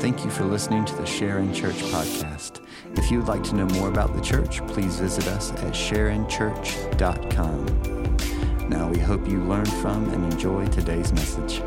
Thank 0.00 0.24
you 0.24 0.30
for 0.30 0.44
listening 0.44 0.86
to 0.86 0.94
the 0.96 1.04
Sharon 1.04 1.52
Church 1.52 1.74
podcast. 1.74 2.66
If 2.96 3.10
you 3.10 3.18
would 3.18 3.28
like 3.28 3.44
to 3.44 3.54
know 3.54 3.66
more 3.66 3.90
about 3.90 4.16
the 4.16 4.22
church, 4.22 4.66
please 4.68 4.98
visit 4.98 5.26
us 5.26 5.52
at 5.52 5.74
sharonchurch.com. 5.74 7.66
Now, 8.70 8.88
we 8.88 8.98
hope 8.98 9.28
you 9.28 9.44
learned 9.44 9.70
from 9.74 10.08
and 10.14 10.32
enjoy 10.32 10.66
today's 10.68 11.12
message. 11.12 11.60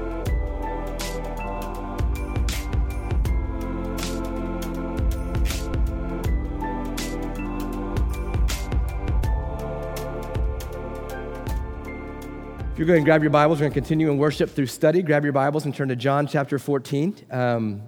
If 12.72 12.80
you're 12.80 12.88
going 12.88 13.00
to 13.00 13.06
grab 13.06 13.22
your 13.22 13.30
Bibles, 13.30 13.60
we're 13.60 13.66
going 13.66 13.74
to 13.74 13.80
continue 13.80 14.10
in 14.10 14.18
worship 14.18 14.50
through 14.50 14.66
study. 14.66 15.04
Grab 15.04 15.24
your 15.24 15.34
Bibles 15.34 15.66
and 15.66 15.76
turn 15.76 15.90
to 15.90 15.96
John 15.96 16.26
chapter 16.26 16.58
14. 16.58 17.28
Um, 17.30 17.84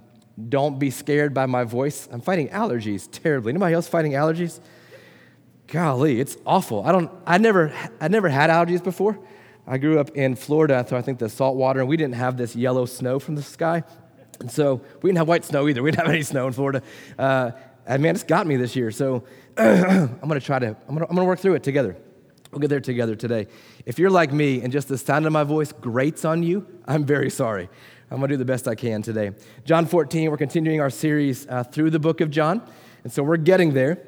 don't 0.48 0.78
be 0.78 0.90
scared 0.90 1.32
by 1.32 1.46
my 1.46 1.64
voice. 1.64 2.08
I'm 2.10 2.20
fighting 2.20 2.48
allergies 2.48 3.08
terribly. 3.10 3.50
Anybody 3.50 3.74
else 3.74 3.88
fighting 3.88 4.12
allergies? 4.12 4.60
Golly, 5.68 6.20
it's 6.20 6.36
awful. 6.46 6.84
I 6.84 6.92
don't. 6.92 7.10
I 7.26 7.38
never. 7.38 7.72
I 8.00 8.08
never 8.08 8.28
had 8.28 8.50
allergies 8.50 8.84
before. 8.84 9.18
I 9.66 9.78
grew 9.78 9.98
up 9.98 10.10
in 10.10 10.36
Florida, 10.36 10.84
so 10.88 10.96
I 10.96 11.02
think 11.02 11.18
the 11.18 11.28
salt 11.28 11.56
water, 11.56 11.80
and 11.80 11.88
we 11.88 11.96
didn't 11.96 12.14
have 12.14 12.36
this 12.36 12.54
yellow 12.54 12.86
snow 12.86 13.18
from 13.18 13.34
the 13.34 13.42
sky, 13.42 13.82
and 14.38 14.50
so 14.50 14.80
we 15.02 15.08
didn't 15.08 15.18
have 15.18 15.28
white 15.28 15.44
snow 15.44 15.68
either. 15.68 15.82
We 15.82 15.90
didn't 15.90 16.06
have 16.06 16.14
any 16.14 16.22
snow 16.22 16.46
in 16.46 16.52
Florida. 16.52 16.82
Uh, 17.18 17.50
and 17.86 18.02
man, 18.02 18.14
it's 18.14 18.24
got 18.24 18.46
me 18.46 18.56
this 18.56 18.76
year. 18.76 18.90
So 18.90 19.24
I'm 19.56 20.18
going 20.18 20.38
to 20.38 20.40
try 20.40 20.58
to. 20.58 20.76
I'm 20.88 20.96
going 20.96 21.06
to. 21.08 21.24
Work 21.24 21.40
through 21.40 21.54
it 21.54 21.62
together. 21.62 21.96
We'll 22.52 22.60
get 22.60 22.68
there 22.68 22.80
together 22.80 23.16
today. 23.16 23.48
If 23.84 23.98
you're 23.98 24.10
like 24.10 24.32
me 24.32 24.62
and 24.62 24.72
just 24.72 24.88
the 24.88 24.98
sound 24.98 25.26
of 25.26 25.32
my 25.32 25.42
voice 25.42 25.72
grates 25.72 26.24
on 26.24 26.42
you, 26.42 26.66
I'm 26.86 27.04
very 27.04 27.30
sorry. 27.30 27.68
I'm 28.08 28.18
going 28.18 28.28
to 28.28 28.34
do 28.34 28.38
the 28.38 28.44
best 28.44 28.68
I 28.68 28.76
can 28.76 29.02
today. 29.02 29.32
John 29.64 29.84
14, 29.84 30.30
we're 30.30 30.36
continuing 30.36 30.80
our 30.80 30.90
series 30.90 31.44
uh, 31.48 31.64
through 31.64 31.90
the 31.90 31.98
book 31.98 32.20
of 32.20 32.30
John. 32.30 32.62
And 33.02 33.12
so 33.12 33.24
we're 33.24 33.36
getting 33.36 33.74
there. 33.74 34.00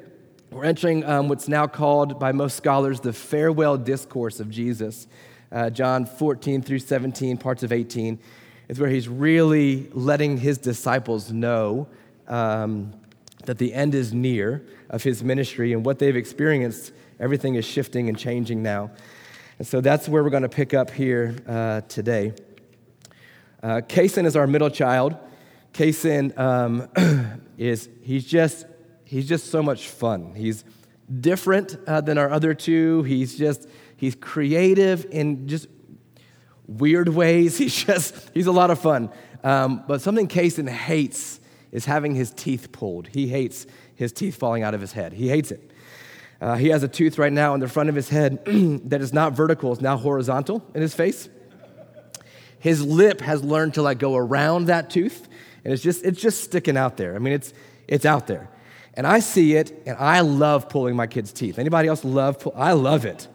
We're 0.51 0.63
entering 0.63 1.03
um, 1.03 1.27
what's 1.27 1.49
now 1.49 1.67
called 1.67 2.17
by 2.17 2.31
most 2.31 2.55
scholars 2.55 3.01
the 3.01 3.11
farewell 3.11 3.77
discourse 3.77 4.39
of 4.39 4.49
Jesus. 4.49 5.07
Uh, 5.51 5.69
John 5.69 6.05
14 6.05 6.61
through 6.61 6.79
17, 6.79 7.37
parts 7.39 7.61
of 7.61 7.73
18, 7.73 8.19
is 8.69 8.79
where 8.79 8.89
he's 8.89 9.09
really 9.09 9.89
letting 9.91 10.37
his 10.37 10.57
disciples 10.57 11.33
know 11.33 11.89
um, 12.29 12.93
that 13.43 13.57
the 13.57 13.73
end 13.73 13.95
is 13.95 14.13
near 14.13 14.65
of 14.89 15.03
his 15.03 15.25
ministry 15.25 15.73
and 15.73 15.85
what 15.85 15.99
they've 15.99 16.15
experienced. 16.15 16.93
Everything 17.19 17.55
is 17.55 17.65
shifting 17.65 18.07
and 18.07 18.17
changing 18.17 18.63
now. 18.63 18.91
And 19.57 19.67
so 19.67 19.81
that's 19.81 20.07
where 20.07 20.23
we're 20.23 20.29
going 20.29 20.43
to 20.43 20.47
pick 20.47 20.73
up 20.73 20.89
here 20.89 21.35
uh, 21.45 21.81
today. 21.81 22.31
Uh, 23.61 23.81
Kason 23.81 24.25
is 24.25 24.35
our 24.35 24.47
middle 24.47 24.69
child. 24.69 25.17
Kason 25.73 26.37
um, 26.37 26.89
is, 27.57 27.89
he's 28.01 28.25
just, 28.25 28.65
he's 29.03 29.27
just 29.27 29.51
so 29.51 29.61
much 29.61 29.87
fun. 29.87 30.33
He's 30.35 30.63
different 31.19 31.77
uh, 31.87 32.01
than 32.01 32.17
our 32.17 32.29
other 32.29 32.53
two. 32.53 33.03
He's 33.03 33.37
just, 33.37 33.67
he's 33.97 34.15
creative 34.15 35.05
in 35.11 35.47
just 35.47 35.67
weird 36.67 37.09
ways. 37.09 37.57
He's 37.59 37.83
just, 37.83 38.29
he's 38.33 38.47
a 38.47 38.51
lot 38.51 38.69
of 38.69 38.79
fun. 38.79 39.09
Um, 39.43 39.83
but 39.87 40.01
something 40.01 40.27
Kason 40.27 40.69
hates 40.69 41.39
is 41.71 41.85
having 41.85 42.13
his 42.13 42.31
teeth 42.31 42.71
pulled. 42.71 43.07
He 43.07 43.27
hates 43.27 43.65
his 43.95 44.11
teeth 44.11 44.35
falling 44.35 44.63
out 44.63 44.73
of 44.73 44.81
his 44.81 44.91
head. 44.91 45.13
He 45.13 45.29
hates 45.29 45.51
it. 45.51 45.71
Uh, 46.41 46.55
he 46.55 46.69
has 46.69 46.83
a 46.83 46.87
tooth 46.87 47.17
right 47.17 47.33
now 47.33 47.53
in 47.53 47.59
the 47.59 47.67
front 47.67 47.89
of 47.89 47.95
his 47.95 48.09
head 48.09 48.43
that 48.45 49.01
is 49.01 49.13
not 49.13 49.33
vertical, 49.33 49.73
it's 49.73 49.81
now 49.81 49.97
horizontal 49.97 50.63
in 50.73 50.81
his 50.81 50.93
face. 50.93 51.27
His 52.59 52.85
lip 52.85 53.21
has 53.21 53.43
learned 53.43 53.75
to 53.75 53.81
like 53.81 53.99
go 53.99 54.15
around 54.15 54.65
that 54.65 54.89
tooth, 54.89 55.27
and 55.63 55.73
it's 55.73 55.83
just 55.83 56.03
it's 56.03 56.21
just 56.21 56.43
sticking 56.43 56.77
out 56.77 56.97
there. 56.97 57.15
I 57.15 57.19
mean, 57.19 57.33
it's 57.33 57.53
it's 57.87 58.05
out 58.05 58.27
there, 58.27 58.49
and 58.93 59.07
I 59.07 59.19
see 59.19 59.55
it, 59.55 59.83
and 59.85 59.97
I 59.97 60.21
love 60.21 60.69
pulling 60.69 60.95
my 60.95 61.07
kids' 61.07 61.31
teeth. 61.31 61.57
Anybody 61.57 61.87
else 61.87 62.03
love? 62.03 62.39
Pull? 62.39 62.53
I 62.55 62.73
love 62.73 63.05
it. 63.05 63.27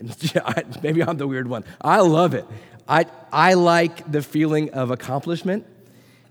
Maybe 0.82 1.02
I'm 1.02 1.16
the 1.16 1.26
weird 1.26 1.48
one. 1.48 1.64
I 1.80 2.00
love 2.00 2.34
it. 2.34 2.46
I 2.88 3.06
I 3.32 3.54
like 3.54 4.10
the 4.10 4.22
feeling 4.22 4.70
of 4.70 4.90
accomplishment. 4.90 5.66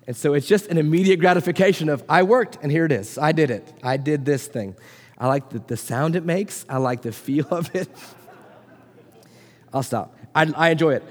And 0.07 0.15
so 0.15 0.33
it's 0.33 0.47
just 0.47 0.67
an 0.67 0.77
immediate 0.77 1.19
gratification 1.19 1.89
of, 1.89 2.01
I 2.07 2.23
worked 2.23 2.57
and 2.61 2.71
here 2.71 2.85
it 2.85 2.93
is. 2.93 3.17
I 3.17 3.33
did 3.33 3.51
it. 3.51 3.71
I 3.83 3.97
did 3.97 4.23
this 4.23 4.47
thing. 4.47 4.75
I 5.17 5.27
like 5.27 5.49
the, 5.49 5.59
the 5.59 5.75
sound 5.75 6.15
it 6.15 6.23
makes, 6.23 6.65
I 6.69 6.77
like 6.77 7.01
the 7.01 7.11
feel 7.11 7.47
of 7.49 7.75
it. 7.75 7.89
I'll 9.73 9.83
stop. 9.83 10.15
I, 10.33 10.51
I 10.55 10.69
enjoy 10.69 10.95
it. 10.95 11.03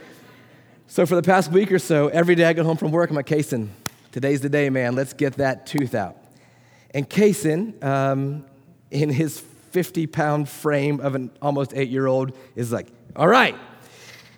So, 0.88 1.04
for 1.04 1.16
the 1.16 1.22
past 1.22 1.50
week 1.50 1.72
or 1.72 1.80
so, 1.80 2.06
every 2.08 2.36
day 2.36 2.44
I 2.44 2.52
get 2.52 2.64
home 2.64 2.76
from 2.76 2.92
work, 2.92 3.10
I'm 3.10 3.16
like, 3.16 3.26
Kason, 3.26 3.70
today's 4.12 4.40
the 4.40 4.48
day, 4.48 4.70
man. 4.70 4.94
Let's 4.94 5.14
get 5.14 5.34
that 5.34 5.66
tooth 5.66 5.96
out. 5.96 6.16
And 6.92 7.10
Kason, 7.10 7.82
um, 7.82 8.44
in 8.92 9.10
his 9.10 9.40
50 9.40 10.06
pound 10.06 10.48
frame 10.48 11.00
of 11.00 11.16
an 11.16 11.32
almost 11.42 11.72
eight 11.74 11.88
year 11.88 12.06
old, 12.06 12.36
is 12.54 12.70
like, 12.70 12.86
all 13.16 13.26
right. 13.26 13.56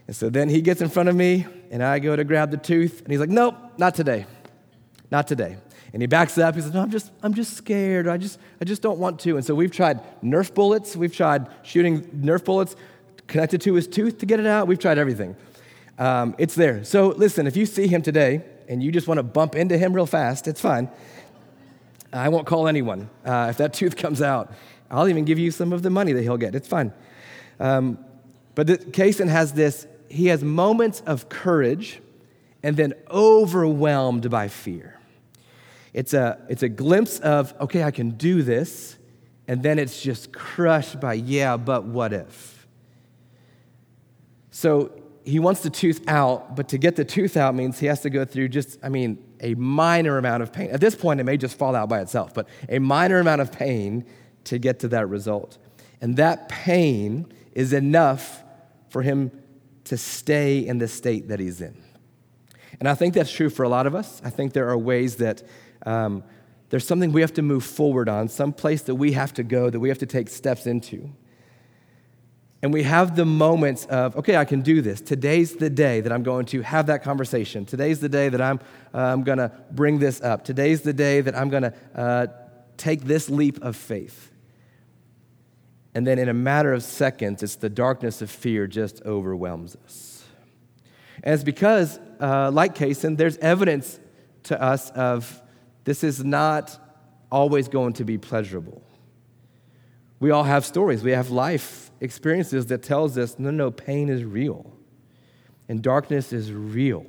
And 0.07 0.17
so 0.17 0.31
then 0.31 0.49
he 0.49 0.63
gets 0.63 0.81
in 0.81 0.89
front 0.89 1.11
of 1.11 1.15
me, 1.15 1.47
and 1.71 1.83
I 1.83 1.99
go 1.99 2.17
to 2.17 2.25
grab 2.25 2.51
the 2.51 2.57
tooth, 2.57 3.03
and 3.03 3.11
he's 3.11 3.21
like, 3.21 3.29
nope, 3.29 3.55
not 3.77 3.95
today. 3.95 4.25
Not 5.11 5.29
today. 5.29 5.59
And 5.93 6.03
he 6.03 6.07
backs 6.07 6.39
up. 6.39 6.55
He 6.55 6.61
says, 6.63 6.73
No, 6.73 6.83
I'm 6.83 6.91
just, 6.91 7.11
I'm 7.23 7.33
just 7.35 7.57
scared. 7.57 8.09
I 8.09 8.17
just, 8.17 8.39
I 8.61 8.65
just 8.65 8.83
don't 8.83 8.99
want 8.99 9.21
to. 9.21 9.37
And 9.37 9.45
so 9.45 9.55
we've 9.55 9.73
tried 9.73 10.01
Nerf 10.23 10.53
bullets. 10.53 10.95
We've 10.95 11.15
tried 11.15 11.47
shooting 11.63 12.03
Nerf 12.03 12.45
bullets 12.45 12.77
connected 13.27 13.61
to 13.63 13.75
his 13.75 13.87
tooth 13.87 14.19
to 14.19 14.27
get 14.27 14.41
it 14.41 14.47
out. 14.47 14.67
We've 14.67 14.79
tried 14.79 14.99
everything. 14.99 15.35
Um, 15.99 16.35
it's 16.39 16.55
there. 16.55 16.85
So 16.85 17.09
listen, 17.09 17.47
if 17.47 17.57
you 17.57 17.67
see 17.67 17.89
him 17.89 18.03
today 18.03 18.43
and 18.69 18.83
you 18.83 18.93
just 18.93 19.09
want 19.09 19.19
to 19.19 19.23
bump 19.23 19.57
into 19.57 19.77
him 19.77 19.93
real 19.93 20.07
fast, 20.07 20.47
it's 20.47 20.61
fine. 20.61 20.89
I 22.13 22.29
won't 22.29 22.47
call 22.47 22.69
anyone. 22.69 23.11
Uh, 23.25 23.49
if 23.51 23.59
that 23.59 23.75
tooth 23.75 23.97
comes 23.97 24.23
out, 24.23 24.53
I'll 24.91 25.09
even 25.09 25.25
give 25.25 25.39
you 25.39 25.51
some 25.51 25.73
of 25.73 25.83
the 25.83 25.91
money 25.91 26.13
that 26.13 26.23
he'll 26.23 26.39
get. 26.39 26.55
It's 26.55 26.69
fine. 26.69 26.93
Um, 27.61 27.99
but 28.55 28.67
the, 28.67 28.79
Kason 28.79 29.29
has 29.29 29.53
this, 29.53 29.87
he 30.09 30.27
has 30.27 30.43
moments 30.43 31.03
of 31.05 31.29
courage 31.29 32.01
and 32.63 32.77
then 32.77 32.95
overwhelmed 33.11 34.31
by 34.31 34.49
fear. 34.49 34.99
It's 35.93 36.15
a, 36.15 36.45
it's 36.49 36.63
a 36.63 36.69
glimpse 36.69 37.19
of, 37.21 37.55
okay, 37.61 37.83
I 37.83 37.91
can 37.91 38.11
do 38.11 38.43
this, 38.43 38.97
and 39.47 39.63
then 39.63 39.79
it's 39.79 40.01
just 40.03 40.33
crushed 40.33 41.01
by, 41.01 41.15
yeah, 41.15 41.57
but 41.57 41.85
what 41.85 42.13
if? 42.13 42.67
So 44.51 44.93
he 45.29 45.39
wants 45.39 45.61
the 45.61 45.69
tooth 45.69 46.09
out, 46.09 46.57
but 46.57 46.69
to 46.71 46.79
get 46.79 46.97
the 46.97 47.05
tooth 47.05 47.37
out 47.37 47.55
means 47.55 47.79
he 47.79 47.87
has 47.87 48.01
to 48.01 48.11
go 48.11 48.25
through 48.25 48.49
just, 48.49 48.79
I 48.83 48.89
mean, 48.89 49.23
a 49.41 49.55
minor 49.55 50.17
amount 50.17 50.43
of 50.43 50.53
pain. 50.53 50.71
At 50.71 50.81
this 50.81 50.95
point, 50.95 51.21
it 51.21 51.25
may 51.25 51.37
just 51.37 51.59
fall 51.59 51.77
out 51.77 51.91
by 51.91 52.01
itself, 52.01 52.33
but 52.33 52.49
a 52.69 52.79
minor 52.79 53.19
amount 53.19 53.43
of 53.43 53.53
pain 53.53 54.07
to 54.45 54.59
get 54.59 54.79
to 54.81 54.89
that 54.89 55.07
result. 55.09 55.59
And 56.01 56.17
that 56.17 56.49
pain 56.49 57.31
is 57.53 57.75
enough 57.75 58.43
for 58.89 59.03
him 59.03 59.31
to 59.85 59.99
stay 59.99 60.67
in 60.67 60.79
the 60.79 60.89
state 60.89 61.29
that 61.29 61.41
he's 61.41 61.61
in. 61.61 61.77
And 62.81 62.89
I 62.89 62.95
think 62.95 63.13
that's 63.13 63.31
true 63.31 63.51
for 63.51 63.65
a 63.65 63.69
lot 63.69 63.87
of 63.87 63.95
us. 63.95 64.23
I 64.25 64.31
think 64.31 64.55
there 64.55 64.71
are 64.71 64.79
ways 64.79 65.17
that 65.17 65.43
um, 65.85 66.25
there's 66.71 66.87
something 66.87 67.13
we 67.13 67.21
have 67.21 67.35
to 67.35 67.43
move 67.43 67.65
forward 67.65 68.09
on, 68.09 68.29
some 68.29 68.53
place 68.55 68.83
that 68.83 68.95
we 68.95 69.13
have 69.13 69.35
to 69.35 69.43
go, 69.43 69.69
that 69.69 69.81
we 69.81 69.91
have 69.91 69.99
to 69.99 70.07
take 70.07 70.31
steps 70.31 70.67
into. 70.67 71.11
And 72.61 72.73
we 72.73 72.83
have 72.83 73.15
the 73.15 73.25
moments 73.25 73.85
of, 73.87 74.17
okay, 74.17 74.37
I 74.37 74.45
can 74.45 74.63
do 74.63 74.83
this. 74.83 75.01
Today's 75.01 75.57
the 75.57 75.71
day 75.71 76.01
that 76.01 76.11
I'm 76.11 76.25
going 76.25 76.47
to 76.47 76.63
have 76.63 76.87
that 76.87 77.05
conversation. 77.05 77.65
Today's 77.65 78.01
the 78.01 78.09
day 78.09 78.29
that 78.29 78.41
I'm, 78.41 78.59
uh, 78.93 78.99
I'm 78.99 79.23
going 79.23 79.39
to 79.39 79.53
bring 79.71 80.01
this 80.01 80.21
up. 80.21 80.45
Today's 80.45 80.83
the 80.83 80.93
day 80.93 81.21
that 81.21 81.37
I'm 81.37 81.51
going 81.51 81.63
to 81.63 81.75
uh, 81.95 82.27
take 82.77 83.03
this 83.03 83.31
leap 83.31 83.63
of 83.63 83.77
faith. 83.77 84.33
And 85.95 86.05
then 86.07 86.19
in 86.19 86.29
a 86.29 86.35
matter 86.35 86.73
of 86.73 86.83
seconds, 86.83 87.43
it's 87.43 87.57
the 87.57 87.69
darkness 87.69 88.23
of 88.23 88.31
fear 88.31 88.67
just 88.67 89.03
overwhelms 89.03 89.77
us. 89.85 90.25
And 91.23 91.35
it's 91.35 91.45
because, 91.45 91.99
uh, 92.21 92.51
like 92.51 92.75
Kason, 92.75 93.17
there's 93.17 93.37
evidence 93.39 94.01
to 94.45 94.61
us 94.61 94.91
of 94.91 95.43
this 95.85 96.03
is 96.03 96.25
not 96.25 96.77
always 97.31 97.69
going 97.69 97.93
to 97.95 98.05
be 98.05 98.19
pleasurable. 98.19 98.83
We 100.21 100.31
all 100.31 100.45
have 100.45 100.65
stories. 100.65 101.03
We 101.03 101.13
have 101.13 101.31
life 101.31 101.91
experiences 102.01 102.67
that 102.67 102.83
tells 102.83 103.17
us, 103.17 103.39
no, 103.39 103.51
no, 103.51 103.71
pain 103.71 104.09
is 104.09 104.25
real. 104.25 104.73
And 105.69 105.83
darkness 105.83 106.33
is 106.33 106.53
real. 106.53 107.07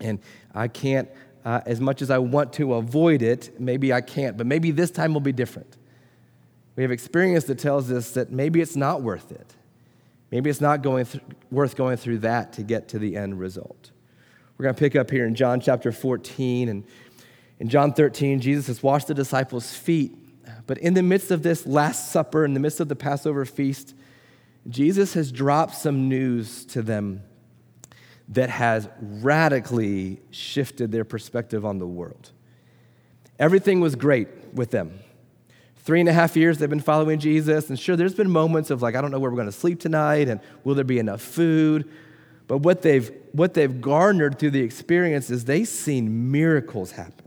And 0.00 0.18
I 0.54 0.68
can't, 0.68 1.08
uh, 1.44 1.60
as 1.64 1.80
much 1.80 2.02
as 2.02 2.10
I 2.10 2.18
want 2.18 2.52
to 2.54 2.74
avoid 2.74 3.22
it, 3.22 3.58
maybe 3.60 3.92
I 3.92 4.00
can't, 4.00 4.36
but 4.36 4.46
maybe 4.46 4.70
this 4.70 4.90
time 4.90 5.14
will 5.14 5.20
be 5.20 5.32
different. 5.32 5.76
We 6.76 6.82
have 6.82 6.90
experience 6.90 7.44
that 7.44 7.58
tells 7.58 7.90
us 7.90 8.10
that 8.12 8.32
maybe 8.32 8.60
it's 8.60 8.76
not 8.76 9.02
worth 9.02 9.30
it. 9.30 9.54
Maybe 10.30 10.50
it's 10.50 10.60
not 10.60 10.82
going 10.82 11.06
th- 11.06 11.22
worth 11.50 11.76
going 11.76 11.96
through 11.96 12.18
that 12.18 12.54
to 12.54 12.62
get 12.62 12.88
to 12.88 12.98
the 12.98 13.16
end 13.16 13.38
result. 13.38 13.92
We're 14.58 14.64
going 14.64 14.74
to 14.74 14.78
pick 14.78 14.96
up 14.96 15.10
here 15.10 15.26
in 15.26 15.34
John 15.34 15.60
chapter 15.60 15.92
14 15.92 16.68
and 16.68 16.84
in 17.60 17.68
John 17.68 17.92
13, 17.92 18.40
Jesus 18.40 18.66
has 18.66 18.82
washed 18.82 19.06
the 19.06 19.14
disciples' 19.14 19.72
feet. 19.72 20.16
But 20.66 20.78
in 20.78 20.94
the 20.94 21.02
midst 21.02 21.30
of 21.30 21.42
this 21.42 21.66
Last 21.66 22.10
Supper, 22.10 22.44
in 22.44 22.54
the 22.54 22.60
midst 22.60 22.80
of 22.80 22.88
the 22.88 22.96
Passover 22.96 23.44
feast, 23.44 23.94
Jesus 24.68 25.14
has 25.14 25.30
dropped 25.30 25.74
some 25.74 26.08
news 26.08 26.64
to 26.66 26.82
them 26.82 27.22
that 28.28 28.48
has 28.48 28.88
radically 29.00 30.20
shifted 30.30 30.90
their 30.90 31.04
perspective 31.04 31.66
on 31.66 31.78
the 31.78 31.86
world. 31.86 32.30
Everything 33.38 33.80
was 33.80 33.94
great 33.94 34.28
with 34.54 34.70
them. 34.70 34.98
Three 35.76 36.00
and 36.00 36.08
a 36.08 36.14
half 36.14 36.34
years 36.34 36.56
they've 36.56 36.70
been 36.70 36.80
following 36.80 37.18
Jesus, 37.18 37.68
and 37.68 37.78
sure, 37.78 37.94
there's 37.94 38.14
been 38.14 38.30
moments 38.30 38.70
of 38.70 38.80
like, 38.80 38.94
I 38.94 39.02
don't 39.02 39.10
know 39.10 39.18
where 39.18 39.30
we're 39.30 39.36
going 39.36 39.48
to 39.48 39.52
sleep 39.52 39.80
tonight, 39.80 40.28
and 40.28 40.40
will 40.62 40.74
there 40.74 40.84
be 40.84 40.98
enough 40.98 41.20
food? 41.20 41.90
But 42.46 42.58
what 42.58 42.80
they've, 42.80 43.10
what 43.32 43.52
they've 43.52 43.80
garnered 43.80 44.38
through 44.38 44.52
the 44.52 44.62
experience 44.62 45.28
is 45.28 45.44
they've 45.44 45.68
seen 45.68 46.30
miracles 46.30 46.92
happen. 46.92 47.23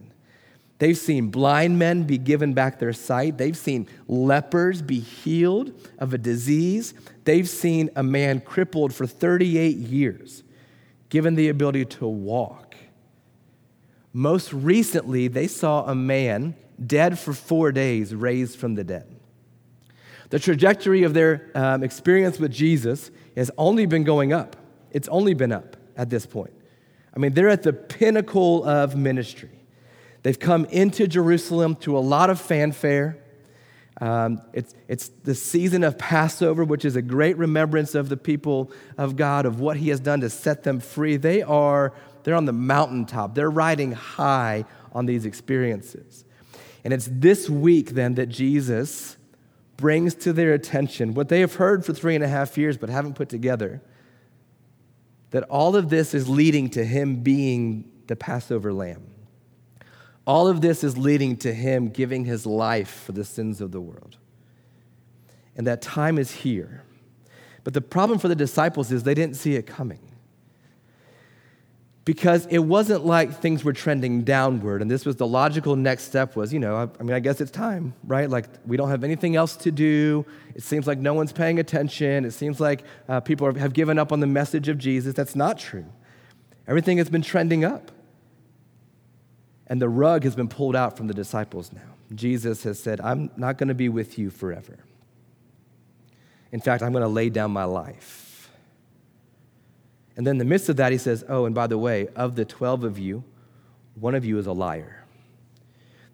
They've 0.80 0.98
seen 0.98 1.30
blind 1.30 1.80
men 1.80 2.04
be 2.04 2.18
given 2.18 2.54
back 2.54 2.78
their 2.78 2.94
sight. 2.94 3.38
They've 3.38 3.58
seen 3.58 3.88
lepers 4.08 4.82
be 4.82 5.00
healed 5.00 5.74
of 5.98 6.14
a 6.14 6.18
disease. 6.18 6.94
They've 7.24 7.50
seen 7.50 7.90
a 7.96 8.04
man 8.04 8.42
crippled 8.42 8.94
for 8.94 9.08
38 9.08 9.76
years 9.76 10.44
given 11.10 11.36
the 11.36 11.50
ability 11.50 11.86
to 11.86 12.08
walk. 12.08 12.76
Most 14.14 14.54
recently, 14.54 15.28
they 15.28 15.48
saw 15.48 15.86
a 15.86 15.96
man 15.96 16.56
dead 16.84 17.18
for 17.18 17.34
four 17.34 17.72
days 17.72 18.14
raised 18.14 18.60
from 18.60 18.76
the 18.76 18.84
dead. 18.84 19.08
The 20.30 20.40
trajectory 20.40 21.04
of 21.04 21.14
their 21.14 21.50
um, 21.56 21.84
experience 21.84 22.38
with 22.38 22.52
Jesus 22.52 23.10
has 23.36 23.50
only 23.58 23.86
been 23.86 24.04
going 24.04 24.34
up. 24.34 24.56
It's 24.92 25.08
only 25.08 25.34
been 25.34 25.52
up 25.52 25.78
at 25.96 26.10
this 26.10 26.26
point. 26.26 26.54
I 27.16 27.20
mean, 27.20 27.34
they're 27.34 27.50
at 27.50 27.64
the 27.64 27.74
pinnacle 27.74 28.64
of 28.66 28.96
ministry. 28.96 29.57
They've 30.28 30.38
come 30.38 30.66
into 30.66 31.08
Jerusalem 31.08 31.78
to 31.78 31.98
a 31.98 32.00
lot 32.00 32.30
of 32.30 32.42
fanfare. 32.42 33.18
Um, 34.02 34.42
it's, 34.52 34.76
it's 34.90 35.08
the 35.24 35.34
season 35.34 35.86
of 35.86 35.98
Passover, 35.98 36.66
which 36.66 36.84
is 36.84 36.98
a 36.98 37.02
great 37.02 37.38
remembrance 37.38 37.96
of 37.96 38.10
the 38.10 38.18
people 38.18 38.70
of 38.98 39.16
God, 39.16 39.46
of 39.46 39.62
what 39.62 39.78
He 39.78 39.88
has 39.88 40.02
done 40.02 40.20
to 40.20 40.30
set 40.30 40.64
them 40.64 40.82
free. 40.82 41.16
They 41.16 41.44
are, 41.44 41.94
they're 42.24 42.36
on 42.36 42.44
the 42.44 42.52
mountaintop. 42.52 43.36
They're 43.36 43.50
riding 43.50 43.94
high 43.94 44.66
on 44.92 45.06
these 45.06 45.26
experiences. 45.26 46.26
And 46.84 46.94
it's 46.94 47.08
this 47.10 47.50
week 47.50 47.92
then 47.92 48.16
that 48.16 48.28
Jesus 48.28 49.16
brings 49.78 50.14
to 50.16 50.34
their 50.34 50.54
attention 50.54 51.14
what 51.14 51.30
they 51.30 51.40
have 51.40 51.56
heard 51.56 51.86
for 51.86 51.94
three 51.94 52.16
and 52.16 52.24
a 52.26 52.28
half 52.28 52.58
years 52.58 52.76
but 52.76 52.90
haven't 52.90 53.14
put 53.14 53.30
together 53.30 53.82
that 55.32 55.44
all 55.44 55.78
of 55.78 55.88
this 55.88 56.14
is 56.14 56.28
leading 56.28 56.70
to 56.72 56.84
Him 56.84 57.24
being 57.24 57.90
the 58.08 58.18
Passover 58.18 58.74
lamb. 58.74 59.14
All 60.28 60.50
of 60.50 60.60
this 60.60 60.84
is 60.84 60.98
leading 60.98 61.38
to 61.38 61.54
him 61.54 61.88
giving 61.88 62.26
his 62.26 62.46
life 62.46 63.04
for 63.06 63.14
the 63.14 63.24
sins 63.24 63.62
of 63.62 63.72
the 63.72 63.80
world. 63.80 64.18
And 65.56 65.66
that 65.66 65.82
time 65.82 66.20
is 66.20 66.32
here. 66.32 66.84
But 67.64 67.74
the 67.74 67.82
problem 67.82 68.20
for 68.20 68.28
the 68.28 68.36
disciples 68.36 68.92
is 68.92 69.04
they 69.04 69.14
didn't 69.14 69.38
see 69.38 69.56
it 69.56 69.66
coming. 69.66 70.02
Because 72.04 72.46
it 72.48 72.60
wasn't 72.60 73.06
like 73.06 73.40
things 73.40 73.64
were 73.64 73.74
trending 73.74 74.24
downward, 74.24 74.82
and 74.82 74.90
this 74.92 75.06
was 75.06 75.16
the 75.16 75.28
logical 75.28 75.76
next 75.76 76.04
step 76.04 76.36
was, 76.36 76.54
you 76.54 76.60
know, 76.60 76.76
I, 76.76 76.88
I 77.00 77.04
mean, 77.04 77.14
I 77.14 77.20
guess 77.20 77.42
it's 77.42 77.52
time, 77.52 77.94
right? 78.06 78.30
Like, 78.30 78.46
we 78.66 78.78
don't 78.78 78.90
have 78.90 79.04
anything 79.04 79.36
else 79.36 79.58
to 79.58 79.72
do. 79.72 80.26
It 80.56 80.64
seems 80.64 80.88
like 80.88 81.00
no 81.00 81.14
one's 81.14 81.34
paying 81.34 81.60
attention. 81.60 82.24
It 82.24 82.32
seems 82.32 82.60
like 82.60 82.84
uh, 83.10 83.20
people 83.22 83.54
have 83.56 83.74
given 83.74 83.98
up 83.98 84.12
on 84.12 84.20
the 84.20 84.28
message 84.28 84.68
of 84.70 84.78
Jesus. 84.78 85.14
That's 85.14 85.36
not 85.36 85.58
true. 85.58 85.86
Everything 86.68 86.98
has 86.98 87.10
been 87.10 87.22
trending 87.22 87.66
up. 87.66 87.92
And 89.68 89.82
the 89.82 89.90
rug 89.90 90.24
has 90.24 90.36
been 90.36 90.48
pulled 90.48 90.76
out 90.76 90.98
from 90.98 91.08
the 91.08 91.14
disciples 91.14 91.72
now. 91.74 91.82
Jesus 92.16 92.64
has 92.64 92.80
said, 92.80 93.02
I'm 93.02 93.30
not 93.36 93.58
going 93.58 93.68
to 93.68 93.76
be 93.76 93.90
with 93.90 94.18
you 94.18 94.30
forever. 94.30 94.78
In 96.52 96.62
fact, 96.62 96.82
I'm 96.82 96.94
going 96.94 97.04
to 97.04 97.10
lay 97.10 97.30
down 97.30 97.52
my 97.52 97.66
life. 97.66 98.50
And 100.16 100.26
then 100.26 100.36
in 100.36 100.38
the 100.40 100.46
midst 100.46 100.70
of 100.70 100.78
that, 100.78 100.92
he 100.92 100.98
says, 100.98 101.24
Oh, 101.28 101.46
and 101.46 101.54
by 101.54 101.68
the 101.68 101.78
way, 101.78 102.08
of 102.16 102.36
the 102.36 102.46
12 102.46 102.86
of 102.86 102.98
you, 102.98 103.24
one 103.96 104.16
of 104.16 104.26
you 104.26 104.40
is 104.40 104.48
a 104.48 104.54
liar. 104.54 105.06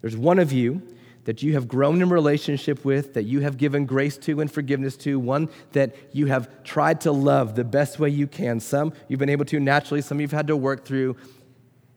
There's 0.02 0.18
one 0.18 0.40
of 0.40 0.52
you 0.52 0.82
that 1.26 1.42
you 1.42 1.54
have 1.54 1.70
grown 1.70 2.02
in 2.02 2.10
relationship 2.10 2.84
with, 2.84 3.14
that 3.14 3.24
you 3.24 3.40
have 3.40 3.58
given 3.58 3.86
grace 3.86 4.18
to 4.18 4.42
and 4.42 4.52
forgiveness 4.52 4.98
to, 4.98 5.18
one 5.18 5.48
that 5.72 5.96
you 6.12 6.26
have 6.26 6.64
tried 6.64 7.00
to 7.02 7.12
love 7.14 7.56
the 7.56 7.64
best 7.64 7.98
way 8.00 8.10
you 8.10 8.28
can. 8.28 8.60
Some 8.60 8.92
you've 9.08 9.20
been 9.20 9.30
able 9.30 9.46
to 9.46 9.60
naturally, 9.60 10.02
some 10.02 10.20
you've 10.20 10.32
had 10.32 10.48
to 10.48 10.58
work 10.58 10.84
through, 10.84 11.16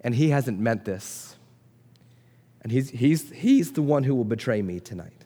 and 0.02 0.14
he 0.14 0.30
hasn't 0.30 0.60
meant 0.60 0.84
this. 0.84 1.25
And 2.66 2.72
he's, 2.72 2.90
he's, 2.90 3.30
he's 3.30 3.70
the 3.74 3.80
one 3.80 4.02
who 4.02 4.12
will 4.16 4.24
betray 4.24 4.60
me 4.60 4.80
tonight. 4.80 5.24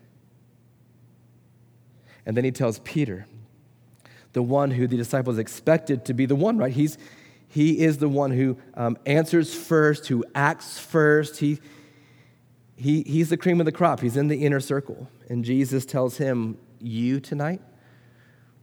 And 2.26 2.36
then 2.36 2.44
he 2.44 2.50
tells 2.50 2.80
Peter, 2.80 3.26
the 4.34 4.42
one 4.42 4.70
who 4.70 4.86
the 4.86 4.98
disciples 4.98 5.38
expected 5.38 6.04
to 6.04 6.12
be 6.12 6.26
the 6.26 6.36
one, 6.36 6.58
right? 6.58 6.70
He's, 6.70 6.98
he 7.48 7.80
is 7.80 7.96
the 7.96 8.10
one 8.10 8.30
who 8.30 8.58
um, 8.74 8.98
answers 9.06 9.54
first, 9.54 10.08
who 10.08 10.22
acts 10.34 10.78
first. 10.78 11.38
He, 11.38 11.60
he, 12.76 13.04
he's 13.04 13.30
the 13.30 13.38
cream 13.38 13.58
of 13.58 13.64
the 13.64 13.72
crop. 13.72 14.00
He's 14.00 14.18
in 14.18 14.28
the 14.28 14.44
inner 14.44 14.60
circle. 14.60 15.08
And 15.30 15.42
Jesus 15.42 15.86
tells 15.86 16.18
him, 16.18 16.58
You 16.78 17.20
tonight 17.20 17.62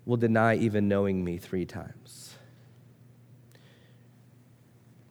will 0.05 0.17
deny 0.17 0.55
even 0.55 0.87
knowing 0.87 1.23
me 1.23 1.39
three 1.39 1.65
times. 1.65 2.26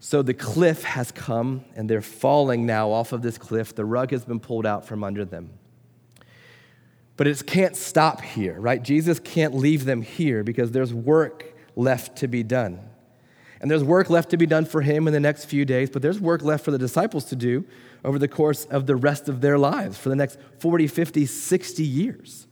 So 0.07 0.23
the 0.23 0.35
cliff 0.35 0.85
has 0.85 1.11
come, 1.11 1.65
and 1.75 1.91
they're 1.91 2.01
falling 2.01 2.65
now 2.65 2.93
off 2.93 3.11
of 3.11 3.23
this 3.23 3.39
cliff. 3.39 3.75
The 3.75 3.85
rug 3.85 4.13
has 4.13 4.25
been 4.25 4.39
pulled 4.39 4.65
out 4.65 4.87
from 4.87 5.03
under 5.03 5.25
them. 5.25 5.51
But 7.17 7.27
it 7.27 7.45
can't 7.45 7.75
stop 7.75 8.21
here, 8.21 8.55
right? 8.61 8.81
Jesus 8.81 9.19
can't 9.19 9.53
leave 9.53 9.85
them 9.85 10.03
here 10.03 10.45
because 10.45 10.71
there's 10.71 10.95
work 10.95 11.57
left 11.75 12.19
to 12.19 12.29
be 12.29 12.45
done. 12.45 12.89
And 13.61 13.69
there's 13.69 13.83
work 13.83 14.09
left 14.09 14.31
to 14.31 14.37
be 14.37 14.47
done 14.47 14.65
for 14.65 14.81
him 14.81 15.09
in 15.09 15.13
the 15.13 15.19
next 15.19 15.47
few 15.47 15.65
days, 15.65 15.91
but 15.91 16.03
there's 16.03 16.21
work 16.21 16.43
left 16.43 16.65
for 16.65 16.71
the 16.71 16.79
disciples 16.79 17.25
to 17.25 17.35
do 17.35 17.65
over 18.05 18.17
the 18.17 18.29
course 18.29 18.65
of 18.67 18.87
the 18.87 18.95
rest 18.95 19.29
of 19.29 19.41
their 19.41 19.59
lives 19.59 19.99
for 19.99 20.09
the 20.09 20.15
next 20.15 20.39
40, 20.61 20.87
50, 20.87 21.27
60 21.27 21.83
years. 21.83 22.47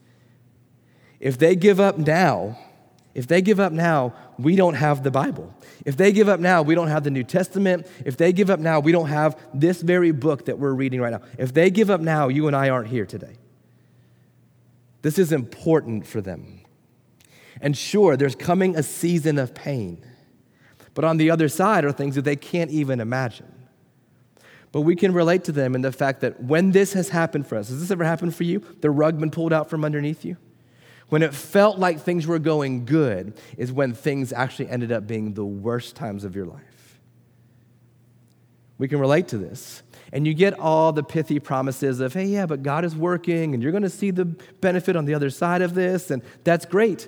If 1.21 1.39
they 1.39 1.55
give 1.55 1.79
up 1.79 1.99
now, 1.99 2.59
if 3.15 3.29
they 3.29 3.41
give 3.41 3.61
up 3.61 3.73
now, 3.73 4.13
we 4.39 4.57
don't 4.57 4.75
have 4.75 5.03
the 5.03 5.11
Bible. 5.11 5.55
If 5.85 5.97
they 5.97 6.13
give 6.13 6.29
up 6.29 6.41
now, 6.41 6.63
we 6.63 6.75
don't 6.75 6.89
have 6.89 7.05
the 7.05 7.11
New 7.11 7.25
Testament. 7.25 7.87
If 8.05 8.17
they 8.17 8.33
give 8.33 8.51
up 8.51 8.61
now, 8.61 8.81
we 8.81 8.93
don't 8.93 9.09
have 9.09 9.39
this 9.53 9.83
very 9.83 10.11
book 10.11 10.47
that 10.47 10.59
we're 10.59 10.73
reading 10.73 11.01
right 11.01 11.13
now. 11.13 11.23
If 11.39 11.53
they 11.53 11.71
give 11.71 11.91
up 11.91 12.01
now, 12.01 12.29
you 12.29 12.47
and 12.47 12.57
I 12.57 12.69
aren't 12.71 12.89
here 12.89 13.07
today. 13.07 13.37
This 15.03 15.19
is 15.19 15.33
important 15.33 16.07
for 16.07 16.21
them. 16.21 16.61
And 17.61 17.77
sure, 17.77 18.17
there's 18.17 18.35
coming 18.35 18.77
a 18.77 18.83
season 18.83 19.39
of 19.39 19.55
pain. 19.55 20.05
But 20.95 21.05
on 21.05 21.17
the 21.17 21.31
other 21.31 21.49
side 21.49 21.85
are 21.85 21.93
things 21.93 22.15
that 22.15 22.23
they 22.23 22.37
can't 22.37 22.71
even 22.71 23.01
imagine. 23.01 23.53
But 24.73 24.81
we 24.81 24.97
can 24.97 25.13
relate 25.13 25.45
to 25.45 25.53
them 25.53 25.75
in 25.75 25.83
the 25.83 25.93
fact 25.93 26.21
that 26.23 26.43
when 26.43 26.73
this 26.73 26.95
has 26.95 27.11
happened 27.11 27.47
for 27.47 27.57
us, 27.57 27.69
has 27.69 27.81
this 27.81 27.91
ever 27.91 28.03
happened 28.03 28.35
for 28.35 28.45
you? 28.45 28.61
The 28.81 28.91
rug 28.91 29.21
been 29.21 29.31
pulled 29.31 29.53
out 29.53 29.71
from 29.71 29.85
underneath 29.85 30.25
you? 30.25 30.37
When 31.15 31.23
it 31.23 31.33
felt 31.33 31.79
like 31.79 32.01
things 32.01 32.27
were 32.27 32.41
going 32.41 32.87
good, 32.87 33.35
is 33.57 33.71
when 33.71 33.95
things 33.95 34.33
actually 34.33 34.69
ended 34.69 34.91
up 34.91 35.07
being 35.07 35.35
the 35.35 35.45
worst 35.45 35.95
times 35.95 36.25
of 36.25 36.35
your 36.35 36.45
life. 36.45 36.99
We 38.79 38.89
can 38.89 38.99
relate 38.99 39.29
to 39.29 39.39
this. 39.39 39.85
And 40.13 40.27
you 40.27 40.35
get 40.35 40.59
all 40.59 40.93
the 40.93 41.05
pithy 41.05 41.39
promises 41.39 42.01
of, 42.01 42.15
hey, 42.15 42.25
yeah, 42.25 42.47
but 42.47 42.65
God 42.65 42.85
is 42.85 42.97
working 42.97 43.55
and 43.55 43.63
you're 43.63 43.71
going 43.71 43.85
to 43.85 43.91
see 43.91 44.11
the 44.11 44.25
benefit 44.25 44.97
on 44.97 45.05
the 45.05 45.15
other 45.15 45.31
side 45.31 45.63
of 45.63 45.75
this, 45.75 46.11
and 46.11 46.21
that's 46.43 46.67
great. 46.67 47.07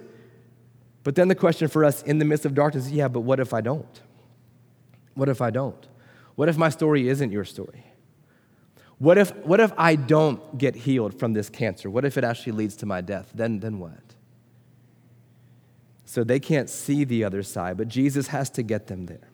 But 1.03 1.17
then 1.17 1.27
the 1.27 1.35
question 1.35 1.67
for 1.67 1.85
us 1.85 2.05
in 2.05 2.21
the 2.21 2.25
midst 2.25 2.47
of 2.47 2.55
darkness 2.55 2.87
is, 2.87 2.93
yeah, 2.93 3.09
but 3.09 3.23
what 3.23 3.41
if 3.41 3.53
I 3.53 3.61
don't? 3.61 4.01
What 5.15 5.29
if 5.29 5.43
I 5.43 5.51
don't? 5.51 5.85
What 6.37 6.49
if 6.49 6.57
my 6.57 6.69
story 6.69 7.09
isn't 7.09 7.33
your 7.33 7.45
story? 7.45 7.83
What 8.99 9.19
if, 9.19 9.35
what 9.37 9.61
if 9.61 9.73
I 9.77 9.97
don't 9.97 10.57
get 10.57 10.75
healed 10.75 11.19
from 11.19 11.35
this 11.35 11.51
cancer? 11.51 11.91
What 11.91 12.05
if 12.05 12.17
it 12.17 12.25
actually 12.25 12.53
leads 12.53 12.77
to 12.77 12.87
my 12.87 13.01
death? 13.03 13.31
Then, 13.35 13.61
then 13.61 13.79
what? 13.79 13.93
So 16.07 16.25
they 16.25 16.41
can't 16.41 16.71
see 16.71 17.05
the 17.05 17.25
other 17.25 17.43
side, 17.43 17.77
but 17.77 17.89
Jesus 17.89 18.29
has 18.29 18.49
to 18.51 18.63
get 18.63 18.87
them 18.87 19.07
there. 19.07 19.29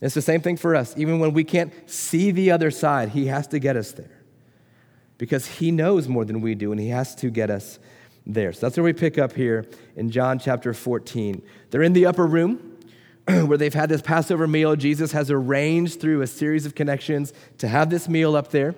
It's 0.00 0.14
the 0.14 0.22
same 0.22 0.40
thing 0.40 0.56
for 0.56 0.74
us. 0.74 0.94
Even 0.96 1.20
when 1.20 1.32
we 1.32 1.44
can't 1.44 1.72
see 1.88 2.30
the 2.30 2.50
other 2.50 2.70
side, 2.70 3.10
He 3.10 3.26
has 3.26 3.46
to 3.48 3.58
get 3.58 3.76
us 3.76 3.92
there 3.92 4.22
because 5.16 5.46
He 5.46 5.70
knows 5.70 6.08
more 6.08 6.24
than 6.24 6.40
we 6.40 6.54
do, 6.54 6.72
and 6.72 6.80
He 6.80 6.88
has 6.88 7.14
to 7.16 7.30
get 7.30 7.50
us 7.50 7.78
there. 8.26 8.52
So 8.52 8.66
that's 8.66 8.76
where 8.76 8.84
we 8.84 8.92
pick 8.92 9.16
up 9.16 9.34
here 9.34 9.66
in 9.96 10.10
John 10.10 10.38
chapter 10.38 10.74
14. 10.74 11.40
They're 11.70 11.82
in 11.82 11.92
the 11.92 12.06
upper 12.06 12.26
room 12.26 12.78
where 13.26 13.56
they've 13.56 13.72
had 13.72 13.88
this 13.88 14.02
Passover 14.02 14.46
meal. 14.46 14.74
Jesus 14.76 15.12
has 15.12 15.30
arranged 15.30 16.00
through 16.00 16.22
a 16.22 16.26
series 16.26 16.66
of 16.66 16.74
connections 16.74 17.32
to 17.58 17.68
have 17.68 17.90
this 17.90 18.08
meal 18.08 18.34
up 18.34 18.50
there. 18.50 18.74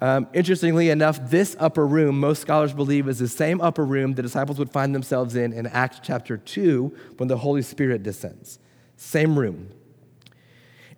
Um, 0.00 0.26
interestingly 0.34 0.90
enough, 0.90 1.30
this 1.30 1.56
upper 1.60 1.86
room, 1.86 2.18
most 2.18 2.42
scholars 2.42 2.72
believe, 2.72 3.08
is 3.08 3.20
the 3.20 3.28
same 3.28 3.60
upper 3.60 3.84
room 3.84 4.14
the 4.14 4.22
disciples 4.22 4.58
would 4.58 4.70
find 4.70 4.94
themselves 4.94 5.36
in 5.36 5.52
in 5.52 5.66
Acts 5.68 6.00
chapter 6.02 6.36
2 6.36 6.94
when 7.16 7.28
the 7.28 7.38
Holy 7.38 7.62
Spirit 7.62 8.02
descends. 8.02 8.58
Same 8.96 9.38
room. 9.38 9.70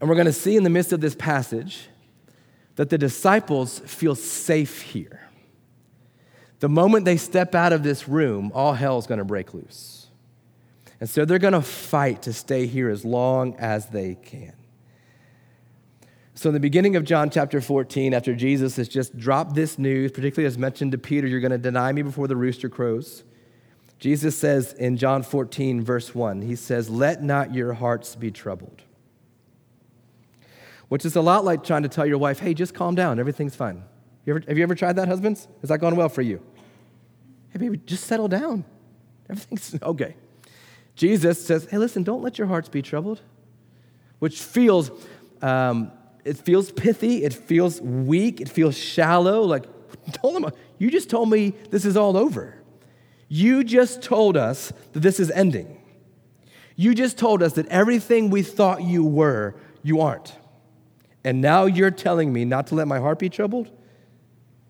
And 0.00 0.08
we're 0.08 0.16
going 0.16 0.26
to 0.26 0.32
see 0.32 0.56
in 0.56 0.62
the 0.62 0.70
midst 0.70 0.92
of 0.92 1.00
this 1.00 1.14
passage 1.14 1.88
that 2.76 2.90
the 2.90 2.98
disciples 2.98 3.78
feel 3.80 4.14
safe 4.14 4.82
here. 4.82 5.20
The 6.60 6.68
moment 6.68 7.04
they 7.04 7.16
step 7.16 7.54
out 7.54 7.72
of 7.72 7.82
this 7.82 8.08
room, 8.08 8.50
all 8.54 8.72
hell 8.72 8.98
is 8.98 9.06
going 9.06 9.18
to 9.18 9.24
break 9.24 9.52
loose. 9.52 10.08
And 11.00 11.08
so 11.08 11.24
they're 11.24 11.38
going 11.38 11.52
to 11.52 11.62
fight 11.62 12.22
to 12.22 12.32
stay 12.32 12.66
here 12.66 12.88
as 12.88 13.04
long 13.04 13.54
as 13.56 13.88
they 13.88 14.14
can. 14.14 14.54
So, 16.38 16.50
in 16.50 16.52
the 16.52 16.60
beginning 16.60 16.96
of 16.96 17.04
John 17.04 17.30
chapter 17.30 17.62
14, 17.62 18.12
after 18.12 18.34
Jesus 18.34 18.76
has 18.76 18.88
just 18.88 19.16
dropped 19.16 19.54
this 19.54 19.78
news, 19.78 20.12
particularly 20.12 20.46
as 20.46 20.58
mentioned 20.58 20.92
to 20.92 20.98
Peter, 20.98 21.26
you're 21.26 21.40
going 21.40 21.50
to 21.50 21.56
deny 21.56 21.90
me 21.92 22.02
before 22.02 22.28
the 22.28 22.36
rooster 22.36 22.68
crows. 22.68 23.24
Jesus 23.98 24.36
says 24.36 24.74
in 24.74 24.98
John 24.98 25.22
14, 25.22 25.82
verse 25.82 26.14
1, 26.14 26.42
He 26.42 26.54
says, 26.54 26.90
Let 26.90 27.22
not 27.22 27.54
your 27.54 27.72
hearts 27.72 28.14
be 28.16 28.30
troubled. 28.30 28.82
Which 30.88 31.06
is 31.06 31.16
a 31.16 31.22
lot 31.22 31.46
like 31.46 31.64
trying 31.64 31.84
to 31.84 31.88
tell 31.88 32.04
your 32.04 32.18
wife, 32.18 32.40
Hey, 32.40 32.52
just 32.52 32.74
calm 32.74 32.94
down, 32.94 33.18
everything's 33.18 33.56
fine. 33.56 33.82
You 34.26 34.34
ever, 34.34 34.44
have 34.46 34.58
you 34.58 34.62
ever 34.62 34.74
tried 34.74 34.96
that, 34.96 35.08
husbands? 35.08 35.48
Has 35.62 35.70
that 35.70 35.78
gone 35.78 35.96
well 35.96 36.10
for 36.10 36.20
you? 36.20 36.42
Hey, 37.48 37.60
baby, 37.60 37.80
just 37.86 38.04
settle 38.04 38.28
down. 38.28 38.66
Everything's 39.30 39.74
okay. 39.82 40.16
Jesus 40.96 41.42
says, 41.46 41.66
Hey, 41.70 41.78
listen, 41.78 42.02
don't 42.02 42.20
let 42.20 42.36
your 42.36 42.46
hearts 42.46 42.68
be 42.68 42.82
troubled, 42.82 43.22
which 44.18 44.42
feels. 44.42 44.90
Um, 45.40 45.92
it 46.26 46.36
feels 46.36 46.72
pithy, 46.72 47.24
it 47.24 47.32
feels 47.32 47.80
weak, 47.80 48.40
it 48.40 48.48
feels 48.48 48.76
shallow. 48.76 49.42
Like, 49.42 49.64
told 50.12 50.34
them, 50.34 50.50
you 50.78 50.90
just 50.90 51.08
told 51.08 51.30
me 51.30 51.54
this 51.70 51.84
is 51.84 51.96
all 51.96 52.16
over. 52.16 52.54
You 53.28 53.64
just 53.64 54.02
told 54.02 54.36
us 54.36 54.72
that 54.92 55.00
this 55.00 55.20
is 55.20 55.30
ending. 55.30 55.80
You 56.76 56.94
just 56.94 57.16
told 57.16 57.42
us 57.42 57.54
that 57.54 57.66
everything 57.68 58.30
we 58.30 58.42
thought 58.42 58.82
you 58.82 59.04
were, 59.04 59.54
you 59.82 60.00
aren't. 60.00 60.36
And 61.24 61.40
now 61.40 61.64
you're 61.64 61.90
telling 61.90 62.32
me 62.32 62.44
not 62.44 62.68
to 62.68 62.74
let 62.74 62.86
my 62.86 62.98
heart 62.98 63.18
be 63.18 63.28
troubled? 63.28 63.70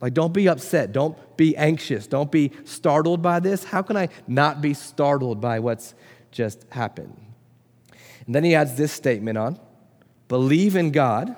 Like, 0.00 0.14
don't 0.14 0.32
be 0.32 0.48
upset. 0.48 0.92
Don't 0.92 1.16
be 1.36 1.56
anxious. 1.56 2.06
Don't 2.06 2.30
be 2.30 2.52
startled 2.64 3.22
by 3.22 3.40
this. 3.40 3.64
How 3.64 3.82
can 3.82 3.96
I 3.96 4.08
not 4.26 4.60
be 4.60 4.74
startled 4.74 5.40
by 5.40 5.58
what's 5.58 5.94
just 6.30 6.64
happened? 6.70 7.16
And 8.26 8.34
then 8.34 8.44
he 8.44 8.54
adds 8.54 8.76
this 8.76 8.92
statement 8.92 9.38
on 9.38 9.58
believe 10.28 10.76
in 10.76 10.90
God, 10.90 11.36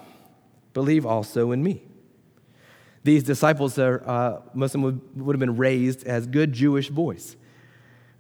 believe 0.79 1.05
also 1.05 1.51
in 1.51 1.61
me. 1.61 1.83
These 3.03 3.25
disciples, 3.25 3.81
are, 3.81 4.01
uh, 4.09 4.41
them 4.55 4.83
would, 4.83 5.01
would 5.21 5.35
have 5.35 5.41
been 5.41 5.57
raised 5.57 6.07
as 6.07 6.29
good 6.29 6.53
Jewish 6.53 6.89
boys. 6.89 7.37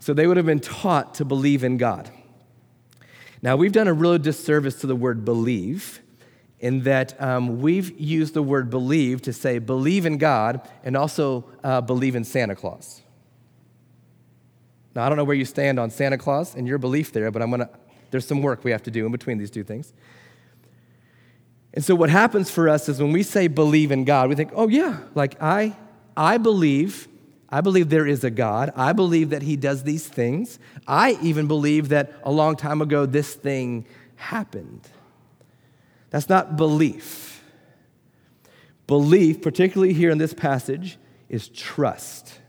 So 0.00 0.12
they 0.12 0.26
would 0.26 0.36
have 0.36 0.46
been 0.46 0.58
taught 0.58 1.14
to 1.14 1.24
believe 1.24 1.62
in 1.62 1.76
God. 1.76 2.10
Now, 3.42 3.54
we've 3.54 3.70
done 3.70 3.86
a 3.86 3.92
real 3.92 4.18
disservice 4.18 4.74
to 4.80 4.88
the 4.88 4.96
word 4.96 5.24
believe 5.24 6.00
in 6.58 6.82
that 6.82 7.20
um, 7.22 7.60
we've 7.60 7.96
used 8.00 8.34
the 8.34 8.42
word 8.42 8.70
believe 8.70 9.22
to 9.22 9.32
say 9.32 9.60
believe 9.60 10.04
in 10.04 10.18
God 10.18 10.60
and 10.82 10.96
also 10.96 11.44
uh, 11.62 11.80
believe 11.80 12.16
in 12.16 12.24
Santa 12.24 12.56
Claus. 12.56 13.02
Now, 14.96 15.06
I 15.06 15.08
don't 15.08 15.16
know 15.16 15.22
where 15.22 15.36
you 15.36 15.44
stand 15.44 15.78
on 15.78 15.90
Santa 15.90 16.18
Claus 16.18 16.56
and 16.56 16.66
your 16.66 16.78
belief 16.78 17.12
there, 17.12 17.30
but 17.30 17.40
I'm 17.40 17.52
gonna, 17.52 17.70
there's 18.10 18.26
some 18.26 18.42
work 18.42 18.64
we 18.64 18.72
have 18.72 18.82
to 18.82 18.90
do 18.90 19.06
in 19.06 19.12
between 19.12 19.38
these 19.38 19.52
two 19.52 19.62
things. 19.62 19.92
And 21.74 21.84
so 21.84 21.94
what 21.94 22.10
happens 22.10 22.50
for 22.50 22.68
us 22.68 22.88
is 22.88 23.00
when 23.00 23.12
we 23.12 23.22
say 23.22 23.46
believe 23.46 23.92
in 23.92 24.04
God, 24.04 24.28
we 24.28 24.34
think, 24.34 24.50
oh 24.54 24.68
yeah, 24.68 25.00
like 25.14 25.40
I, 25.40 25.76
I 26.16 26.38
believe, 26.38 27.08
I 27.48 27.60
believe 27.60 27.88
there 27.88 28.06
is 28.06 28.24
a 28.24 28.30
God. 28.30 28.72
I 28.74 28.92
believe 28.92 29.30
that 29.30 29.42
He 29.42 29.56
does 29.56 29.82
these 29.82 30.06
things. 30.06 30.58
I 30.86 31.18
even 31.22 31.46
believe 31.46 31.90
that 31.90 32.12
a 32.24 32.32
long 32.32 32.56
time 32.56 32.80
ago 32.80 33.06
this 33.06 33.34
thing 33.34 33.86
happened. 34.16 34.88
That's 36.10 36.28
not 36.28 36.56
belief. 36.56 37.42
Belief, 38.86 39.42
particularly 39.42 39.92
here 39.92 40.10
in 40.10 40.18
this 40.18 40.32
passage, 40.32 40.98
is 41.28 41.48
trust. 41.48 42.40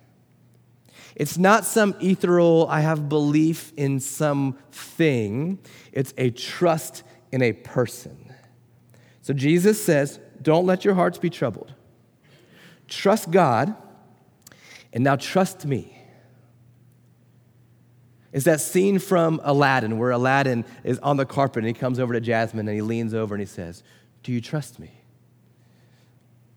It's 1.15 1.37
not 1.37 1.65
some 1.65 1.95
ethereal, 2.01 2.65
I 2.69 2.79
have 2.79 3.09
belief 3.09 3.73
in 3.75 3.99
something. 3.99 5.59
It's 5.91 6.13
a 6.17 6.29
trust 6.29 7.03
in 7.33 7.41
a 7.41 7.51
person. 7.51 8.28
So 9.29 9.33
Jesus 9.33 9.79
says, 9.79 10.19
Don't 10.41 10.65
let 10.65 10.83
your 10.83 10.95
hearts 10.95 11.19
be 11.19 11.29
troubled. 11.29 11.75
Trust 12.87 13.29
God, 13.29 13.75
and 14.91 15.03
now 15.03 15.17
trust 15.17 15.67
me. 15.67 15.95
Is 18.33 18.45
that 18.45 18.59
scene 18.59 18.97
from 18.97 19.39
Aladdin 19.43 19.99
where 19.99 20.09
Aladdin 20.09 20.65
is 20.83 20.97
on 20.97 21.17
the 21.17 21.27
carpet 21.27 21.57
and 21.57 21.67
he 21.67 21.79
comes 21.79 21.99
over 21.99 22.11
to 22.13 22.19
Jasmine 22.19 22.67
and 22.67 22.75
he 22.75 22.81
leans 22.81 23.13
over 23.13 23.35
and 23.35 23.39
he 23.39 23.45
says, 23.45 23.83
Do 24.23 24.31
you 24.31 24.41
trust 24.41 24.79
me? 24.79 24.99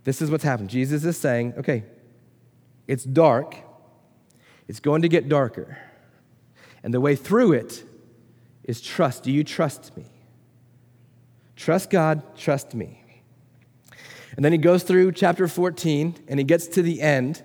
This 0.05 0.23
is 0.23 0.31
what's 0.31 0.43
happened. 0.43 0.71
Jesus 0.71 1.05
is 1.05 1.19
saying, 1.19 1.53
Okay, 1.59 1.85
it's 2.89 3.05
dark, 3.05 3.55
it's 4.67 4.81
going 4.81 5.03
to 5.03 5.09
get 5.09 5.29
darker. 5.29 5.77
And 6.83 6.95
the 6.95 7.03
way 7.03 7.17
through 7.17 7.53
it 7.53 7.85
is 8.65 8.81
trust. 8.81 9.25
Do 9.25 9.31
you 9.31 9.45
trust 9.45 9.95
me? 9.95 10.12
Trust 11.63 11.91
God, 11.91 12.37
trust 12.37 12.75
me. 12.75 13.05
And 14.35 14.45
then 14.45 14.51
he 14.51 14.59
goes 14.59 14.83
through 14.83 15.13
chapter 15.13 15.47
14 15.47 16.17
and 16.27 16.41
he 16.41 16.43
gets 16.43 16.67
to 16.67 16.83
the 16.83 17.01
end 17.01 17.41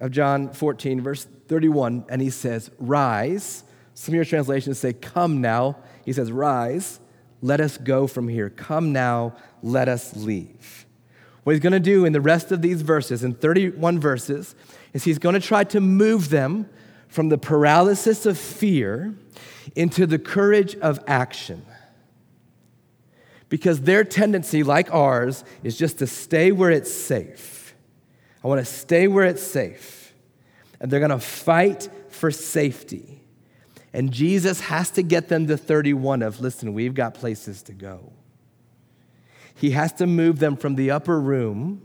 of 0.00 0.10
John 0.10 0.52
14, 0.52 1.00
verse 1.00 1.28
31, 1.46 2.04
and 2.08 2.20
he 2.20 2.30
says, 2.30 2.72
Rise. 2.80 3.62
Some 3.94 4.12
of 4.12 4.16
your 4.16 4.24
translations 4.24 4.80
say, 4.80 4.92
Come 4.92 5.40
now. 5.40 5.76
He 6.04 6.12
says, 6.12 6.32
Rise, 6.32 6.98
let 7.42 7.60
us 7.60 7.78
go 7.78 8.08
from 8.08 8.26
here. 8.26 8.50
Come 8.50 8.92
now, 8.92 9.36
let 9.62 9.88
us 9.88 10.16
leave. 10.16 10.84
What 11.44 11.52
he's 11.52 11.62
going 11.62 11.72
to 11.72 11.78
do 11.78 12.04
in 12.04 12.12
the 12.12 12.20
rest 12.20 12.50
of 12.50 12.62
these 12.62 12.82
verses, 12.82 13.22
in 13.22 13.34
31 13.34 14.00
verses, 14.00 14.56
is 14.92 15.04
he's 15.04 15.20
going 15.20 15.34
to 15.34 15.40
try 15.40 15.62
to 15.62 15.80
move 15.80 16.30
them 16.30 16.68
from 17.06 17.28
the 17.28 17.38
paralysis 17.38 18.26
of 18.26 18.36
fear 18.36 19.14
into 19.76 20.08
the 20.08 20.18
courage 20.18 20.74
of 20.78 20.98
action 21.06 21.64
because 23.50 23.82
their 23.82 24.04
tendency, 24.04 24.62
like 24.62 24.94
ours, 24.94 25.44
is 25.62 25.76
just 25.76 25.98
to 25.98 26.06
stay 26.06 26.52
where 26.52 26.70
it's 26.70 26.90
safe. 26.90 27.74
I 28.42 28.48
want 28.48 28.60
to 28.60 28.64
stay 28.64 29.06
where 29.08 29.26
it's 29.26 29.42
safe. 29.42 30.14
And 30.80 30.90
they're 30.90 31.00
going 31.00 31.10
to 31.10 31.18
fight 31.18 31.90
for 32.08 32.30
safety. 32.30 33.20
And 33.92 34.12
Jesus 34.12 34.60
has 34.60 34.90
to 34.92 35.02
get 35.02 35.28
them 35.28 35.46
to 35.48 35.56
31 35.56 36.22
of, 36.22 36.40
listen, 36.40 36.72
we've 36.72 36.94
got 36.94 37.12
places 37.12 37.62
to 37.64 37.72
go. 37.72 38.12
He 39.54 39.72
has 39.72 39.92
to 39.94 40.06
move 40.06 40.38
them 40.38 40.56
from 40.56 40.76
the 40.76 40.92
upper 40.92 41.20
room 41.20 41.82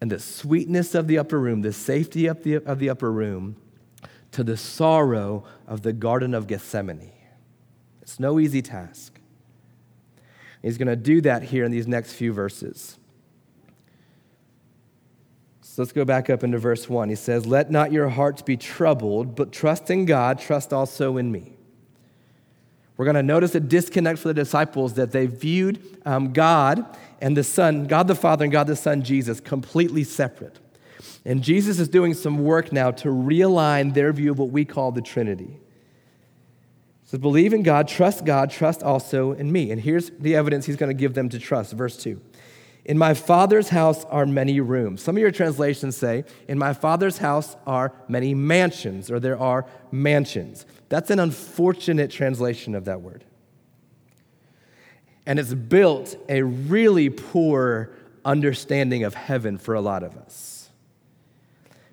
and 0.00 0.12
the 0.12 0.20
sweetness 0.20 0.94
of 0.94 1.08
the 1.08 1.18
upper 1.18 1.40
room, 1.40 1.62
the 1.62 1.72
safety 1.72 2.26
of 2.26 2.44
the, 2.44 2.56
of 2.56 2.78
the 2.78 2.90
upper 2.90 3.10
room, 3.10 3.56
to 4.32 4.44
the 4.44 4.58
sorrow 4.58 5.44
of 5.66 5.82
the 5.82 5.92
Garden 5.92 6.34
of 6.34 6.46
Gethsemane. 6.46 7.12
It's 8.02 8.20
no 8.20 8.38
easy 8.38 8.62
task. 8.62 9.17
He's 10.62 10.78
going 10.78 10.88
to 10.88 10.96
do 10.96 11.20
that 11.22 11.44
here 11.44 11.64
in 11.64 11.70
these 11.70 11.86
next 11.86 12.12
few 12.14 12.32
verses. 12.32 12.98
So 15.60 15.82
let's 15.82 15.92
go 15.92 16.04
back 16.04 16.28
up 16.28 16.42
into 16.42 16.58
verse 16.58 16.88
1. 16.88 17.08
He 17.08 17.14
says, 17.14 17.46
Let 17.46 17.70
not 17.70 17.92
your 17.92 18.08
hearts 18.08 18.42
be 18.42 18.56
troubled, 18.56 19.36
but 19.36 19.52
trust 19.52 19.90
in 19.90 20.06
God, 20.06 20.40
trust 20.40 20.72
also 20.72 21.16
in 21.16 21.30
me. 21.30 21.52
We're 22.96 23.04
going 23.04 23.14
to 23.14 23.22
notice 23.22 23.54
a 23.54 23.60
disconnect 23.60 24.18
for 24.18 24.26
the 24.26 24.34
disciples 24.34 24.94
that 24.94 25.12
they 25.12 25.26
viewed 25.26 25.80
um, 26.04 26.32
God 26.32 26.84
and 27.20 27.36
the 27.36 27.44
Son, 27.44 27.86
God 27.86 28.08
the 28.08 28.16
Father 28.16 28.44
and 28.44 28.50
God 28.50 28.66
the 28.66 28.74
Son, 28.74 29.02
Jesus, 29.02 29.38
completely 29.38 30.02
separate. 30.02 30.58
And 31.24 31.44
Jesus 31.44 31.78
is 31.78 31.88
doing 31.88 32.12
some 32.12 32.42
work 32.42 32.72
now 32.72 32.90
to 32.90 33.08
realign 33.08 33.94
their 33.94 34.12
view 34.12 34.32
of 34.32 34.38
what 34.40 34.50
we 34.50 34.64
call 34.64 34.90
the 34.90 35.02
Trinity 35.02 35.60
says, 37.08 37.20
Believe 37.20 37.54
in 37.54 37.62
God, 37.62 37.88
trust 37.88 38.26
God, 38.26 38.50
trust 38.50 38.82
also 38.82 39.32
in 39.32 39.50
me. 39.50 39.70
And 39.70 39.80
here's 39.80 40.10
the 40.10 40.36
evidence 40.36 40.66
he's 40.66 40.76
going 40.76 40.90
to 40.90 41.00
give 41.00 41.14
them 41.14 41.30
to 41.30 41.38
trust. 41.38 41.72
Verse 41.72 41.96
2. 41.96 42.20
In 42.84 42.98
my 42.98 43.14
Father's 43.14 43.70
house 43.70 44.04
are 44.06 44.26
many 44.26 44.60
rooms. 44.60 45.02
Some 45.02 45.16
of 45.16 45.20
your 45.20 45.30
translations 45.30 45.96
say, 45.96 46.24
In 46.48 46.58
my 46.58 46.74
Father's 46.74 47.18
house 47.18 47.56
are 47.66 47.94
many 48.08 48.34
mansions, 48.34 49.10
or 49.10 49.18
there 49.18 49.38
are 49.38 49.64
mansions. 49.90 50.66
That's 50.90 51.10
an 51.10 51.18
unfortunate 51.18 52.10
translation 52.10 52.74
of 52.74 52.84
that 52.84 53.00
word. 53.00 53.24
And 55.24 55.38
it's 55.38 55.54
built 55.54 56.14
a 56.28 56.42
really 56.42 57.08
poor 57.08 57.90
understanding 58.22 59.04
of 59.04 59.14
heaven 59.14 59.56
for 59.56 59.74
a 59.74 59.80
lot 59.80 60.02
of 60.02 60.14
us. 60.18 60.68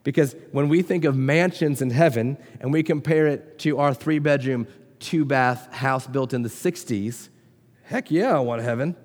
Because 0.04 0.36
when 0.52 0.68
we 0.68 0.82
think 0.82 1.06
of 1.06 1.16
mansions 1.16 1.82
in 1.82 1.90
heaven 1.90 2.38
and 2.60 2.72
we 2.72 2.84
compare 2.84 3.28
it 3.28 3.60
to 3.60 3.80
our 3.80 3.94
three 3.94 4.20
bedroom, 4.20 4.68
two 5.00 5.26
bath 5.26 5.74
house 5.74 6.08
built 6.08 6.34
in 6.34 6.42
the 6.42 6.50
60s, 6.50 7.30
heck 7.84 8.12
yeah, 8.12 8.36
I 8.36 8.40
want 8.40 8.62
heaven. 8.62 8.96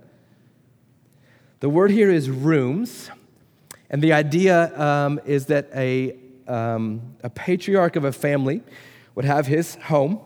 The 1.60 1.68
word 1.68 1.90
here 1.90 2.10
is 2.10 2.30
rooms, 2.30 3.10
and 3.90 4.02
the 4.02 4.12
idea 4.12 4.78
um, 4.80 5.20
is 5.26 5.46
that 5.46 5.68
a, 5.74 6.16
um, 6.48 7.16
a 7.22 7.30
patriarch 7.30 7.96
of 7.96 8.04
a 8.04 8.12
family 8.12 8.62
would 9.14 9.24
have 9.24 9.46
his 9.46 9.74
home, 9.74 10.20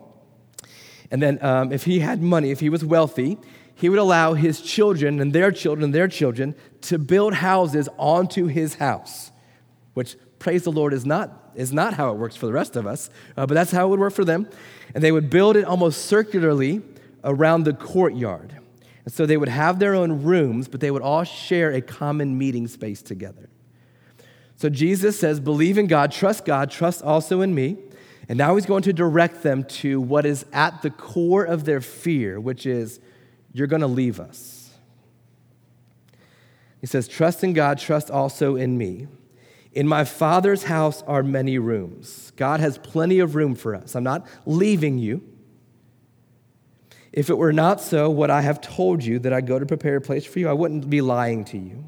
and 1.11 1.21
then 1.21 1.43
um, 1.43 1.73
if 1.73 1.85
he 1.85 2.01
had 2.01 2.23
money, 2.23 2.51
if 2.51 2.61
he 2.61 2.69
was 2.69 2.85
wealthy, 2.85 3.39
he 3.75 3.89
would 3.89 3.99
allow 3.99 4.35
his 4.35 4.61
children 4.61 5.21
and 5.21 5.33
their 5.33 5.51
children 5.51 5.85
and 5.85 5.95
their 5.95 6.09
children 6.09 6.55
to 6.83 6.99
build 6.99 7.35
houses 7.35 7.89
onto 7.99 8.47
his 8.47 8.77
house, 8.77 9.33
which, 9.95 10.17
praise 10.45 10.63
the 10.63 10.71
Lord, 10.71 10.93
is 10.93 11.07
not 11.07 11.41
is 11.55 11.73
not 11.73 11.95
how 11.95 12.11
it 12.11 12.17
works 12.19 12.37
for 12.37 12.45
the 12.45 12.53
rest 12.53 12.77
of 12.77 12.87
us, 12.87 13.09
uh, 13.35 13.47
but 13.47 13.55
that's 13.55 13.71
how 13.71 13.87
it 13.87 13.89
would 13.89 14.01
work 14.01 14.13
for 14.13 14.27
them. 14.27 14.47
And 14.95 15.03
they 15.03 15.11
would 15.11 15.31
build 15.31 15.57
it 15.57 15.65
almost 15.65 16.05
circularly 16.05 16.83
around 17.23 17.65
the 17.65 17.73
courtyard. 17.73 18.55
And 19.07 19.15
so 19.15 19.25
they 19.25 19.39
would 19.39 19.49
have 19.49 19.79
their 19.79 19.95
own 19.95 20.23
rooms, 20.23 20.69
but 20.69 20.81
they 20.81 20.91
would 20.91 21.01
all 21.01 21.25
share 21.25 21.71
a 21.71 21.81
common 21.81 22.37
meeting 22.37 22.69
space 22.69 23.01
together. 23.01 23.49
So 24.57 24.69
Jesus 24.69 25.19
says, 25.19 25.41
Believe 25.41 25.79
in 25.79 25.87
God, 25.87 26.13
trust 26.13 26.45
God, 26.45 26.71
trust 26.71 27.03
also 27.03 27.41
in 27.41 27.55
me. 27.55 27.79
And 28.29 28.37
now 28.37 28.55
he's 28.55 28.67
going 28.67 28.83
to 28.83 28.93
direct 28.93 29.43
them 29.43 29.65
to 29.65 29.99
what 29.99 30.27
is 30.27 30.45
at 30.53 30.83
the 30.83 30.91
core 30.91 31.45
of 31.45 31.65
their 31.65 31.81
fear, 31.81 32.39
which 32.39 32.67
is, 32.67 33.01
You're 33.55 33.67
going 33.67 33.81
to 33.81 33.87
leave 33.87 34.21
us. 34.21 34.73
He 36.83 36.87
says, 36.87 37.09
Trust 37.09 37.43
in 37.43 37.55
God, 37.55 37.79
trust 37.79 38.11
also 38.11 38.57
in 38.57 38.77
me. 38.77 39.07
In 39.75 39.89
my 39.89 40.05
Father's 40.05 40.65
house 40.65 41.03
are 41.03 41.25
many 41.25 41.59
rooms. 41.59 42.33
God 42.37 42.61
has 42.61 42.79
plenty 42.79 43.19
of 43.19 43.35
room 43.35 43.57
for 43.57 43.75
us. 43.75 43.97
I'm 43.97 44.05
not 44.05 44.27
leaving 44.47 44.99
you. 44.99 45.23
If 47.13 47.29
it 47.29 47.37
were 47.37 47.53
not 47.53 47.81
so, 47.81 48.09
what 48.09 48.31
I 48.31 48.41
have 48.41 48.61
told 48.61 49.05
you, 49.05 49.19
that 49.21 49.33
I 49.33 49.41
go 49.41 49.59
to 49.59 49.67
prepare 49.67 49.97
a 49.97 50.01
place 50.01 50.25
for 50.25 50.39
you, 50.39 50.49
I 50.49 50.53
wouldn't 50.53 50.89
be 50.89 51.01
lying 51.01 51.45
to 51.47 51.59
you. 51.59 51.85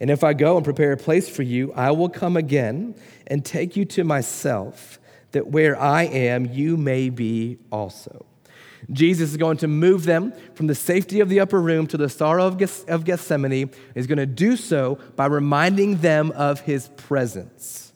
And 0.00 0.10
if 0.10 0.24
I 0.24 0.34
go 0.34 0.56
and 0.56 0.64
prepare 0.64 0.92
a 0.92 0.96
place 0.96 1.28
for 1.28 1.42
you, 1.42 1.72
I 1.72 1.92
will 1.92 2.08
come 2.08 2.36
again 2.36 2.96
and 3.28 3.44
take 3.44 3.76
you 3.76 3.84
to 3.86 4.04
myself, 4.04 4.98
that 5.30 5.46
where 5.46 5.78
I 5.78 6.04
am, 6.04 6.46
you 6.46 6.76
may 6.76 7.08
be 7.08 7.58
also. 7.70 8.26
Jesus 8.90 9.30
is 9.30 9.36
going 9.36 9.56
to 9.58 9.68
move 9.68 10.04
them 10.04 10.32
from 10.54 10.66
the 10.68 10.74
safety 10.74 11.20
of 11.20 11.28
the 11.28 11.40
upper 11.40 11.60
room 11.60 11.86
to 11.88 11.96
the 11.96 12.08
sorrow 12.08 12.46
of 12.46 12.56
Gethsemane. 13.04 13.70
He's 13.94 14.06
going 14.06 14.18
to 14.18 14.26
do 14.26 14.56
so 14.56 14.98
by 15.16 15.26
reminding 15.26 15.98
them 15.98 16.30
of 16.32 16.60
his 16.60 16.88
presence. 16.96 17.92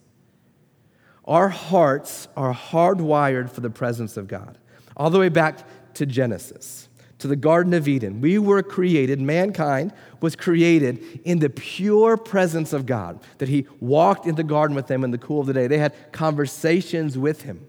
Our 1.25 1.49
hearts 1.49 2.26
are 2.37 2.52
hardwired 2.52 3.50
for 3.50 3.61
the 3.61 3.70
presence 3.70 4.16
of 4.16 4.26
God, 4.26 4.59
all 4.97 5.11
the 5.11 5.18
way 5.18 5.28
back 5.28 5.64
to 5.94 6.06
Genesis 6.06 6.88
to 7.20 7.28
the 7.28 7.37
Garden 7.37 7.73
of 7.75 7.87
Eden. 7.87 8.20
We 8.20 8.38
were 8.38 8.62
created, 8.62 9.20
mankind 9.20 9.92
was 10.20 10.35
created 10.35 11.20
in 11.25 11.38
the 11.38 11.50
pure 11.50 12.16
presence 12.16 12.73
of 12.73 12.87
God, 12.87 13.20
that 13.38 13.49
He 13.49 13.66
walked 13.78 14.26
in 14.26 14.35
the 14.35 14.42
garden 14.42 14.75
with 14.75 14.87
them 14.87 15.04
in 15.04 15.11
the 15.11 15.18
cool 15.18 15.40
of 15.40 15.47
the 15.47 15.52
day. 15.52 15.66
They 15.66 15.78
had 15.78 15.94
conversations 16.12 17.16
with 17.16 17.42
Him. 17.42 17.66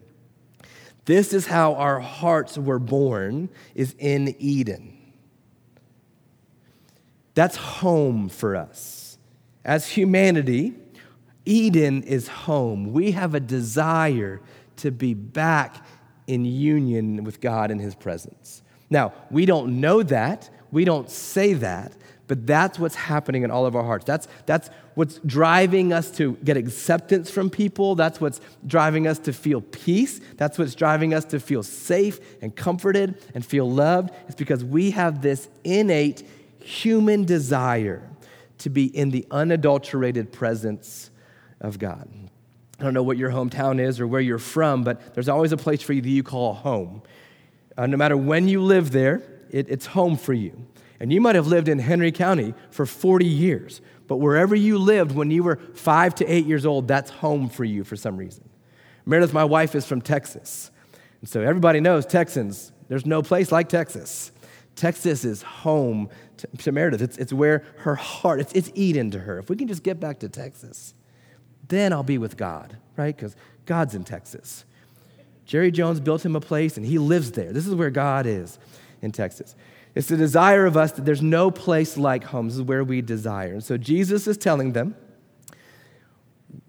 This 1.05 1.33
is 1.33 1.47
how 1.47 1.75
our 1.75 1.99
hearts 1.99 2.57
were 2.57 2.79
born, 2.79 3.49
is 3.73 3.95
in 3.97 4.35
Eden. 4.39 4.97
That's 7.33 7.55
home 7.55 8.29
for 8.29 8.55
us. 8.55 9.17
As 9.63 9.87
humanity, 9.87 10.73
Eden 11.45 12.03
is 12.03 12.27
home. 12.27 12.93
We 12.93 13.11
have 13.11 13.33
a 13.33 13.39
desire 13.39 14.41
to 14.77 14.91
be 14.91 15.13
back 15.13 15.85
in 16.27 16.45
union 16.45 17.23
with 17.23 17.41
God 17.41 17.71
in 17.71 17.79
His 17.79 17.95
presence. 17.95 18.61
Now, 18.89 19.13
we 19.29 19.45
don't 19.45 19.79
know 19.79 20.03
that, 20.03 20.49
we 20.71 20.85
don't 20.85 21.09
say 21.09 21.53
that, 21.53 21.93
but 22.31 22.47
that's 22.47 22.79
what's 22.79 22.95
happening 22.95 23.43
in 23.43 23.51
all 23.51 23.65
of 23.65 23.75
our 23.75 23.83
hearts. 23.83 24.05
That's, 24.05 24.25
that's 24.45 24.69
what's 24.95 25.19
driving 25.25 25.91
us 25.91 26.09
to 26.11 26.37
get 26.45 26.55
acceptance 26.55 27.29
from 27.29 27.49
people. 27.49 27.93
That's 27.95 28.21
what's 28.21 28.39
driving 28.65 29.05
us 29.05 29.19
to 29.19 29.33
feel 29.33 29.59
peace. 29.59 30.21
That's 30.37 30.57
what's 30.57 30.73
driving 30.73 31.13
us 31.13 31.25
to 31.25 31.41
feel 31.41 31.61
safe 31.61 32.21
and 32.41 32.55
comforted 32.55 33.21
and 33.35 33.45
feel 33.45 33.69
loved. 33.69 34.11
It's 34.27 34.35
because 34.35 34.63
we 34.63 34.91
have 34.91 35.21
this 35.21 35.49
innate 35.65 36.23
human 36.61 37.25
desire 37.25 38.01
to 38.59 38.69
be 38.69 38.85
in 38.85 39.09
the 39.09 39.27
unadulterated 39.29 40.31
presence 40.31 41.11
of 41.59 41.79
God. 41.79 42.07
I 42.79 42.83
don't 42.85 42.93
know 42.93 43.03
what 43.03 43.17
your 43.17 43.31
hometown 43.31 43.77
is 43.77 43.99
or 43.99 44.07
where 44.07 44.21
you're 44.21 44.39
from, 44.39 44.85
but 44.85 45.15
there's 45.15 45.27
always 45.27 45.51
a 45.51 45.57
place 45.57 45.81
for 45.81 45.91
you 45.91 46.01
that 46.01 46.07
you 46.07 46.23
call 46.23 46.53
home. 46.53 47.01
Uh, 47.77 47.87
no 47.87 47.97
matter 47.97 48.15
when 48.15 48.47
you 48.47 48.61
live 48.61 48.91
there, 48.91 49.21
it, 49.49 49.67
it's 49.67 49.87
home 49.87 50.15
for 50.15 50.31
you. 50.31 50.65
And 51.01 51.11
you 51.11 51.19
might 51.19 51.33
have 51.33 51.47
lived 51.47 51.67
in 51.67 51.79
Henry 51.79 52.11
County 52.11 52.53
for 52.69 52.85
40 52.85 53.25
years, 53.25 53.81
but 54.07 54.17
wherever 54.17 54.55
you 54.55 54.77
lived 54.77 55.13
when 55.13 55.31
you 55.31 55.41
were 55.41 55.55
five 55.73 56.13
to 56.15 56.25
eight 56.27 56.45
years 56.45 56.63
old, 56.63 56.87
that's 56.87 57.09
home 57.09 57.49
for 57.49 57.63
you 57.65 57.83
for 57.83 57.95
some 57.95 58.17
reason. 58.17 58.47
Meredith, 59.07 59.33
my 59.33 59.43
wife, 59.43 59.73
is 59.73 59.83
from 59.87 59.99
Texas. 59.99 60.69
And 61.21 61.27
so 61.27 61.41
everybody 61.41 61.79
knows 61.79 62.05
Texans, 62.05 62.71
there's 62.87 63.07
no 63.07 63.23
place 63.23 63.51
like 63.51 63.67
Texas. 63.67 64.31
Texas 64.75 65.25
is 65.25 65.41
home 65.41 66.07
to, 66.37 66.47
to 66.59 66.71
Meredith. 66.71 67.01
It's, 67.01 67.17
it's 67.17 67.33
where 67.33 67.65
her 67.77 67.95
heart, 67.95 68.39
it's, 68.39 68.53
it's 68.53 68.69
Eden 68.75 69.09
to 69.09 69.19
her. 69.19 69.39
If 69.39 69.49
we 69.49 69.55
can 69.55 69.67
just 69.67 69.81
get 69.81 69.99
back 69.99 70.19
to 70.19 70.29
Texas, 70.29 70.93
then 71.67 71.93
I'll 71.93 72.03
be 72.03 72.19
with 72.19 72.37
God, 72.37 72.77
right? 72.95 73.15
Because 73.15 73.35
God's 73.65 73.95
in 73.95 74.03
Texas. 74.03 74.65
Jerry 75.45 75.71
Jones 75.71 75.99
built 75.99 76.23
him 76.23 76.35
a 76.35 76.41
place 76.41 76.77
and 76.77 76.85
he 76.85 76.99
lives 76.99 77.31
there. 77.31 77.51
This 77.51 77.65
is 77.65 77.73
where 77.73 77.89
God 77.89 78.27
is 78.27 78.59
in 79.01 79.11
Texas. 79.11 79.55
It's 79.93 80.07
the 80.07 80.17
desire 80.17 80.65
of 80.65 80.77
us 80.77 80.93
that 80.93 81.05
there's 81.05 81.21
no 81.21 81.51
place 81.51 81.97
like 81.97 82.23
home. 82.23 82.47
This 82.47 82.55
is 82.55 82.61
where 82.61 82.83
we 82.83 83.01
desire. 83.01 83.53
And 83.53 83.63
so 83.63 83.77
Jesus 83.77 84.25
is 84.27 84.37
telling 84.37 84.71
them, 84.71 84.95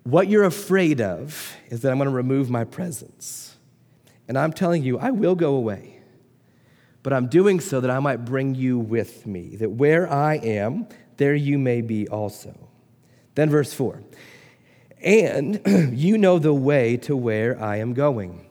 what 0.05 0.29
you're 0.29 0.45
afraid 0.45 1.01
of 1.01 1.57
is 1.69 1.83
that 1.83 1.93
I'm 1.93 1.99
going 1.99 2.11
to 2.11 2.15
remove 2.15 2.51
my 2.51 2.65
presence. 2.65 3.57
And 4.27 4.37
I'm 4.37 4.53
telling 4.53 4.83
you, 4.83 4.99
I 4.99 5.11
will 5.11 5.35
go 5.35 5.55
away. 5.55 6.01
But 7.03 7.13
I'm 7.13 7.29
doing 7.29 7.61
so 7.61 7.81
that 7.81 7.91
I 7.91 7.99
might 7.99 8.25
bring 8.25 8.55
you 8.55 8.79
with 8.79 9.27
me, 9.27 9.57
that 9.57 9.71
where 9.71 10.11
I 10.11 10.37
am, 10.37 10.87
there 11.17 11.35
you 11.35 11.59
may 11.59 11.81
be 11.81 12.09
also. 12.09 12.57
Then, 13.35 13.51
verse 13.51 13.73
4 13.73 14.03
And 15.03 15.61
you 15.99 16.19
know 16.19 16.39
the 16.39 16.55
way 16.55 16.97
to 16.99 17.17
where 17.17 17.61
I 17.61 17.77
am 17.77 17.95
going. 17.95 18.47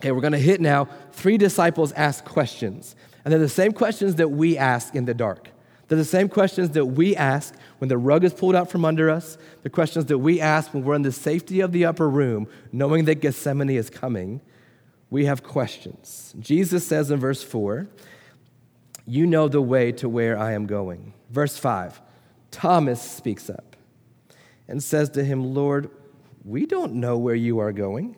Okay, 0.00 0.12
we're 0.12 0.20
going 0.20 0.32
to 0.32 0.38
hit 0.38 0.60
now 0.60 0.88
three 1.12 1.38
disciples 1.38 1.92
ask 1.92 2.24
questions. 2.24 2.96
And 3.24 3.32
they're 3.32 3.40
the 3.40 3.48
same 3.48 3.72
questions 3.72 4.16
that 4.16 4.30
we 4.30 4.58
ask 4.58 4.94
in 4.94 5.06
the 5.06 5.14
dark. 5.14 5.48
They're 5.88 5.98
the 5.98 6.04
same 6.04 6.28
questions 6.28 6.70
that 6.70 6.86
we 6.86 7.14
ask 7.14 7.54
when 7.78 7.88
the 7.88 7.98
rug 7.98 8.24
is 8.24 8.32
pulled 8.32 8.54
out 8.54 8.70
from 8.70 8.84
under 8.84 9.10
us, 9.10 9.36
the 9.62 9.70
questions 9.70 10.06
that 10.06 10.18
we 10.18 10.40
ask 10.40 10.72
when 10.72 10.84
we're 10.84 10.94
in 10.94 11.02
the 11.02 11.12
safety 11.12 11.60
of 11.60 11.72
the 11.72 11.84
upper 11.84 12.08
room, 12.08 12.48
knowing 12.72 13.04
that 13.04 13.16
Gethsemane 13.16 13.70
is 13.70 13.90
coming. 13.90 14.40
We 15.10 15.26
have 15.26 15.42
questions. 15.42 16.34
Jesus 16.38 16.86
says 16.86 17.10
in 17.10 17.20
verse 17.20 17.42
4, 17.42 17.86
You 19.06 19.26
know 19.26 19.48
the 19.48 19.62
way 19.62 19.92
to 19.92 20.08
where 20.08 20.38
I 20.38 20.52
am 20.52 20.66
going. 20.66 21.12
Verse 21.30 21.58
5, 21.58 22.00
Thomas 22.50 23.00
speaks 23.00 23.50
up 23.50 23.76
and 24.66 24.82
says 24.82 25.10
to 25.10 25.24
him, 25.24 25.54
Lord, 25.54 25.90
we 26.44 26.66
don't 26.66 26.94
know 26.94 27.18
where 27.18 27.34
you 27.34 27.58
are 27.58 27.72
going. 27.72 28.16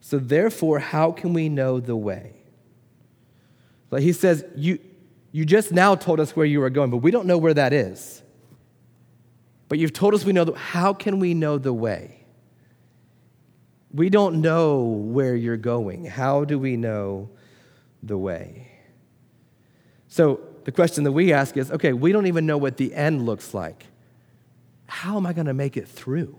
So 0.00 0.18
therefore, 0.18 0.78
how 0.78 1.12
can 1.12 1.32
we 1.32 1.48
know 1.48 1.78
the 1.78 1.96
way? 1.96 2.39
Like 3.90 4.02
he 4.02 4.12
says, 4.12 4.44
you, 4.54 4.78
you 5.32 5.44
just 5.44 5.72
now 5.72 5.94
told 5.94 6.20
us 6.20 6.34
where 6.36 6.46
you 6.46 6.60
were 6.60 6.70
going, 6.70 6.90
but 6.90 6.98
we 6.98 7.10
don't 7.10 7.26
know 7.26 7.38
where 7.38 7.54
that 7.54 7.72
is. 7.72 8.22
But 9.68 9.78
you've 9.78 9.92
told 9.92 10.14
us 10.14 10.24
we 10.24 10.32
know, 10.32 10.44
the, 10.44 10.52
how 10.54 10.92
can 10.92 11.20
we 11.20 11.34
know 11.34 11.58
the 11.58 11.72
way? 11.72 12.24
We 13.92 14.08
don't 14.08 14.40
know 14.40 14.82
where 14.82 15.34
you're 15.34 15.56
going. 15.56 16.04
How 16.04 16.44
do 16.44 16.58
we 16.58 16.76
know 16.76 17.30
the 18.02 18.16
way? 18.16 18.68
So 20.08 20.40
the 20.64 20.72
question 20.72 21.04
that 21.04 21.12
we 21.12 21.32
ask 21.32 21.56
is 21.56 21.70
okay, 21.70 21.92
we 21.92 22.12
don't 22.12 22.26
even 22.26 22.46
know 22.46 22.58
what 22.58 22.76
the 22.76 22.94
end 22.94 23.26
looks 23.26 23.54
like. 23.54 23.86
How 24.86 25.16
am 25.16 25.26
I 25.26 25.32
going 25.32 25.46
to 25.46 25.54
make 25.54 25.76
it 25.76 25.88
through? 25.88 26.36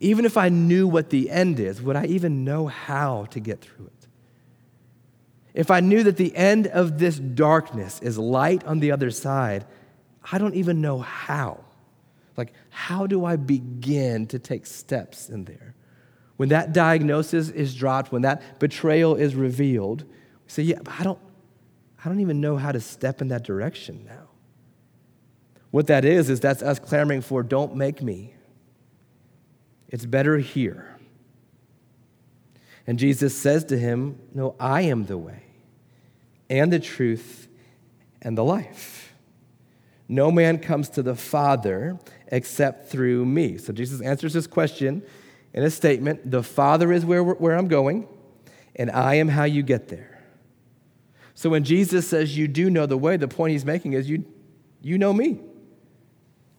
Even 0.00 0.24
if 0.24 0.36
I 0.36 0.48
knew 0.48 0.88
what 0.88 1.10
the 1.10 1.30
end 1.30 1.60
is, 1.60 1.80
would 1.82 1.96
I 1.96 2.06
even 2.06 2.44
know 2.44 2.66
how 2.66 3.26
to 3.26 3.40
get 3.40 3.60
through 3.60 3.86
it? 3.86 3.99
If 5.54 5.70
I 5.70 5.80
knew 5.80 6.02
that 6.04 6.16
the 6.16 6.34
end 6.36 6.66
of 6.66 6.98
this 6.98 7.18
darkness 7.18 8.00
is 8.00 8.18
light 8.18 8.64
on 8.64 8.80
the 8.80 8.92
other 8.92 9.10
side, 9.10 9.66
I 10.30 10.38
don't 10.38 10.54
even 10.54 10.80
know 10.80 10.98
how. 10.98 11.64
Like, 12.36 12.52
how 12.70 13.06
do 13.06 13.24
I 13.24 13.36
begin 13.36 14.26
to 14.28 14.38
take 14.38 14.66
steps 14.66 15.28
in 15.28 15.44
there? 15.44 15.74
When 16.36 16.50
that 16.50 16.72
diagnosis 16.72 17.50
is 17.50 17.74
dropped, 17.74 18.12
when 18.12 18.22
that 18.22 18.58
betrayal 18.58 19.14
is 19.16 19.34
revealed, 19.34 20.04
we 20.04 20.48
say, 20.48 20.62
Yeah, 20.62 20.78
but 20.82 20.94
I 20.98 21.04
don't, 21.04 21.18
I 22.02 22.08
don't 22.08 22.20
even 22.20 22.40
know 22.40 22.56
how 22.56 22.72
to 22.72 22.80
step 22.80 23.20
in 23.20 23.28
that 23.28 23.44
direction 23.44 24.04
now. 24.06 24.28
What 25.70 25.86
that 25.88 26.04
is, 26.04 26.30
is 26.30 26.40
that's 26.40 26.62
us 26.62 26.78
clamoring 26.78 27.20
for, 27.20 27.42
don't 27.42 27.76
make 27.76 28.02
me. 28.02 28.34
It's 29.88 30.06
better 30.06 30.38
here. 30.38 30.89
And 32.86 32.98
Jesus 32.98 33.36
says 33.36 33.64
to 33.66 33.78
him, 33.78 34.18
No, 34.34 34.56
I 34.58 34.82
am 34.82 35.06
the 35.06 35.18
way 35.18 35.44
and 36.48 36.72
the 36.72 36.80
truth 36.80 37.48
and 38.20 38.36
the 38.36 38.44
life. 38.44 39.14
No 40.08 40.32
man 40.32 40.58
comes 40.58 40.88
to 40.90 41.02
the 41.02 41.14
Father 41.14 41.98
except 42.26 42.88
through 42.88 43.24
me. 43.24 43.56
So 43.58 43.72
Jesus 43.72 44.00
answers 44.00 44.32
this 44.32 44.48
question 44.48 45.02
in 45.54 45.62
a 45.62 45.70
statement 45.70 46.30
The 46.30 46.42
Father 46.42 46.92
is 46.92 47.04
where, 47.04 47.22
where 47.22 47.56
I'm 47.56 47.68
going, 47.68 48.08
and 48.74 48.90
I 48.90 49.14
am 49.14 49.28
how 49.28 49.44
you 49.44 49.62
get 49.62 49.88
there. 49.88 50.20
So 51.34 51.48
when 51.48 51.64
Jesus 51.64 52.08
says 52.08 52.36
you 52.36 52.48
do 52.48 52.68
know 52.68 52.86
the 52.86 52.98
way, 52.98 53.16
the 53.16 53.28
point 53.28 53.52
he's 53.52 53.64
making 53.64 53.92
is 53.94 54.10
you, 54.10 54.24
you 54.82 54.98
know 54.98 55.12
me. 55.12 55.40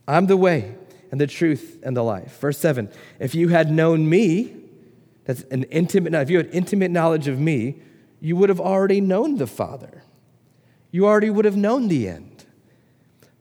I'm 0.08 0.28
the 0.28 0.38
way 0.38 0.76
and 1.12 1.20
the 1.22 1.28
truth 1.28 1.80
and 1.84 1.96
the 1.96 2.04
life. 2.04 2.40
Verse 2.40 2.58
7 2.58 2.90
If 3.20 3.36
you 3.36 3.50
had 3.50 3.70
known 3.70 4.10
me, 4.10 4.61
that's 5.26 5.42
an 5.44 5.64
intimate, 5.66 6.14
if 6.14 6.30
you 6.30 6.38
had 6.38 6.50
intimate 6.52 6.92
knowledge 6.92 7.28
of 7.28 7.40
me, 7.40 7.82
you 8.20 8.36
would 8.36 8.50
have 8.50 8.60
already 8.60 9.02
known 9.02 9.38
the 9.38 9.48
Father. 9.48 10.04
You 10.92 11.06
already 11.06 11.30
would 11.30 11.46
have 11.46 11.56
known 11.56 11.88
the 11.88 12.08
end. 12.08 12.46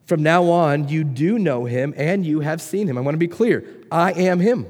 From 0.05 0.23
now 0.23 0.49
on, 0.49 0.89
you 0.89 1.03
do 1.03 1.39
know 1.39 1.65
him 1.65 1.93
and 1.95 2.25
you 2.25 2.41
have 2.41 2.61
seen 2.61 2.87
him. 2.87 2.97
I 2.97 3.01
want 3.01 3.13
to 3.13 3.19
be 3.19 3.27
clear 3.27 3.65
I 3.91 4.11
am 4.13 4.39
him. 4.39 4.67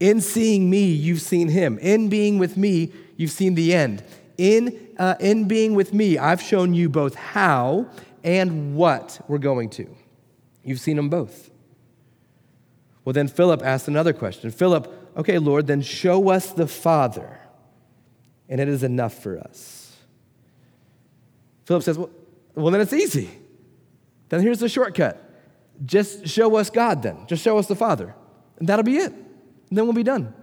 In 0.00 0.20
seeing 0.20 0.70
me, 0.70 0.86
you've 0.86 1.20
seen 1.20 1.48
him. 1.48 1.78
In 1.78 2.08
being 2.08 2.38
with 2.38 2.56
me, 2.56 2.92
you've 3.16 3.30
seen 3.32 3.54
the 3.54 3.74
end. 3.74 4.02
In, 4.36 4.88
uh, 4.98 5.16
in 5.18 5.48
being 5.48 5.74
with 5.74 5.92
me, 5.92 6.18
I've 6.18 6.40
shown 6.40 6.72
you 6.72 6.88
both 6.88 7.14
how 7.16 7.88
and 8.22 8.76
what 8.76 9.20
we're 9.28 9.38
going 9.38 9.70
to. 9.70 9.88
You've 10.62 10.80
seen 10.80 10.96
them 10.96 11.08
both. 11.08 11.50
Well, 13.04 13.12
then 13.12 13.26
Philip 13.26 13.62
asked 13.64 13.88
another 13.88 14.12
question 14.12 14.50
Philip, 14.50 14.97
okay, 15.18 15.38
Lord, 15.38 15.66
then 15.66 15.82
show 15.82 16.30
us 16.30 16.52
the 16.52 16.66
Father, 16.66 17.40
and 18.48 18.60
it 18.60 18.68
is 18.68 18.82
enough 18.82 19.14
for 19.14 19.38
us. 19.38 19.96
Philip 21.66 21.82
says, 21.82 21.98
well, 21.98 22.10
well, 22.54 22.70
then 22.70 22.80
it's 22.80 22.92
easy. 22.92 23.28
Then 24.30 24.40
here's 24.40 24.58
the 24.58 24.68
shortcut. 24.68 25.24
Just 25.84 26.26
show 26.26 26.56
us 26.56 26.70
God, 26.70 27.02
then. 27.02 27.26
Just 27.26 27.42
show 27.42 27.58
us 27.58 27.66
the 27.66 27.76
Father. 27.76 28.14
And 28.58 28.68
that'll 28.68 28.84
be 28.84 28.96
it. 28.96 29.12
And 29.12 29.76
then 29.76 29.84
we'll 29.84 29.92
be 29.92 30.02
done. 30.02 30.34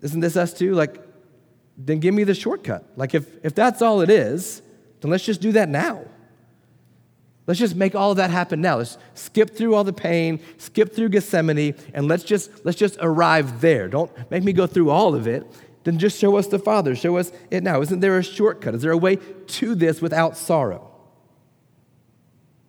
Isn't 0.00 0.20
this 0.20 0.36
us 0.36 0.52
too? 0.52 0.74
Like, 0.74 1.00
then 1.76 1.98
give 1.98 2.14
me 2.14 2.24
the 2.24 2.34
shortcut. 2.34 2.84
Like, 2.96 3.14
if, 3.14 3.26
if 3.44 3.54
that's 3.54 3.82
all 3.82 4.00
it 4.00 4.10
is, 4.10 4.62
then 5.00 5.10
let's 5.10 5.24
just 5.24 5.40
do 5.40 5.52
that 5.52 5.68
now. 5.68 6.04
Let's 7.48 7.58
just 7.58 7.76
make 7.76 7.94
all 7.94 8.10
of 8.10 8.18
that 8.18 8.28
happen 8.28 8.60
now. 8.60 8.76
Let's 8.76 8.98
skip 9.14 9.56
through 9.56 9.74
all 9.74 9.82
the 9.82 9.92
pain, 9.92 10.38
skip 10.58 10.94
through 10.94 11.08
Gethsemane, 11.08 11.74
and 11.94 12.06
let's 12.06 12.22
just, 12.22 12.64
let's 12.66 12.76
just 12.76 12.98
arrive 13.00 13.62
there. 13.62 13.88
Don't 13.88 14.12
make 14.30 14.44
me 14.44 14.52
go 14.52 14.66
through 14.66 14.90
all 14.90 15.14
of 15.14 15.26
it. 15.26 15.46
Then 15.82 15.98
just 15.98 16.20
show 16.20 16.36
us 16.36 16.46
the 16.46 16.58
Father. 16.58 16.94
Show 16.94 17.16
us 17.16 17.32
it 17.50 17.62
now. 17.62 17.80
Isn't 17.80 18.00
there 18.00 18.18
a 18.18 18.22
shortcut? 18.22 18.74
Is 18.74 18.82
there 18.82 18.92
a 18.92 18.98
way 18.98 19.16
to 19.16 19.74
this 19.74 20.02
without 20.02 20.36
sorrow? 20.36 20.90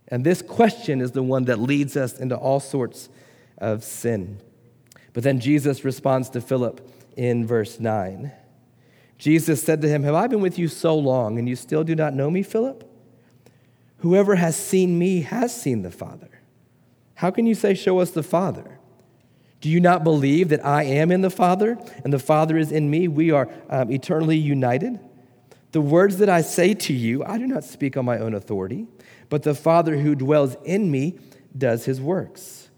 And 0.07 0.25
this 0.25 0.41
question 0.41 1.01
is 1.01 1.11
the 1.11 1.23
one 1.23 1.43
that 1.45 1.59
leads 1.59 1.97
us 1.97 2.17
into 2.17 2.37
all 2.37 2.61
sorts 2.61 3.09
of 3.57 3.83
sin. 3.83 4.39
But 5.11 5.23
then 5.23 5.41
Jesus 5.41 5.83
responds 5.83 6.29
to 6.29 6.39
Philip 6.39 6.89
in 7.17 7.45
verse 7.45 7.81
9. 7.81 8.31
Jesus 9.17 9.61
said 9.61 9.81
to 9.81 9.89
him, 9.89 10.03
Have 10.03 10.15
I 10.15 10.27
been 10.27 10.39
with 10.39 10.57
you 10.57 10.69
so 10.69 10.97
long, 10.97 11.37
and 11.37 11.49
you 11.49 11.57
still 11.57 11.83
do 11.83 11.95
not 11.95 12.13
know 12.13 12.31
me, 12.31 12.43
Philip? 12.43 12.88
Whoever 13.99 14.35
has 14.35 14.55
seen 14.55 14.97
me 14.97 15.21
has 15.21 15.59
seen 15.59 15.81
the 15.81 15.91
Father. 15.91 16.41
How 17.15 17.31
can 17.31 17.45
you 17.45 17.55
say, 17.55 17.73
Show 17.73 17.99
us 17.99 18.11
the 18.11 18.23
Father? 18.23 18.79
Do 19.61 19.69
you 19.69 19.81
not 19.81 20.05
believe 20.05 20.49
that 20.49 20.65
I 20.65 20.83
am 20.83 21.11
in 21.11 21.21
the 21.21 21.29
Father 21.29 21.77
and 22.03 22.13
the 22.13 22.19
Father 22.19 22.57
is 22.57 22.71
in 22.71 22.89
me? 22.89 23.09
We 23.09 23.31
are 23.31 23.49
um, 23.69 23.91
eternally 23.91 24.37
united. 24.37 24.99
The 25.71 25.81
words 25.81 26.17
that 26.17 26.29
I 26.29 26.41
say 26.41 26.73
to 26.73 26.93
you, 26.93 27.23
I 27.25 27.37
do 27.37 27.45
not 27.45 27.63
speak 27.63 27.97
on 27.97 28.05
my 28.05 28.17
own 28.17 28.33
authority, 28.33 28.87
but 29.27 29.43
the 29.43 29.53
Father 29.53 29.97
who 29.97 30.15
dwells 30.15 30.55
in 30.63 30.89
me 30.89 31.19
does 31.55 31.85
his 31.85 31.99
works. 31.99 32.69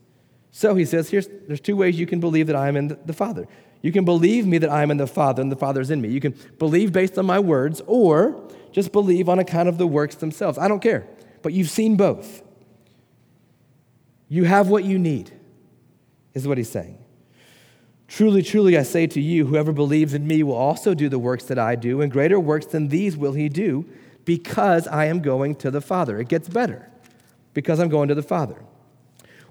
So 0.51 0.75
he 0.75 0.85
says, 0.85 1.09
here's, 1.09 1.29
there's 1.47 1.61
two 1.61 1.75
ways 1.75 1.99
you 1.99 2.07
can 2.07 2.19
believe 2.19 2.47
that 2.47 2.55
I 2.55 2.67
am 2.67 2.75
in 2.75 2.97
the 3.05 3.13
Father. 3.13 3.47
You 3.81 3.91
can 3.91 4.05
believe 4.05 4.45
me 4.45 4.57
that 4.57 4.69
I 4.69 4.83
am 4.83 4.91
in 4.91 4.97
the 4.97 5.07
Father 5.07 5.41
and 5.41 5.51
the 5.51 5.55
Father 5.55 5.81
is 5.81 5.89
in 5.89 6.01
me. 6.01 6.09
You 6.09 6.19
can 6.19 6.35
believe 6.59 6.91
based 6.91 7.17
on 7.17 7.25
my 7.25 7.39
words, 7.39 7.81
or 7.87 8.47
just 8.71 8.91
believe 8.91 9.29
on 9.29 9.39
account 9.39 9.69
of 9.69 9.77
the 9.77 9.87
works 9.87 10.15
themselves. 10.15 10.57
I 10.57 10.67
don't 10.67 10.81
care. 10.81 11.07
But 11.41 11.53
you've 11.53 11.69
seen 11.69 11.95
both. 11.97 12.43
You 14.27 14.45
have 14.45 14.69
what 14.69 14.83
you 14.83 14.97
need, 14.97 15.31
is 16.33 16.47
what 16.47 16.57
he's 16.57 16.69
saying. 16.69 16.97
Truly, 18.07 18.41
truly, 18.41 18.77
I 18.77 18.83
say 18.83 19.07
to 19.07 19.21
you, 19.21 19.45
whoever 19.45 19.71
believes 19.71 20.13
in 20.13 20.27
me 20.27 20.43
will 20.43 20.55
also 20.55 20.93
do 20.93 21.09
the 21.09 21.19
works 21.19 21.45
that 21.45 21.57
I 21.57 21.75
do, 21.75 22.01
and 22.01 22.11
greater 22.11 22.39
works 22.39 22.65
than 22.65 22.89
these 22.89 23.17
will 23.17 23.33
he 23.33 23.49
do, 23.49 23.85
because 24.25 24.87
I 24.87 25.05
am 25.05 25.21
going 25.21 25.55
to 25.55 25.71
the 25.71 25.81
Father. 25.81 26.19
It 26.19 26.27
gets 26.27 26.47
better, 26.47 26.89
because 27.53 27.79
I'm 27.79 27.89
going 27.89 28.09
to 28.09 28.15
the 28.15 28.23
Father. 28.23 28.61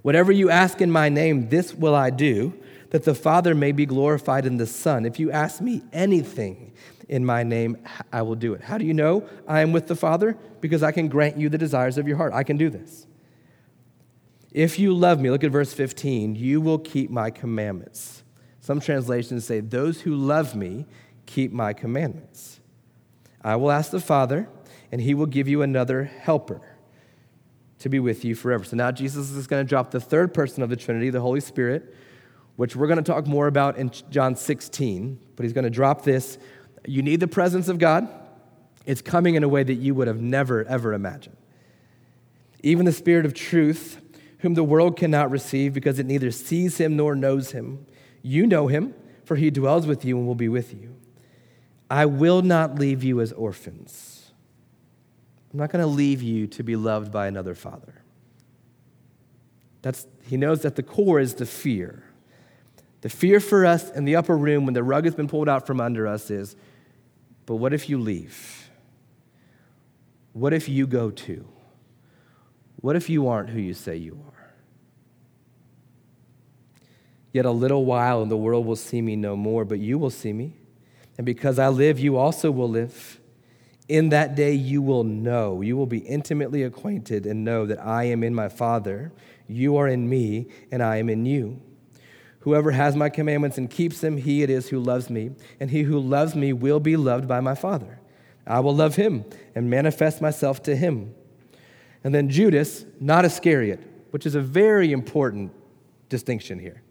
Whatever 0.02 0.33
you 0.33 0.48
ask 0.50 0.80
in 0.80 0.90
my 0.90 1.09
name, 1.09 1.48
this 1.48 1.74
will 1.74 1.94
I 1.94 2.11
do, 2.11 2.54
that 2.90 3.04
the 3.04 3.14
Father 3.14 3.54
may 3.54 3.72
be 3.72 3.87
glorified 3.87 4.46
in 4.46 4.56
the 4.56 4.66
Son. 4.66 5.04
If 5.04 5.18
you 5.18 5.30
ask 5.30 5.61
me 5.61 5.83
anything 5.92 6.72
in 7.10 7.26
my 7.26 7.42
name, 7.42 7.76
I 8.12 8.22
will 8.22 8.36
do 8.36 8.54
it. 8.54 8.62
How 8.62 8.78
do 8.78 8.86
you 8.86 8.94
know 8.94 9.28
I 9.48 9.62
am 9.62 9.72
with 9.72 9.88
the 9.88 9.96
Father? 9.96 10.38
Because 10.60 10.84
I 10.84 10.92
can 10.92 11.08
grant 11.08 11.36
you 11.36 11.48
the 11.48 11.58
desires 11.58 11.98
of 11.98 12.06
your 12.06 12.16
heart. 12.16 12.32
I 12.32 12.44
can 12.44 12.56
do 12.56 12.70
this. 12.70 13.08
If 14.52 14.78
you 14.78 14.94
love 14.94 15.20
me, 15.20 15.28
look 15.28 15.42
at 15.42 15.50
verse 15.50 15.72
15, 15.72 16.36
you 16.36 16.60
will 16.60 16.78
keep 16.78 17.10
my 17.10 17.30
commandments. 17.30 18.22
Some 18.60 18.78
translations 18.78 19.44
say, 19.44 19.58
Those 19.58 20.02
who 20.02 20.14
love 20.14 20.54
me 20.54 20.86
keep 21.26 21.52
my 21.52 21.72
commandments. 21.72 22.60
I 23.42 23.56
will 23.56 23.72
ask 23.72 23.90
the 23.90 24.00
Father, 24.00 24.48
and 24.92 25.00
he 25.00 25.12
will 25.12 25.26
give 25.26 25.48
you 25.48 25.62
another 25.62 26.04
helper 26.04 26.60
to 27.80 27.88
be 27.88 27.98
with 27.98 28.24
you 28.24 28.36
forever. 28.36 28.62
So 28.62 28.76
now 28.76 28.92
Jesus 28.92 29.32
is 29.32 29.48
going 29.48 29.64
to 29.64 29.68
drop 29.68 29.90
the 29.90 30.00
third 30.00 30.32
person 30.32 30.62
of 30.62 30.70
the 30.70 30.76
Trinity, 30.76 31.10
the 31.10 31.20
Holy 31.20 31.40
Spirit, 31.40 31.92
which 32.54 32.76
we're 32.76 32.86
going 32.86 33.02
to 33.02 33.12
talk 33.12 33.26
more 33.26 33.48
about 33.48 33.78
in 33.78 33.90
John 34.10 34.36
16, 34.36 35.18
but 35.34 35.42
he's 35.42 35.52
going 35.52 35.64
to 35.64 35.70
drop 35.70 36.02
this. 36.02 36.38
You 36.86 37.02
need 37.02 37.20
the 37.20 37.28
presence 37.28 37.68
of 37.68 37.78
God. 37.78 38.08
It's 38.86 39.02
coming 39.02 39.34
in 39.34 39.42
a 39.42 39.48
way 39.48 39.62
that 39.62 39.74
you 39.74 39.94
would 39.94 40.08
have 40.08 40.20
never, 40.20 40.64
ever 40.64 40.92
imagined. 40.92 41.36
Even 42.62 42.86
the 42.86 42.92
Spirit 42.92 43.26
of 43.26 43.34
truth, 43.34 44.00
whom 44.38 44.54
the 44.54 44.64
world 44.64 44.96
cannot 44.96 45.30
receive 45.30 45.74
because 45.74 45.98
it 45.98 46.06
neither 46.06 46.30
sees 46.30 46.78
him 46.78 46.96
nor 46.96 47.14
knows 47.14 47.52
him. 47.52 47.86
You 48.22 48.46
know 48.46 48.68
him, 48.68 48.94
for 49.24 49.36
he 49.36 49.50
dwells 49.50 49.86
with 49.86 50.04
you 50.04 50.18
and 50.18 50.26
will 50.26 50.34
be 50.34 50.48
with 50.48 50.74
you. 50.74 50.96
I 51.90 52.06
will 52.06 52.42
not 52.42 52.76
leave 52.76 53.02
you 53.02 53.20
as 53.20 53.32
orphans. 53.32 54.30
I'm 55.52 55.58
not 55.58 55.70
going 55.70 55.82
to 55.82 55.90
leave 55.90 56.22
you 56.22 56.46
to 56.48 56.62
be 56.62 56.76
loved 56.76 57.10
by 57.10 57.26
another 57.26 57.54
father. 57.54 58.02
That's, 59.82 60.06
he 60.26 60.36
knows 60.36 60.62
that 60.62 60.76
the 60.76 60.82
core 60.82 61.18
is 61.18 61.34
the 61.34 61.46
fear. 61.46 62.04
The 63.00 63.08
fear 63.08 63.40
for 63.40 63.64
us 63.66 63.90
in 63.90 64.04
the 64.04 64.16
upper 64.16 64.36
room 64.36 64.64
when 64.66 64.74
the 64.74 64.82
rug 64.82 65.04
has 65.04 65.14
been 65.14 65.28
pulled 65.28 65.48
out 65.48 65.66
from 65.66 65.80
under 65.80 66.06
us 66.06 66.30
is 66.30 66.54
but 67.50 67.56
what 67.56 67.74
if 67.74 67.88
you 67.88 67.98
leave? 67.98 68.70
What 70.34 70.52
if 70.52 70.68
you 70.68 70.86
go 70.86 71.10
too? 71.10 71.48
What 72.76 72.94
if 72.94 73.10
you 73.10 73.26
aren't 73.26 73.50
who 73.50 73.58
you 73.58 73.74
say 73.74 73.96
you 73.96 74.22
are? 74.24 74.52
Yet 77.32 77.46
a 77.46 77.50
little 77.50 77.84
while 77.84 78.22
and 78.22 78.30
the 78.30 78.36
world 78.36 78.66
will 78.66 78.76
see 78.76 79.02
me 79.02 79.16
no 79.16 79.34
more, 79.34 79.64
but 79.64 79.80
you 79.80 79.98
will 79.98 80.10
see 80.10 80.32
me. 80.32 80.58
And 81.18 81.26
because 81.26 81.58
I 81.58 81.66
live, 81.70 81.98
you 81.98 82.16
also 82.16 82.52
will 82.52 82.70
live. 82.70 83.18
In 83.88 84.10
that 84.10 84.36
day, 84.36 84.52
you 84.52 84.80
will 84.80 85.02
know, 85.02 85.60
you 85.60 85.76
will 85.76 85.86
be 85.86 85.98
intimately 85.98 86.62
acquainted 86.62 87.26
and 87.26 87.44
know 87.44 87.66
that 87.66 87.84
I 87.84 88.04
am 88.04 88.22
in 88.22 88.32
my 88.32 88.48
Father, 88.48 89.10
you 89.48 89.76
are 89.76 89.88
in 89.88 90.08
me, 90.08 90.46
and 90.70 90.84
I 90.84 90.98
am 90.98 91.08
in 91.08 91.26
you. 91.26 91.60
Whoever 92.40 92.70
has 92.70 92.96
my 92.96 93.11
commandments 93.11 93.59
and 93.59 93.70
keeps 93.70 94.00
them, 94.00 94.16
he 94.16 94.42
it 94.42 94.50
is 94.50 94.68
who 94.68 94.81
loves 94.81 95.11
me, 95.11 95.33
and 95.59 95.70
he 95.70 95.83
who 95.83 95.98
loves 95.98 96.35
me 96.35 96.53
will 96.53 96.81
be 96.81 96.96
loved 96.96 97.29
by 97.29 97.40
my 97.40 97.55
Father. 97.55 98.00
I 98.46 98.61
will 98.61 98.74
love 98.74 98.96
him 98.96 99.24
and 99.55 99.68
manifest 99.68 100.20
myself 100.20 100.62
to 100.64 100.74
him. 100.74 101.14
And 102.03 102.14
then 102.14 102.31
Judas, 102.31 102.87
not 102.98 103.24
Iscariot, 103.24 103.81
which 104.11 104.24
is 104.24 104.35
a 104.35 104.40
very 104.40 104.90
important 104.92 105.53
distinction 106.09 106.59
here. 106.59 106.83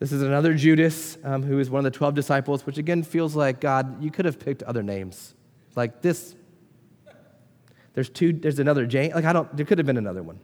This 0.00 0.12
is 0.12 0.22
another 0.22 0.54
Judas 0.54 1.18
um, 1.24 1.42
who 1.42 1.58
is 1.58 1.70
one 1.70 1.80
of 1.80 1.92
the 1.92 1.96
12 1.96 2.14
disciples, 2.14 2.66
which 2.66 2.78
again 2.78 3.02
feels 3.02 3.34
like, 3.34 3.60
God, 3.60 4.02
you 4.02 4.10
could 4.10 4.24
have 4.24 4.38
picked 4.38 4.62
other 4.64 4.82
names. 4.82 5.34
Like 5.74 6.02
this. 6.02 6.34
There's 7.94 8.08
two, 8.08 8.32
there's 8.32 8.58
another 8.58 8.86
James. 8.86 9.14
Like, 9.14 9.24
I 9.24 9.32
don't, 9.32 9.56
there 9.56 9.66
could 9.66 9.78
have 9.78 9.86
been 9.86 9.96
another 9.96 10.22
one. 10.22 10.38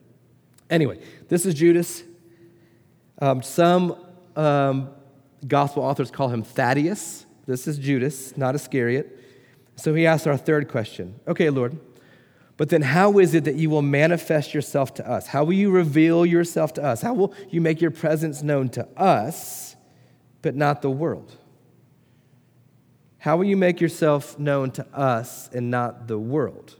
Anyway, 0.71 1.01
this 1.29 1.47
is 1.47 1.55
Judas. 1.55 2.03
Um, 3.21 3.43
some 3.43 3.97
um, 4.37 4.91
gospel 5.47 5.83
authors 5.83 6.11
call 6.11 6.29
him 6.29 6.43
Thaddeus. 6.43 7.27
This 7.47 7.67
is 7.67 7.79
Judas, 7.79 8.37
not 8.37 8.55
Iscariot. 8.55 9.19
So 9.77 9.95
he 9.95 10.07
asks 10.07 10.27
our 10.27 10.37
third 10.37 10.69
question 10.69 11.19
Okay, 11.27 11.51
Lord, 11.51 11.79
but 12.57 12.69
then 12.69 12.83
how 12.83 13.19
is 13.19 13.35
it 13.35 13.45
that 13.45 13.57
you 13.57 13.71
will 13.71 13.83
manifest 13.83 14.55
yourself 14.55 14.95
to 14.95 15.11
us? 15.11 15.27
How 15.27 15.45
will 15.45 15.55
you 15.55 15.71
reveal 15.71 16.25
yourself 16.25 16.73
to 16.75 16.85
us? 16.85 17.03
How 17.03 17.15
will 17.15 17.35
you 17.51 17.61
make 17.61 17.81
your 17.81 17.91
presence 17.91 18.43
known 18.43 18.69
to 18.71 18.87
us, 18.97 19.77
but 20.43 20.55
not 20.55 20.83
the 20.83 20.91
world? 20.91 21.37
How 23.19 23.37
will 23.37 23.47
you 23.47 23.57
make 23.57 23.81
yourself 23.81 24.39
known 24.39 24.71
to 24.73 24.87
us 24.95 25.49
and 25.53 25.71
not 25.71 26.07
the 26.07 26.19
world? 26.19 26.77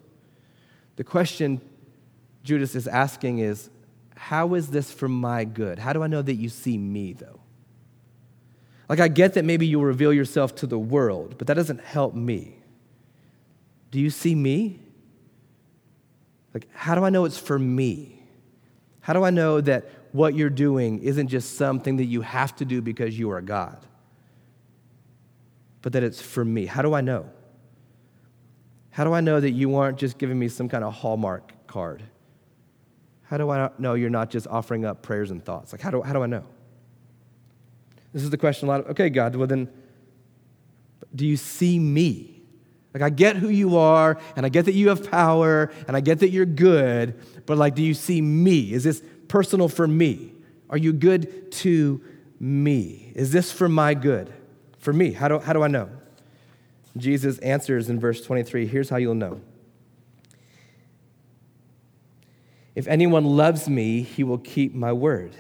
The 0.97 1.05
question 1.05 1.61
Judas 2.43 2.75
is 2.75 2.87
asking 2.87 3.39
is 3.39 3.71
how 4.15 4.55
is 4.55 4.69
this 4.69 4.93
for 4.93 5.09
my 5.09 5.45
good? 5.45 5.79
How 5.79 5.93
do 5.93 6.03
I 6.03 6.07
know 6.07 6.23
that 6.23 6.35
you 6.35 6.49
see 6.49 6.79
me, 6.79 7.15
though? 7.15 7.41
Like, 8.95 9.01
I 9.01 9.09
get 9.09 9.35
that 9.35 9.45
maybe 9.45 9.67
you'll 9.67 9.83
reveal 9.83 10.13
yourself 10.13 10.55
to 10.55 10.69
the 10.69 10.79
world, 10.79 11.35
but 11.37 11.49
that 11.49 11.55
doesn't 11.55 11.81
help 11.81 12.15
me. 12.15 12.55
Do 13.91 13.99
you 13.99 14.09
see 14.09 14.37
me? 14.37 14.79
Like, 16.55 16.69
how 16.73 16.95
do 16.95 17.03
I 17.03 17.11
know 17.11 17.25
it's 17.25 17.37
for 17.37 17.59
me? 17.59 18.23
How 19.01 19.13
do 19.13 19.25
I 19.25 19.31
know 19.31 19.61
that 19.63 19.91
what 20.13 20.37
you're 20.37 20.49
doing 20.49 21.03
isn't 21.03 21.27
just 21.27 21.57
something 21.57 21.97
that 21.97 22.05
you 22.05 22.21
have 22.21 22.55
to 22.55 22.65
do 22.65 22.81
because 22.81 23.19
you 23.19 23.33
are 23.33 23.41
God, 23.41 23.85
but 25.83 25.93
that 25.95 26.05
it's 26.05 26.23
for 26.23 26.45
me? 26.45 26.67
How 26.67 26.81
do 26.81 26.95
I 26.95 27.01
know? 27.01 27.29
How 28.91 29.03
do 29.03 29.13
I 29.13 29.21
know 29.21 29.41
that 29.41 29.51
you 29.51 29.75
aren't 29.75 29.99
just 29.99 30.19
giving 30.19 30.39
me 30.39 30.47
some 30.47 30.69
kind 30.69 30.85
of 30.85 30.95
Hallmark 30.95 31.67
card? 31.67 32.05
How 33.25 33.39
do 33.39 33.51
I 33.51 33.71
know 33.79 33.95
you're 33.95 34.09
not 34.09 34.31
just 34.31 34.47
offering 34.47 34.85
up 34.85 35.03
prayers 35.03 35.33
and 35.33 35.45
thoughts? 35.45 35.73
Like, 35.73 35.81
how 35.81 35.91
do, 35.91 36.01
how 36.01 36.13
do 36.13 36.23
I 36.23 36.27
know? 36.27 36.45
This 38.15 38.23
is 38.23 38.31
the 38.31 38.39
question 38.39 38.69
a 38.69 38.71
lot 38.71 38.81
of, 38.81 38.87
okay, 38.93 39.11
God, 39.11 39.37
well 39.37 39.47
then, 39.47 39.69
do 41.15 41.27
you 41.27 41.37
see 41.37 41.79
me? 41.79 42.41
Like, 42.95 43.03
I 43.03 43.11
get 43.11 43.37
who 43.37 43.49
you 43.49 43.77
are, 43.77 44.19
and 44.37 44.47
I 44.47 44.49
get 44.49 44.65
that 44.67 44.75
you 44.75 44.89
have 44.89 45.11
power, 45.11 45.73
and 45.89 45.97
I 45.97 46.01
get 46.01 46.21
that 46.21 46.31
you're 46.31 46.47
good, 46.47 47.21
but 47.45 47.59
like, 47.59 47.75
do 47.75 47.83
you 47.83 47.93
see 47.93 48.23
me? 48.23 48.73
Is 48.73 48.85
this 48.85 49.03
personal 49.27 49.69
for 49.69 49.87
me? 49.87 50.33
Are 50.71 50.79
you 50.79 50.93
good 50.93 51.51
to 51.53 52.01
me? 52.39 53.13
Is 53.17 53.33
this 53.33 53.51
for 53.51 53.69
my 53.69 53.95
good? 53.95 54.33
For 54.79 54.93
me? 54.93 55.13
How 55.13 55.29
do, 55.29 55.41
how 55.41 55.53
do 55.53 55.63
I 55.63 55.69
know? 55.69 55.91
Jesus 56.97 57.39
answers 57.39 57.91
in 57.91 57.99
verse 57.99 58.21
23 58.21 58.67
here's 58.67 58.89
how 58.89 58.97
you'll 58.97 59.17
know. 59.17 59.41
If 62.75 62.87
anyone 62.87 63.25
loves 63.25 63.69
me, 63.69 64.03
he 64.03 64.25
will 64.25 64.39
keep 64.39 64.75
my 64.75 64.93
word. 64.93 65.35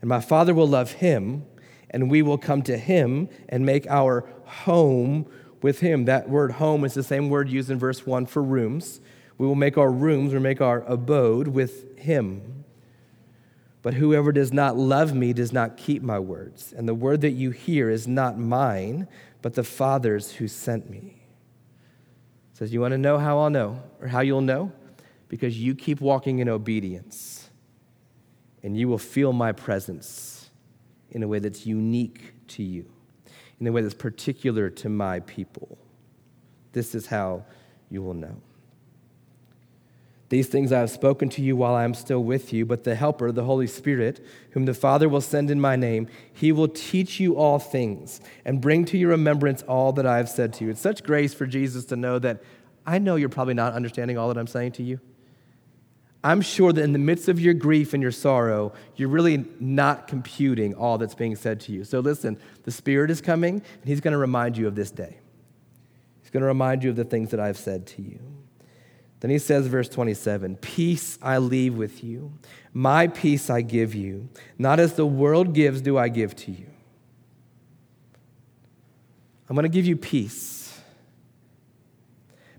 And 0.00 0.08
my 0.08 0.20
Father 0.20 0.54
will 0.54 0.68
love 0.68 0.92
him, 0.92 1.44
and 1.90 2.10
we 2.10 2.22
will 2.22 2.38
come 2.38 2.62
to 2.62 2.76
him 2.76 3.28
and 3.48 3.64
make 3.64 3.86
our 3.86 4.24
home 4.44 5.26
with 5.62 5.80
him. 5.80 6.04
That 6.04 6.28
word 6.28 6.52
home 6.52 6.84
is 6.84 6.94
the 6.94 7.02
same 7.02 7.28
word 7.28 7.48
used 7.48 7.70
in 7.70 7.78
verse 7.78 8.06
1 8.06 8.26
for 8.26 8.42
rooms. 8.42 9.00
We 9.38 9.46
will 9.46 9.54
make 9.54 9.78
our 9.78 9.90
rooms 9.90 10.34
or 10.34 10.40
make 10.40 10.60
our 10.60 10.82
abode 10.82 11.48
with 11.48 11.98
him. 11.98 12.64
But 13.82 13.94
whoever 13.94 14.32
does 14.32 14.52
not 14.52 14.76
love 14.76 15.14
me 15.14 15.32
does 15.32 15.52
not 15.52 15.76
keep 15.76 16.02
my 16.02 16.18
words. 16.18 16.74
And 16.76 16.88
the 16.88 16.94
word 16.94 17.20
that 17.20 17.30
you 17.30 17.50
hear 17.50 17.88
is 17.88 18.08
not 18.08 18.38
mine, 18.38 19.06
but 19.40 19.54
the 19.54 19.64
Father's 19.64 20.32
who 20.32 20.48
sent 20.48 20.90
me. 20.90 21.22
says, 22.52 22.72
You 22.72 22.80
want 22.80 22.92
to 22.92 22.98
know 22.98 23.18
how 23.18 23.38
I'll 23.38 23.50
know, 23.50 23.82
or 24.00 24.08
how 24.08 24.20
you'll 24.20 24.40
know? 24.40 24.72
Because 25.28 25.58
you 25.58 25.74
keep 25.74 26.00
walking 26.00 26.40
in 26.40 26.48
obedience, 26.48 27.48
and 28.62 28.76
you 28.76 28.88
will 28.88 28.98
feel 28.98 29.32
my 29.32 29.52
presence 29.52 30.37
in 31.10 31.22
a 31.22 31.28
way 31.28 31.38
that's 31.38 31.66
unique 31.66 32.34
to 32.48 32.62
you, 32.62 32.84
in 33.60 33.66
a 33.66 33.72
way 33.72 33.82
that's 33.82 33.94
particular 33.94 34.70
to 34.70 34.88
my 34.88 35.20
people. 35.20 35.78
This 36.72 36.94
is 36.94 37.06
how 37.06 37.44
you 37.90 38.02
will 38.02 38.14
know. 38.14 38.36
These 40.28 40.48
things 40.48 40.72
I 40.72 40.80
have 40.80 40.90
spoken 40.90 41.30
to 41.30 41.42
you 41.42 41.56
while 41.56 41.74
I 41.74 41.84
am 41.84 41.94
still 41.94 42.22
with 42.22 42.52
you, 42.52 42.66
but 42.66 42.84
the 42.84 42.94
Helper, 42.94 43.32
the 43.32 43.44
Holy 43.44 43.66
Spirit, 43.66 44.24
whom 44.50 44.66
the 44.66 44.74
Father 44.74 45.08
will 45.08 45.22
send 45.22 45.50
in 45.50 45.58
my 45.58 45.74
name, 45.74 46.06
he 46.30 46.52
will 46.52 46.68
teach 46.68 47.18
you 47.18 47.36
all 47.36 47.58
things 47.58 48.20
and 48.44 48.60
bring 48.60 48.84
to 48.86 48.98
your 48.98 49.10
remembrance 49.10 49.62
all 49.62 49.92
that 49.92 50.04
I 50.06 50.18
have 50.18 50.28
said 50.28 50.52
to 50.54 50.64
you. 50.64 50.70
It's 50.70 50.82
such 50.82 51.02
grace 51.02 51.32
for 51.32 51.46
Jesus 51.46 51.86
to 51.86 51.96
know 51.96 52.18
that 52.18 52.42
I 52.86 52.98
know 52.98 53.16
you're 53.16 53.30
probably 53.30 53.54
not 53.54 53.72
understanding 53.72 54.18
all 54.18 54.28
that 54.28 54.36
I'm 54.36 54.46
saying 54.46 54.72
to 54.72 54.82
you. 54.82 55.00
I'm 56.28 56.42
sure 56.42 56.74
that 56.74 56.82
in 56.82 56.92
the 56.92 56.98
midst 56.98 57.30
of 57.30 57.40
your 57.40 57.54
grief 57.54 57.94
and 57.94 58.02
your 58.02 58.12
sorrow, 58.12 58.74
you're 58.96 59.08
really 59.08 59.46
not 59.60 60.08
computing 60.08 60.74
all 60.74 60.98
that's 60.98 61.14
being 61.14 61.34
said 61.36 61.58
to 61.60 61.72
you. 61.72 61.84
So 61.84 62.00
listen, 62.00 62.36
the 62.64 62.70
Spirit 62.70 63.10
is 63.10 63.22
coming, 63.22 63.54
and 63.54 63.84
He's 63.84 64.02
going 64.02 64.12
to 64.12 64.18
remind 64.18 64.58
you 64.58 64.66
of 64.66 64.74
this 64.74 64.90
day. 64.90 65.16
He's 66.20 66.28
going 66.28 66.42
to 66.42 66.46
remind 66.46 66.84
you 66.84 66.90
of 66.90 66.96
the 66.96 67.04
things 67.04 67.30
that 67.30 67.40
I've 67.40 67.56
said 67.56 67.86
to 67.86 68.02
you. 68.02 68.20
Then 69.20 69.30
he 69.30 69.38
says, 69.38 69.68
verse 69.68 69.88
27 69.88 70.56
Peace 70.56 71.18
I 71.22 71.38
leave 71.38 71.78
with 71.78 72.04
you, 72.04 72.34
my 72.74 73.06
peace 73.06 73.48
I 73.48 73.62
give 73.62 73.94
you. 73.94 74.28
Not 74.58 74.80
as 74.80 74.92
the 74.92 75.06
world 75.06 75.54
gives, 75.54 75.80
do 75.80 75.96
I 75.96 76.10
give 76.10 76.36
to 76.36 76.50
you. 76.50 76.66
I'm 79.48 79.56
going 79.56 79.62
to 79.62 79.70
give 79.70 79.86
you 79.86 79.96
peace. 79.96 80.57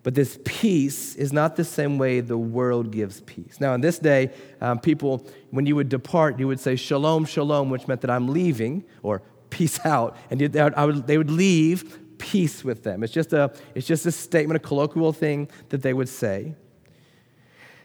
But 0.10 0.16
this 0.16 0.40
peace 0.44 1.14
is 1.18 1.32
not 1.32 1.56
the 1.56 1.64
same 1.64 2.00
way 2.00 2.20
the 2.20 2.36
world 2.36 2.90
gives 2.90 3.22
peace. 3.22 3.60
Now, 3.60 3.76
in 3.76 3.82
this 3.82 4.00
day, 4.00 4.32
um, 4.60 4.80
people, 4.80 5.28
when 5.52 5.68
you 5.68 5.76
would 5.76 5.88
depart, 5.88 6.40
you 6.40 6.48
would 6.48 6.60
say 6.60 6.78
shalom, 6.78 7.26
shalom, 7.26 7.70
which 7.70 7.88
meant 7.88 8.02
that 8.02 8.10
I'm 8.10 8.28
leaving, 8.28 8.86
or 9.04 9.22
peace 9.52 9.80
out. 9.86 10.18
And 10.32 10.40
they 10.42 11.16
would 11.20 11.30
leave 11.30 12.18
peace 12.18 12.64
with 12.64 12.82
them. 12.82 13.04
It's 13.04 13.14
just 13.14 13.34
a, 13.34 13.54
it's 13.76 13.86
just 13.86 14.04
a 14.08 14.12
statement, 14.12 14.56
a 14.56 14.68
colloquial 14.68 15.14
thing 15.14 15.48
that 15.70 15.84
they 15.84 15.94
would 15.94 16.10
say. 16.10 16.56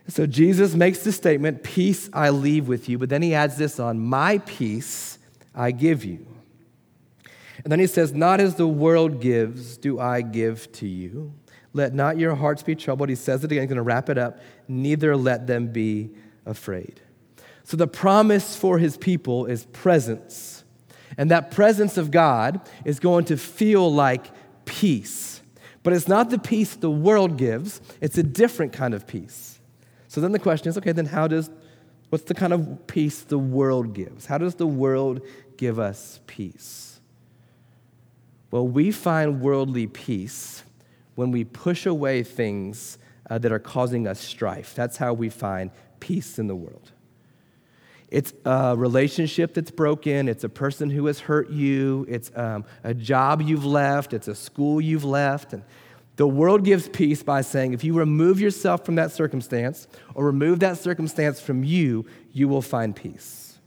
So 0.09 0.25
Jesus 0.25 0.75
makes 0.75 1.01
the 1.01 1.13
statement, 1.13 1.63
Peace 1.63 2.09
I 2.15 2.31
leave 2.31 2.69
with 2.69 2.89
you, 2.89 2.97
but 2.97 3.11
then 3.11 3.21
he 3.21 3.35
adds 3.35 3.59
this 3.59 3.79
on, 3.79 4.01
My 4.01 4.39
peace 4.39 5.19
I 5.55 5.73
give 5.73 6.07
you. 6.07 6.27
And 7.65 7.71
then 7.71 7.81
he 7.81 7.87
says, 7.87 8.15
Not 8.15 8.41
as 8.41 8.55
the 8.55 8.67
world 8.67 9.21
gives, 9.21 9.77
do 9.77 10.01
I 10.01 10.23
give 10.23 10.73
to 10.73 10.89
you. 10.89 11.35
Let 11.75 11.93
not 11.93 12.19
your 12.19 12.35
hearts 12.35 12.63
be 12.63 12.75
troubled. 12.75 13.11
He 13.11 13.15
says 13.15 13.45
it 13.45 13.53
again, 13.53 13.65
he's 13.65 13.69
going 13.69 13.77
to 13.77 13.83
wrap 13.83 14.09
it 14.09 14.17
up. 14.17 14.39
Neither 14.69 15.17
let 15.17 15.47
them 15.47 15.67
be 15.67 16.11
afraid. 16.47 17.01
So 17.65 17.77
the 17.77 17.87
promise 17.87 18.57
for 18.57 18.79
his 18.79 18.97
people 18.97 19.47
is 19.47 19.67
presence 19.67 20.65
and 21.17 21.31
that 21.31 21.51
presence 21.51 21.97
of 21.97 22.11
God 22.11 22.61
is 22.85 22.99
going 22.99 23.27
to 23.27 23.37
feel 23.37 23.93
like 23.93 24.27
peace. 24.65 25.41
But 25.83 25.93
it's 25.93 26.09
not 26.09 26.31
the 26.31 26.39
peace 26.39 26.75
the 26.75 26.91
world 26.91 27.37
gives, 27.37 27.81
it's 28.01 28.19
a 28.19 28.23
different 28.23 28.73
kind 28.73 28.95
of 28.95 29.07
peace. 29.07 29.59
So 30.09 30.21
then 30.21 30.33
the 30.33 30.39
question 30.39 30.69
is 30.69 30.79
okay, 30.79 30.93
then 30.93 31.07
how 31.07 31.29
does, 31.29 31.51
what's 32.09 32.25
the 32.25 32.35
kind 32.35 32.53
of 32.53 32.87
peace 32.87 33.21
the 33.23 33.39
world 33.39 33.95
gives? 33.95 34.27
How 34.27 34.39
does 34.39 34.55
the 34.55 34.67
world 34.67 35.21
give 35.57 35.79
us 35.79 36.21
peace? 36.27 37.01
Well, 38.51 38.67
we 38.67 38.93
find 38.93 39.41
worldly 39.41 39.87
peace 39.87 40.64
when 41.15 41.31
we 41.31 41.45
push 41.45 41.87
away 41.87 42.23
things 42.23 42.99
uh, 43.31 43.39
that 43.39 43.53
are 43.53 43.59
causing 43.59 44.07
us 44.07 44.21
strife. 44.21 44.75
That's 44.75 44.97
how 44.97 45.13
we 45.13 45.29
find 45.29 45.71
peace 46.01 46.39
in 46.39 46.47
the 46.47 46.57
world. 46.57 46.93
It's 48.11 48.33
a 48.45 48.77
relationship 48.77 49.55
that's 49.55 49.71
broken. 49.71 50.29
It's 50.29 50.45
a 50.45 50.49
person 50.49 50.91
who 50.91 51.07
has 51.07 51.21
hurt 51.21 51.51
you. 51.51 52.07
It's 52.09 52.31
um, 52.37 52.65
a 52.85 52.95
job 52.95 53.43
you've 53.43 53.65
left. 53.65 54.13
It's 54.13 54.29
a 54.29 54.35
school 54.35 54.81
you've 54.81 55.05
left. 55.05 55.53
And 55.53 55.65
the 56.17 56.29
world 56.29 56.65
gives 56.65 56.89
peace 56.89 57.23
by 57.23 57.41
saying 57.41 57.73
if 57.73 57.83
you 57.83 57.95
remove 57.95 58.41
yourself 58.41 58.85
from 58.85 58.95
that 58.97 59.11
circumstance 59.11 59.89
or 60.15 60.27
remove 60.27 60.61
that 60.61 60.79
circumstance 60.79 61.41
from 61.41 61.65
you, 61.65 62.07
you 62.33 62.47
will 62.47 62.63
find 62.63 62.95
peace. 62.95 63.59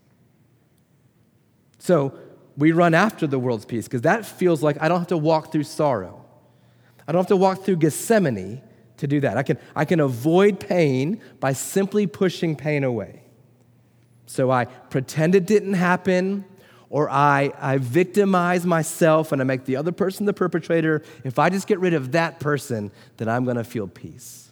So 1.79 2.17
we 2.55 2.71
run 2.71 2.93
after 2.93 3.27
the 3.27 3.39
world's 3.39 3.65
peace 3.65 3.85
because 3.85 4.03
that 4.03 4.25
feels 4.25 4.63
like 4.63 4.81
I 4.81 4.87
don't 4.87 4.99
have 4.99 5.07
to 5.07 5.17
walk 5.17 5.51
through 5.51 5.63
sorrow. 5.63 6.26
I 7.07 7.11
don't 7.11 7.19
have 7.19 7.27
to 7.27 7.37
walk 7.37 7.63
through 7.63 7.77
Gethsemane 7.77 8.61
to 8.97 9.07
do 9.07 9.19
that. 9.21 9.37
I 9.37 9.43
can, 9.43 9.57
I 9.75 9.85
can 9.85 9.99
avoid 9.99 10.59
pain 10.59 11.21
by 11.39 11.53
simply 11.53 12.07
pushing 12.07 12.55
pain 12.55 12.83
away. 12.83 13.21
So 14.25 14.51
I 14.51 14.65
pretend 14.65 15.35
it 15.35 15.45
didn't 15.45 15.75
happen, 15.75 16.43
or 16.89 17.09
I, 17.09 17.53
I 17.59 17.77
victimize 17.77 18.65
myself 18.65 19.31
and 19.31 19.41
I 19.41 19.45
make 19.45 19.65
the 19.65 19.77
other 19.77 19.91
person 19.91 20.25
the 20.25 20.33
perpetrator. 20.33 21.03
If 21.23 21.39
I 21.39 21.49
just 21.49 21.67
get 21.67 21.79
rid 21.79 21.93
of 21.93 22.11
that 22.11 22.39
person, 22.39 22.91
then 23.17 23.29
I'm 23.29 23.45
going 23.45 23.57
to 23.57 23.63
feel 23.63 23.87
peace. 23.87 24.51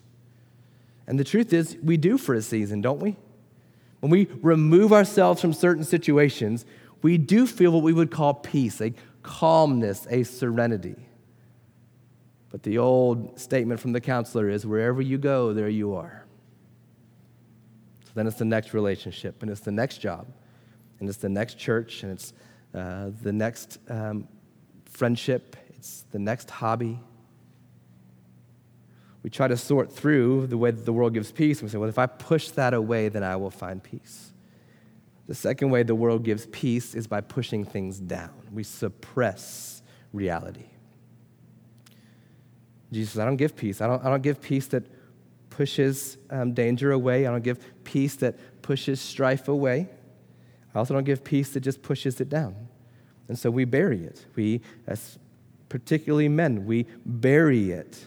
And 1.07 1.19
the 1.19 1.23
truth 1.23 1.53
is, 1.53 1.77
we 1.83 1.97
do 1.97 2.17
for 2.17 2.33
a 2.35 2.41
season, 2.41 2.81
don't 2.81 2.99
we? 2.99 3.17
When 3.99 4.11
we 4.11 4.27
remove 4.41 4.93
ourselves 4.93 5.41
from 5.41 5.53
certain 5.53 5.83
situations, 5.83 6.65
we 7.01 7.17
do 7.17 7.45
feel 7.45 7.71
what 7.71 7.83
we 7.83 7.93
would 7.93 8.11
call 8.11 8.33
peace, 8.33 8.81
a 8.81 8.93
calmness, 9.23 10.07
a 10.09 10.23
serenity. 10.23 10.95
But 12.51 12.63
the 12.63 12.77
old 12.77 13.39
statement 13.39 13.79
from 13.79 13.91
the 13.91 14.01
counselor 14.01 14.49
is 14.49 14.65
wherever 14.65 15.01
you 15.01 15.17
go, 15.17 15.53
there 15.53 15.69
you 15.69 15.95
are 15.95 16.25
So 18.05 18.11
then 18.15 18.27
it's 18.27 18.37
the 18.37 18.45
next 18.45 18.73
relationship, 18.73 19.41
and 19.41 19.51
it's 19.51 19.61
the 19.61 19.71
next 19.71 19.97
job, 19.97 20.27
and 20.99 21.09
it's 21.09 21.17
the 21.17 21.29
next 21.29 21.57
church, 21.57 22.03
and 22.03 22.11
it's 22.11 22.33
uh, 22.73 23.09
the 23.21 23.33
next 23.33 23.79
um, 23.89 24.27
friendship, 24.85 25.55
it's 25.69 26.05
the 26.11 26.19
next 26.19 26.49
hobby. 26.49 26.99
We 29.23 29.29
try 29.29 29.47
to 29.47 29.57
sort 29.57 29.91
through 29.91 30.47
the 30.47 30.57
way 30.57 30.71
that 30.71 30.85
the 30.85 30.93
world 30.93 31.13
gives 31.13 31.31
peace, 31.31 31.59
and 31.59 31.67
we 31.67 31.71
say, 31.71 31.77
well, 31.77 31.89
if 31.89 31.97
I 31.97 32.05
push 32.05 32.49
that 32.51 32.73
away, 32.73 33.09
then 33.09 33.23
I 33.23 33.35
will 33.37 33.49
find 33.49 33.81
peace. 33.81 34.31
The 35.27 35.35
second 35.35 35.71
way 35.71 35.81
the 35.83 35.95
world 35.95 36.23
gives 36.23 36.45
peace 36.47 36.93
is 36.93 37.07
by 37.07 37.21
pushing 37.21 37.65
things 37.65 37.99
down. 37.99 38.29
We 38.53 38.63
suppress 38.63 39.81
reality. 40.13 40.67
Jesus 42.91 43.17
I 43.17 43.25
don't 43.25 43.37
give 43.37 43.55
peace. 43.55 43.81
I 43.81 43.87
don't, 43.87 44.03
I 44.03 44.09
don't 44.09 44.23
give 44.23 44.41
peace 44.41 44.67
that 44.67 44.83
pushes 45.49 46.17
um, 46.29 46.53
danger 46.53 46.91
away. 46.91 47.25
I 47.25 47.31
don't 47.31 47.43
give 47.43 47.59
peace 47.83 48.15
that 48.15 48.35
pushes 48.61 48.99
strife 48.99 49.47
away. 49.47 49.87
I 50.73 50.79
also 50.79 50.93
don't 50.93 51.05
give 51.05 51.23
peace 51.23 51.51
that 51.51 51.61
just 51.61 51.81
pushes 51.81 52.19
it 52.19 52.29
down. 52.29 52.55
And 53.27 53.39
so 53.39 53.49
we 53.49 53.65
bury 53.65 54.03
it. 54.03 54.25
We, 54.35 54.61
as 54.85 55.17
particularly 55.69 56.29
men, 56.29 56.65
we 56.65 56.85
bury 57.05 57.71
it. 57.71 58.05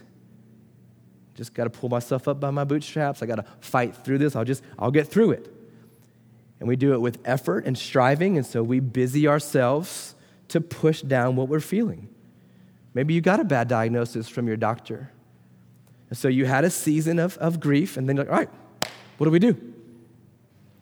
Just 1.34 1.54
got 1.54 1.64
to 1.64 1.70
pull 1.70 1.88
myself 1.88 2.28
up 2.28 2.40
by 2.40 2.50
my 2.50 2.64
bootstraps. 2.64 3.22
I 3.22 3.26
got 3.26 3.36
to 3.36 3.44
fight 3.60 3.96
through 3.96 4.18
this. 4.18 4.36
I'll 4.36 4.44
just, 4.44 4.62
I'll 4.78 4.90
get 4.90 5.08
through 5.08 5.32
it. 5.32 5.52
And 6.60 6.68
we 6.68 6.76
do 6.76 6.92
it 6.92 7.00
with 7.00 7.18
effort 7.24 7.64
and 7.64 7.78
striving, 7.78 8.36
and 8.36 8.44
so 8.44 8.62
we 8.62 8.80
busy 8.80 9.28
ourselves 9.28 10.16
to 10.48 10.60
push 10.60 11.02
down 11.02 11.36
what 11.36 11.48
we're 11.48 11.60
feeling. 11.60 12.08
Maybe 12.94 13.14
you 13.14 13.20
got 13.20 13.40
a 13.40 13.44
bad 13.44 13.68
diagnosis 13.68 14.28
from 14.28 14.46
your 14.46 14.56
doctor. 14.56 15.12
And 16.08 16.18
so 16.18 16.28
you 16.28 16.46
had 16.46 16.64
a 16.64 16.70
season 16.70 17.18
of, 17.18 17.36
of 17.38 17.60
grief, 17.60 17.96
and 17.96 18.08
then 18.08 18.16
you're 18.16 18.24
like, 18.24 18.32
all 18.32 18.38
right, 18.38 18.50
what 19.18 19.26
do 19.26 19.30
we 19.30 19.38
do? 19.38 19.56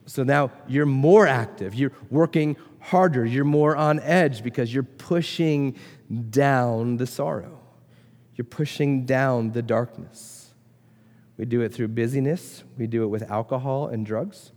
So 0.06 0.22
now 0.22 0.52
you're 0.68 0.86
more 0.86 1.26
active, 1.26 1.74
you're 1.74 1.92
working 2.10 2.56
harder, 2.78 3.24
you're 3.24 3.44
more 3.44 3.76
on 3.76 3.98
edge 4.00 4.44
because 4.44 4.72
you're 4.72 4.84
pushing 4.84 5.76
down 6.30 6.96
the 6.96 7.06
sorrow, 7.06 7.60
you're 8.36 8.44
pushing 8.44 9.04
down 9.04 9.50
the 9.50 9.62
darkness. 9.62 10.54
We 11.36 11.44
do 11.44 11.60
it 11.60 11.74
through 11.74 11.88
busyness, 11.88 12.62
we 12.78 12.86
do 12.86 13.02
it 13.02 13.08
with 13.08 13.28
alcohol 13.28 13.88
and 13.88 14.06
drugs, 14.06 14.52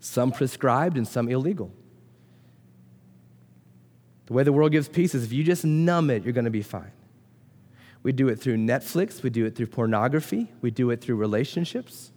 some 0.00 0.32
prescribed 0.32 0.96
and 0.96 1.06
some 1.06 1.28
illegal. 1.28 1.70
The 4.32 4.36
way 4.36 4.44
the 4.44 4.52
world 4.52 4.72
gives 4.72 4.88
peace 4.88 5.14
is 5.14 5.24
if 5.24 5.32
you 5.34 5.44
just 5.44 5.62
numb 5.62 6.08
it, 6.08 6.24
you're 6.24 6.32
going 6.32 6.46
to 6.46 6.50
be 6.50 6.62
fine. 6.62 6.92
We 8.02 8.12
do 8.12 8.28
it 8.28 8.36
through 8.36 8.56
Netflix, 8.56 9.22
we 9.22 9.28
do 9.28 9.44
it 9.44 9.54
through 9.54 9.66
pornography, 9.66 10.50
we 10.62 10.70
do 10.70 10.88
it 10.88 11.02
through 11.02 11.16
relationships. 11.16 12.10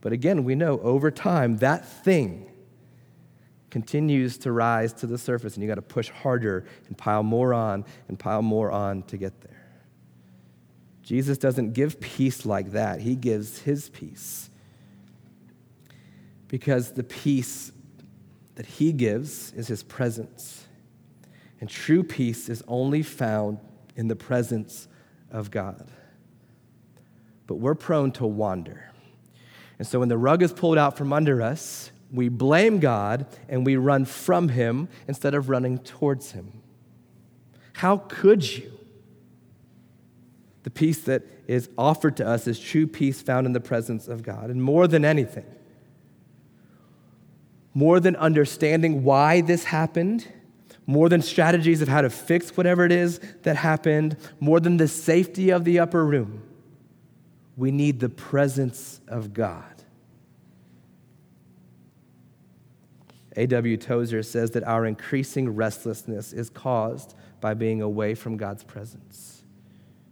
But 0.00 0.12
again, 0.12 0.44
we 0.44 0.54
know 0.54 0.78
over 0.78 1.10
time 1.10 1.56
that 1.56 1.84
thing 1.84 2.48
continues 3.70 4.38
to 4.38 4.52
rise 4.52 4.92
to 4.92 5.08
the 5.08 5.18
surface, 5.18 5.54
and 5.54 5.62
you 5.64 5.68
got 5.68 5.74
to 5.74 5.82
push 5.82 6.08
harder 6.08 6.64
and 6.86 6.96
pile 6.96 7.24
more 7.24 7.52
on 7.52 7.84
and 8.06 8.16
pile 8.16 8.42
more 8.42 8.70
on 8.70 9.02
to 9.02 9.16
get 9.16 9.40
there. 9.40 9.66
Jesus 11.02 11.36
doesn't 11.36 11.72
give 11.72 11.98
peace 11.98 12.46
like 12.46 12.70
that, 12.70 13.00
He 13.00 13.16
gives 13.16 13.58
His 13.58 13.88
peace. 13.88 14.50
Because 16.46 16.92
the 16.92 17.02
peace 17.02 17.72
that 18.56 18.66
He 18.66 18.92
gives 18.92 19.52
is 19.52 19.68
His 19.68 19.82
presence. 19.82 20.66
And 21.60 21.68
true 21.68 22.02
peace 22.02 22.48
is 22.48 22.62
only 22.68 23.02
found 23.02 23.58
in 23.96 24.08
the 24.08 24.16
presence 24.16 24.88
of 25.30 25.50
God. 25.50 25.88
But 27.46 27.56
we're 27.56 27.74
prone 27.74 28.12
to 28.12 28.26
wander. 28.26 28.92
And 29.78 29.86
so 29.86 30.00
when 30.00 30.08
the 30.08 30.18
rug 30.18 30.42
is 30.42 30.52
pulled 30.52 30.78
out 30.78 30.96
from 30.96 31.12
under 31.12 31.42
us, 31.42 31.90
we 32.12 32.28
blame 32.28 32.78
God 32.78 33.26
and 33.48 33.66
we 33.66 33.76
run 33.76 34.04
from 34.04 34.48
Him 34.48 34.88
instead 35.08 35.34
of 35.34 35.48
running 35.48 35.78
towards 35.78 36.32
Him. 36.32 36.62
How 37.74 37.98
could 37.98 38.56
you? 38.56 38.72
The 40.62 40.70
peace 40.70 41.00
that 41.02 41.22
is 41.46 41.68
offered 41.76 42.16
to 42.18 42.26
us 42.26 42.46
is 42.46 42.58
true 42.58 42.86
peace 42.86 43.20
found 43.20 43.46
in 43.46 43.52
the 43.52 43.60
presence 43.60 44.08
of 44.08 44.22
God. 44.22 44.48
And 44.48 44.62
more 44.62 44.86
than 44.86 45.04
anything, 45.04 45.44
more 47.74 47.98
than 47.98 48.14
understanding 48.16 49.02
why 49.02 49.40
this 49.40 49.64
happened, 49.64 50.26
more 50.86 51.08
than 51.08 51.20
strategies 51.20 51.82
of 51.82 51.88
how 51.88 52.00
to 52.00 52.10
fix 52.10 52.56
whatever 52.56 52.84
it 52.84 52.92
is 52.92 53.20
that 53.42 53.56
happened, 53.56 54.16
more 54.38 54.60
than 54.60 54.76
the 54.76 54.88
safety 54.88 55.50
of 55.50 55.64
the 55.64 55.80
upper 55.80 56.04
room, 56.04 56.42
we 57.56 57.70
need 57.70 58.00
the 58.00 58.08
presence 58.08 59.00
of 59.08 59.32
God. 59.32 59.64
A.W. 63.36 63.76
Tozer 63.76 64.22
says 64.22 64.52
that 64.52 64.62
our 64.62 64.86
increasing 64.86 65.50
restlessness 65.50 66.32
is 66.32 66.48
caused 66.48 67.14
by 67.40 67.54
being 67.54 67.82
away 67.82 68.14
from 68.14 68.36
God's 68.36 68.62
presence. 68.62 69.42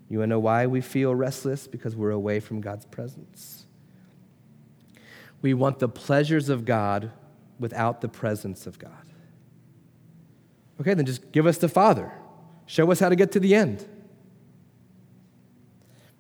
You 0.09 0.19
want 0.19 0.31
to 0.31 0.35
know 0.35 0.41
why 0.41 0.67
we 0.67 0.81
feel 0.81 1.15
restless? 1.15 1.69
Because 1.69 1.95
we're 1.95 2.11
away 2.11 2.41
from 2.41 2.61
God's 2.61 2.85
presence. 2.85 3.67
We 5.41 5.55
want 5.55 5.79
the 5.79 5.89
pleasures 5.89 6.49
of 6.49 6.65
God 6.65 7.13
without 7.63 8.01
the 8.01 8.09
presence 8.09 8.67
of 8.67 8.79
God. 8.79 9.07
Okay, 10.81 10.95
then 10.95 11.07
just 11.07 11.31
give 11.31 11.47
us 11.47 11.59
the 11.59 11.69
Father. 11.69 12.13
Show 12.67 12.91
us 12.91 12.99
how 12.99 13.09
to 13.09 13.17
get 13.17 13.33
to 13.33 13.41
the 13.41 13.55
end. 13.55 13.87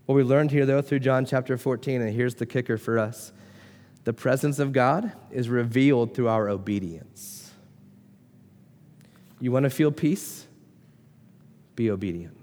What 0.07 0.15
we 0.15 0.23
learned 0.23 0.53
here, 0.53 0.65
though, 0.65 0.81
through 0.81 1.01
John 1.01 1.27
chapter 1.27 1.59
14, 1.59 2.01
and 2.01 2.15
here's 2.15 2.37
the 2.37 2.47
kicker 2.47 2.79
for 2.79 2.99
us 2.99 3.33
the 4.05 4.13
presence 4.13 4.59
of 4.59 4.73
God 4.73 5.13
is 5.31 5.49
revealed 5.49 6.15
through 6.15 6.29
our 6.29 6.49
obedience. 6.49 7.53
You 9.41 9.51
want 9.51 9.65
to 9.65 9.71
feel 9.71 9.91
peace? 9.91 10.47
Be 11.75 11.91
obedient. 11.91 12.37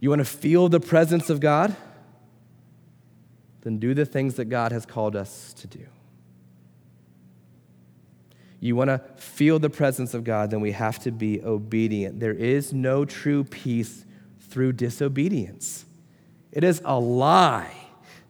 You 0.00 0.08
want 0.08 0.20
to 0.20 0.24
feel 0.24 0.68
the 0.68 0.80
presence 0.80 1.30
of 1.30 1.38
God? 1.40 1.76
Then 3.62 3.78
do 3.78 3.94
the 3.94 4.06
things 4.06 4.34
that 4.34 4.46
God 4.46 4.72
has 4.72 4.86
called 4.86 5.14
us 5.14 5.52
to 5.54 5.66
do 5.66 5.86
you 8.60 8.76
want 8.76 8.88
to 8.88 8.98
feel 9.16 9.58
the 9.58 9.70
presence 9.70 10.12
of 10.12 10.22
God, 10.22 10.50
then 10.50 10.60
we 10.60 10.72
have 10.72 10.98
to 11.00 11.10
be 11.10 11.42
obedient. 11.42 12.20
There 12.20 12.34
is 12.34 12.72
no 12.72 13.06
true 13.06 13.44
peace 13.44 14.04
through 14.38 14.74
disobedience. 14.74 15.86
It 16.52 16.62
is 16.62 16.82
a 16.84 16.98
lie 16.98 17.72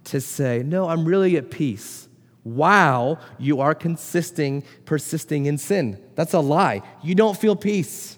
to 0.04 0.20
say, 0.20 0.62
No, 0.64 0.88
I'm 0.88 1.04
really 1.04 1.36
at 1.36 1.50
peace 1.50 2.08
while 2.42 3.20
you 3.38 3.60
are 3.60 3.74
consisting, 3.74 4.62
persisting 4.84 5.46
in 5.46 5.58
sin. 5.58 6.02
That's 6.14 6.32
a 6.32 6.40
lie. 6.40 6.82
You 7.02 7.14
don't 7.14 7.36
feel 7.36 7.56
peace. 7.56 8.16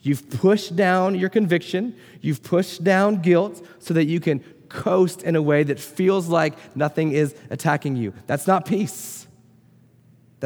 You've 0.00 0.28
pushed 0.30 0.76
down 0.76 1.14
your 1.16 1.28
conviction, 1.28 1.96
you've 2.20 2.42
pushed 2.42 2.84
down 2.84 3.22
guilt 3.22 3.64
so 3.78 3.94
that 3.94 4.04
you 4.04 4.20
can 4.20 4.40
coast 4.68 5.22
in 5.22 5.36
a 5.36 5.42
way 5.42 5.62
that 5.64 5.80
feels 5.80 6.28
like 6.28 6.54
nothing 6.76 7.12
is 7.12 7.34
attacking 7.50 7.96
you. 7.96 8.12
That's 8.26 8.46
not 8.46 8.66
peace. 8.66 9.25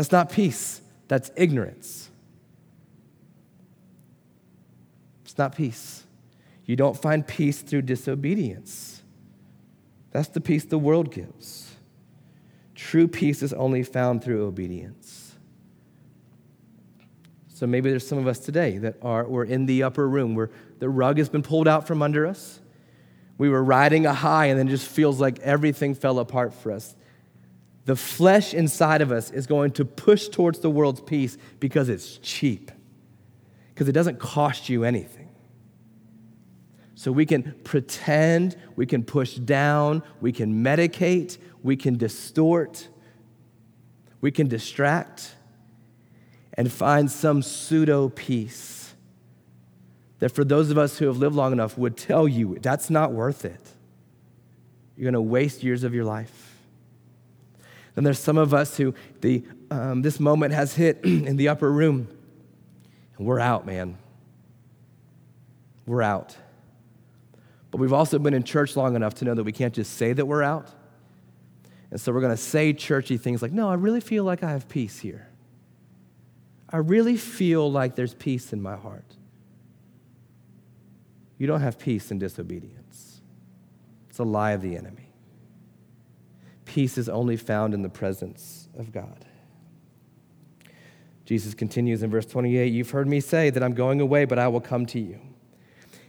That's 0.00 0.12
not 0.12 0.32
peace, 0.32 0.80
that's 1.08 1.30
ignorance. 1.36 2.08
It's 5.26 5.36
not 5.36 5.54
peace. 5.54 6.04
You 6.64 6.74
don't 6.74 6.96
find 6.96 7.26
peace 7.26 7.60
through 7.60 7.82
disobedience. 7.82 9.02
That's 10.10 10.28
the 10.28 10.40
peace 10.40 10.64
the 10.64 10.78
world 10.78 11.12
gives. 11.12 11.74
True 12.74 13.08
peace 13.08 13.42
is 13.42 13.52
only 13.52 13.82
found 13.82 14.24
through 14.24 14.46
obedience. 14.46 15.34
So 17.48 17.66
maybe 17.66 17.90
there's 17.90 18.08
some 18.08 18.16
of 18.16 18.26
us 18.26 18.38
today 18.38 18.78
that 18.78 18.96
are 19.02 19.26
we're 19.26 19.44
in 19.44 19.66
the 19.66 19.82
upper 19.82 20.08
room 20.08 20.34
where 20.34 20.48
the 20.78 20.88
rug 20.88 21.18
has 21.18 21.28
been 21.28 21.42
pulled 21.42 21.68
out 21.68 21.86
from 21.86 22.00
under 22.00 22.26
us. 22.26 22.58
We 23.36 23.50
were 23.50 23.62
riding 23.62 24.06
a 24.06 24.14
high 24.14 24.46
and 24.46 24.58
then 24.58 24.68
it 24.68 24.70
just 24.70 24.88
feels 24.88 25.20
like 25.20 25.40
everything 25.40 25.94
fell 25.94 26.20
apart 26.20 26.54
for 26.54 26.72
us 26.72 26.96
the 27.90 27.96
flesh 27.96 28.54
inside 28.54 29.02
of 29.02 29.10
us 29.10 29.32
is 29.32 29.48
going 29.48 29.72
to 29.72 29.84
push 29.84 30.28
towards 30.28 30.60
the 30.60 30.70
world's 30.70 31.00
peace 31.00 31.36
because 31.58 31.88
it's 31.88 32.18
cheap, 32.18 32.70
because 33.74 33.88
it 33.88 33.92
doesn't 33.92 34.20
cost 34.20 34.68
you 34.68 34.84
anything. 34.84 35.28
So 36.94 37.10
we 37.10 37.26
can 37.26 37.52
pretend, 37.64 38.56
we 38.76 38.86
can 38.86 39.02
push 39.02 39.34
down, 39.34 40.04
we 40.20 40.30
can 40.30 40.62
medicate, 40.62 41.38
we 41.64 41.74
can 41.74 41.98
distort, 41.98 42.86
we 44.20 44.30
can 44.30 44.46
distract, 44.46 45.34
and 46.54 46.70
find 46.70 47.10
some 47.10 47.42
pseudo 47.42 48.08
peace 48.08 48.94
that 50.20 50.28
for 50.28 50.44
those 50.44 50.70
of 50.70 50.78
us 50.78 50.96
who 50.98 51.06
have 51.06 51.16
lived 51.16 51.34
long 51.34 51.50
enough 51.50 51.76
would 51.76 51.96
tell 51.96 52.28
you 52.28 52.56
that's 52.62 52.88
not 52.88 53.10
worth 53.10 53.44
it. 53.44 53.68
You're 54.96 55.10
going 55.10 55.14
to 55.14 55.20
waste 55.20 55.64
years 55.64 55.82
of 55.82 55.92
your 55.92 56.04
life. 56.04 56.49
Then 57.94 58.04
there's 58.04 58.18
some 58.18 58.38
of 58.38 58.54
us 58.54 58.76
who 58.76 58.94
the, 59.20 59.44
um, 59.70 60.02
this 60.02 60.20
moment 60.20 60.54
has 60.54 60.74
hit 60.74 61.00
in 61.04 61.36
the 61.36 61.48
upper 61.48 61.70
room, 61.70 62.08
and 63.18 63.26
we're 63.26 63.40
out, 63.40 63.66
man. 63.66 63.98
We're 65.86 66.02
out. 66.02 66.36
But 67.70 67.78
we've 67.78 67.92
also 67.92 68.18
been 68.18 68.34
in 68.34 68.44
church 68.44 68.76
long 68.76 68.96
enough 68.96 69.14
to 69.16 69.24
know 69.24 69.34
that 69.34 69.44
we 69.44 69.52
can't 69.52 69.74
just 69.74 69.94
say 69.94 70.12
that 70.12 70.26
we're 70.26 70.42
out. 70.42 70.68
And 71.90 72.00
so 72.00 72.12
we're 72.12 72.20
going 72.20 72.32
to 72.32 72.36
say 72.36 72.72
churchy 72.72 73.16
things 73.16 73.42
like, 73.42 73.52
no, 73.52 73.68
I 73.68 73.74
really 73.74 74.00
feel 74.00 74.22
like 74.24 74.44
I 74.44 74.52
have 74.52 74.68
peace 74.68 75.00
here. 75.00 75.28
I 76.68 76.76
really 76.76 77.16
feel 77.16 77.70
like 77.70 77.96
there's 77.96 78.14
peace 78.14 78.52
in 78.52 78.62
my 78.62 78.76
heart. 78.76 79.16
You 81.38 81.48
don't 81.48 81.62
have 81.62 81.78
peace 81.78 82.10
in 82.10 82.18
disobedience, 82.18 83.22
it's 84.08 84.18
a 84.18 84.24
lie 84.24 84.52
of 84.52 84.62
the 84.62 84.76
enemy 84.76 85.09
peace 86.70 86.96
is 86.96 87.08
only 87.08 87.36
found 87.36 87.74
in 87.74 87.82
the 87.82 87.88
presence 87.88 88.68
of 88.78 88.92
God. 88.92 89.24
Jesus 91.24 91.52
continues 91.52 92.04
in 92.04 92.10
verse 92.10 92.26
28 92.26 92.72
You've 92.72 92.90
heard 92.90 93.08
me 93.08 93.18
say 93.18 93.50
that 93.50 93.60
I'm 93.60 93.74
going 93.74 94.00
away, 94.00 94.24
but 94.24 94.38
I 94.38 94.46
will 94.46 94.60
come 94.60 94.86
to 94.86 95.00
you. 95.00 95.18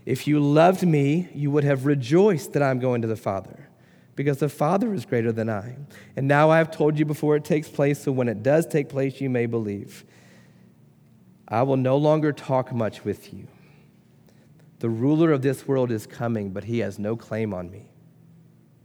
If 0.06 0.28
you 0.28 0.40
loved 0.40 0.86
me, 0.86 1.30
you 1.34 1.50
would 1.50 1.64
have 1.64 1.88
rejoiced 1.88 2.54
that 2.54 2.62
I'm 2.62 2.80
going 2.80 3.02
to 3.02 3.08
the 3.08 3.16
Father, 3.16 3.70
because 4.16 4.38
the 4.38 4.50
Father 4.50 4.94
is 4.94 5.04
greater 5.04 5.32
than 5.32 5.50
I. 5.50 5.78
And 6.16 6.28
now 6.28 6.52
I 6.52 6.60
have 6.60 6.70
told 6.70 7.00
you 7.00 7.06
before 7.06 7.36
it 7.36 7.44
takes 7.44 7.68
place, 7.68 8.04
so 8.04 8.12
when 8.12 8.28
it 8.28 8.44
does 8.44 8.68
take 8.68 8.88
place, 8.88 9.20
you 9.20 9.32
may 9.32 9.48
believe. 9.48 10.06
I 11.48 11.64
will 11.64 11.78
no 11.78 11.98
longer 11.98 12.32
talk 12.32 12.72
much 12.72 13.04
with 13.04 13.34
you. 13.34 13.48
The 14.78 14.90
ruler 14.90 15.32
of 15.32 15.42
this 15.42 15.68
world 15.68 15.92
is 15.92 16.06
coming, 16.06 16.52
but 16.52 16.66
he 16.66 16.80
has 16.80 17.00
no 17.00 17.16
claim 17.16 17.52
on 17.52 17.72
me. 17.72 17.90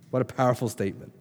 What 0.08 0.22
a 0.22 0.24
powerful 0.24 0.70
statement. 0.70 1.12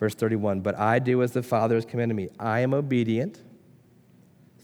Verse 0.00 0.14
31 0.14 0.62
But 0.62 0.78
I 0.78 0.98
do 0.98 1.22
as 1.22 1.32
the 1.32 1.42
Father 1.42 1.76
has 1.76 1.84
commanded 1.84 2.14
me. 2.14 2.30
I 2.40 2.60
am 2.60 2.74
obedient 2.74 3.40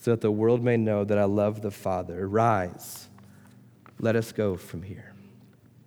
so 0.00 0.12
that 0.12 0.22
the 0.22 0.30
world 0.30 0.64
may 0.64 0.76
know 0.76 1.04
that 1.04 1.18
I 1.18 1.24
love 1.24 1.60
the 1.60 1.70
Father. 1.70 2.26
Rise, 2.26 3.08
let 4.00 4.16
us 4.16 4.32
go 4.32 4.56
from 4.56 4.82
here. 4.82 5.12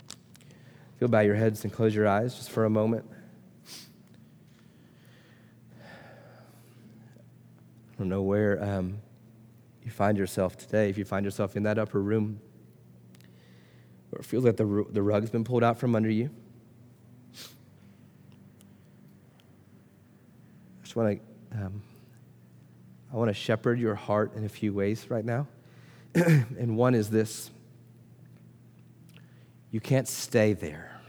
If 0.09 1.01
you'll 1.01 1.09
bow 1.09 1.21
your 1.21 1.35
heads 1.35 1.63
and 1.63 1.73
close 1.73 1.95
your 1.95 2.07
eyes 2.07 2.35
just 2.35 2.51
for 2.51 2.65
a 2.65 2.69
moment. 2.69 3.05
I 5.81 5.85
don't 7.97 8.09
know 8.09 8.21
where 8.21 8.63
um, 8.63 8.99
you 9.83 9.91
find 9.91 10.17
yourself 10.17 10.57
today. 10.57 10.89
If 10.89 10.97
you 10.97 11.05
find 11.05 11.25
yourself 11.25 11.55
in 11.55 11.63
that 11.63 11.77
upper 11.77 12.01
room, 12.01 12.39
or 14.11 14.19
it 14.19 14.25
feels 14.25 14.43
like 14.43 14.57
the, 14.57 14.85
the 14.91 15.01
rug's 15.01 15.29
been 15.29 15.43
pulled 15.43 15.63
out 15.63 15.79
from 15.79 15.95
under 15.95 16.09
you. 16.09 16.29
Just 20.89 20.95
want 20.95 21.21
to, 21.51 21.65
um, 21.65 21.83
I 23.13 23.15
want 23.15 23.27
to 23.27 23.33
shepherd 23.35 23.79
your 23.79 23.93
heart 23.93 24.33
in 24.35 24.43
a 24.43 24.49
few 24.49 24.73
ways 24.73 25.05
right 25.07 25.23
now. 25.23 25.45
and 26.15 26.75
one 26.75 26.95
is 26.95 27.11
this 27.11 27.51
you 29.69 29.79
can't 29.79 30.07
stay 30.07 30.53
there. 30.53 30.99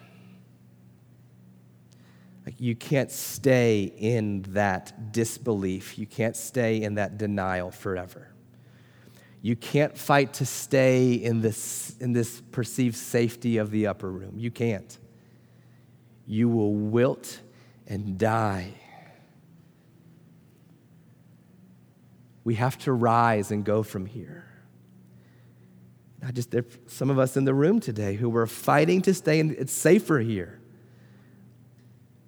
Like 2.45 2.57
you 2.61 2.77
can't 2.77 3.11
stay 3.11 3.85
in 3.85 4.43
that 4.51 5.13
disbelief. 5.13 5.99
You 5.99 6.05
can't 6.05 6.37
stay 6.37 6.83
in 6.83 6.97
that 6.97 7.17
denial 7.17 7.71
forever. 7.71 8.29
You 9.41 9.57
can't 9.57 9.97
fight 9.97 10.35
to 10.35 10.45
stay 10.45 11.15
in 11.15 11.41
this, 11.41 11.97
in 12.01 12.13
this 12.13 12.43
perceived 12.53 12.97
safety 12.97 13.57
of 13.57 13.71
the 13.71 13.87
upper 13.87 14.11
room. 14.11 14.35
You 14.37 14.51
can't. 14.51 14.99
You 16.27 16.51
will 16.51 16.75
wilt 16.75 17.41
and 17.87 18.19
die. 18.19 18.75
We 22.51 22.57
have 22.57 22.77
to 22.79 22.93
rise 22.93 23.53
and 23.53 23.65
go 23.65 23.85
from 23.85 24.07
here. 24.07 24.45
I 26.27 26.33
just, 26.33 26.51
there 26.51 26.65
some 26.89 27.09
of 27.09 27.17
us 27.17 27.37
in 27.37 27.45
the 27.45 27.55
room 27.55 27.79
today 27.79 28.17
who 28.17 28.29
were 28.29 28.45
fighting 28.49 29.03
to 29.03 29.15
stay, 29.15 29.39
and 29.39 29.53
it's 29.53 29.73
safer 29.73 30.19
here. 30.19 30.59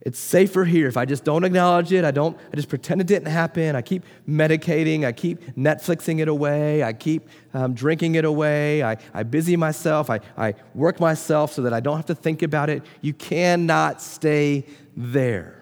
It's 0.00 0.20
safer 0.20 0.64
here. 0.64 0.86
If 0.86 0.96
I 0.96 1.06
just 1.06 1.24
don't 1.24 1.42
acknowledge 1.42 1.92
it, 1.92 2.04
I 2.04 2.12
don't, 2.12 2.38
I 2.52 2.54
just 2.54 2.68
pretend 2.68 3.00
it 3.00 3.08
didn't 3.08 3.32
happen. 3.32 3.74
I 3.74 3.82
keep 3.82 4.04
medicating. 4.28 5.04
I 5.04 5.10
keep 5.10 5.40
Netflixing 5.56 6.20
it 6.20 6.28
away. 6.28 6.84
I 6.84 6.92
keep 6.92 7.28
um, 7.52 7.74
drinking 7.74 8.14
it 8.14 8.24
away. 8.24 8.84
I, 8.84 8.98
I 9.12 9.24
busy 9.24 9.56
myself. 9.56 10.08
I, 10.08 10.20
I 10.38 10.54
work 10.72 11.00
myself 11.00 11.52
so 11.52 11.62
that 11.62 11.72
I 11.72 11.80
don't 11.80 11.96
have 11.96 12.06
to 12.06 12.14
think 12.14 12.42
about 12.42 12.70
it. 12.70 12.84
You 13.00 13.12
cannot 13.12 14.00
stay 14.00 14.66
there. 14.96 15.61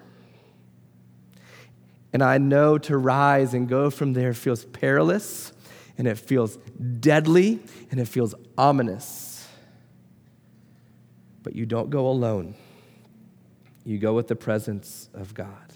And 2.13 2.21
I 2.21 2.37
know 2.37 2.77
to 2.79 2.97
rise 2.97 3.53
and 3.53 3.67
go 3.69 3.89
from 3.89 4.13
there 4.13 4.33
feels 4.33 4.65
perilous 4.65 5.53
and 5.97 6.07
it 6.07 6.17
feels 6.17 6.57
deadly 6.99 7.59
and 7.89 7.99
it 7.99 8.07
feels 8.07 8.35
ominous. 8.57 9.47
But 11.43 11.55
you 11.55 11.65
don't 11.65 11.89
go 11.89 12.07
alone. 12.07 12.55
You 13.85 13.97
go 13.97 14.13
with 14.13 14.27
the 14.27 14.35
presence 14.35 15.09
of 15.13 15.33
God 15.33 15.73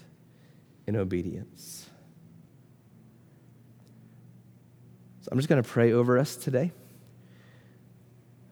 in 0.86 0.96
obedience. 0.96 1.88
So 5.22 5.30
I'm 5.32 5.38
just 5.38 5.48
going 5.48 5.62
to 5.62 5.68
pray 5.68 5.92
over 5.92 6.18
us 6.18 6.36
today 6.36 6.70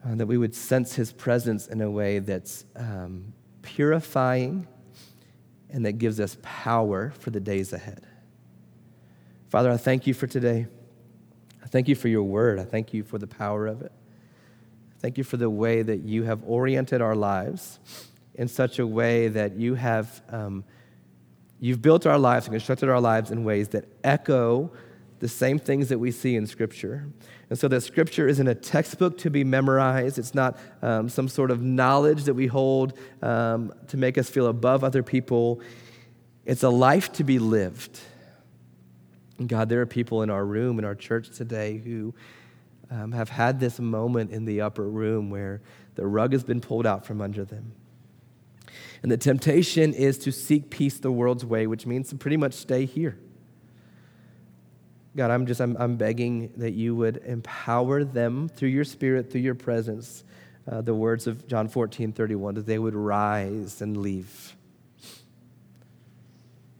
uh, 0.05 0.15
that 0.15 0.25
we 0.25 0.37
would 0.37 0.53
sense 0.53 0.95
his 0.95 1.13
presence 1.13 1.67
in 1.67 1.81
a 1.81 1.89
way 1.89 2.19
that's 2.19 2.65
um, 2.75 3.33
purifying 3.61 4.67
and 5.69 5.85
that 5.85 5.93
gives 5.93 6.19
us 6.19 6.37
power 6.41 7.11
for 7.19 7.29
the 7.29 7.39
days 7.39 7.73
ahead. 7.73 8.05
Father, 9.49 9.71
I 9.71 9.77
thank 9.77 10.07
you 10.07 10.13
for 10.13 10.27
today. 10.27 10.67
I 11.63 11.67
thank 11.67 11.87
you 11.87 11.95
for 11.95 12.07
your 12.07 12.23
word. 12.23 12.59
I 12.59 12.65
thank 12.65 12.93
you 12.93 13.03
for 13.03 13.17
the 13.17 13.27
power 13.27 13.67
of 13.67 13.81
it. 13.81 13.91
Thank 14.99 15.17
you 15.17 15.23
for 15.23 15.37
the 15.37 15.49
way 15.49 15.81
that 15.81 16.03
you 16.03 16.23
have 16.23 16.43
oriented 16.45 17.01
our 17.01 17.15
lives 17.15 17.79
in 18.33 18.47
such 18.47 18.79
a 18.79 18.87
way 18.87 19.27
that 19.29 19.55
you 19.55 19.75
have 19.75 20.21
um, 20.29 20.63
you've 21.59 21.81
built 21.81 22.05
our 22.05 22.17
lives 22.17 22.47
and 22.47 22.53
constructed 22.53 22.89
our 22.89 23.01
lives 23.01 23.31
in 23.31 23.43
ways 23.43 23.69
that 23.69 23.85
echo 24.03 24.71
the 25.19 25.27
same 25.27 25.59
things 25.59 25.89
that 25.89 25.99
we 25.99 26.11
see 26.11 26.35
in 26.35 26.45
Scripture. 26.45 27.07
And 27.49 27.57
so 27.57 27.67
that 27.67 27.81
Scripture 27.81 28.27
isn't 28.27 28.47
a 28.47 28.55
textbook 28.55 29.17
to 29.19 29.29
be 29.29 29.43
memorized. 29.43 30.17
It's 30.19 30.35
not 30.35 30.57
um, 30.81 31.09
some 31.09 31.27
sort 31.27 31.51
of 31.51 31.61
knowledge 31.61 32.23
that 32.25 32.33
we 32.33 32.47
hold 32.47 32.97
um, 33.21 33.73
to 33.87 33.97
make 33.97 34.17
us 34.17 34.29
feel 34.29 34.47
above 34.47 34.83
other 34.83 35.03
people. 35.03 35.61
It's 36.45 36.63
a 36.63 36.69
life 36.69 37.13
to 37.13 37.23
be 37.23 37.39
lived. 37.39 37.99
And 39.37 39.49
God, 39.49 39.69
there 39.69 39.81
are 39.81 39.85
people 39.85 40.21
in 40.21 40.29
our 40.29 40.45
room, 40.45 40.79
in 40.79 40.85
our 40.85 40.95
church 40.95 41.29
today, 41.29 41.77
who 41.77 42.13
um, 42.89 43.11
have 43.11 43.29
had 43.29 43.59
this 43.59 43.79
moment 43.79 44.31
in 44.31 44.45
the 44.45 44.61
upper 44.61 44.87
room 44.87 45.29
where 45.29 45.61
the 45.95 46.05
rug 46.05 46.33
has 46.33 46.43
been 46.43 46.61
pulled 46.61 46.85
out 46.85 47.05
from 47.05 47.21
under 47.21 47.45
them. 47.45 47.73
And 49.01 49.11
the 49.11 49.17
temptation 49.17 49.93
is 49.93 50.17
to 50.19 50.31
seek 50.31 50.69
peace 50.69 50.97
the 50.99 51.11
world's 51.11 51.45
way, 51.45 51.67
which 51.67 51.85
means 51.85 52.09
to 52.09 52.15
pretty 52.15 52.37
much 52.37 52.53
stay 52.53 52.85
here. 52.85 53.17
God, 55.15 55.31
I'm 55.31 55.45
just, 55.45 55.61
I'm, 55.61 55.77
I'm 55.79 55.95
begging 55.95 56.51
that 56.57 56.71
you 56.71 56.93
would 56.95 57.17
empower 57.25 58.03
them 58.03 58.49
through 58.49 58.69
your 58.69 58.83
spirit, 58.83 59.31
through 59.31 59.41
your 59.41 59.55
presence, 59.55 60.25
uh, 60.69 60.81
the 60.81 60.93
words 60.93 61.25
of 61.25 61.47
John 61.47 61.69
14, 61.69 62.11
31, 62.11 62.55
that 62.55 62.65
they 62.65 62.79
would 62.79 62.95
rise 62.95 63.81
and 63.81 63.97
leave. 63.97 64.55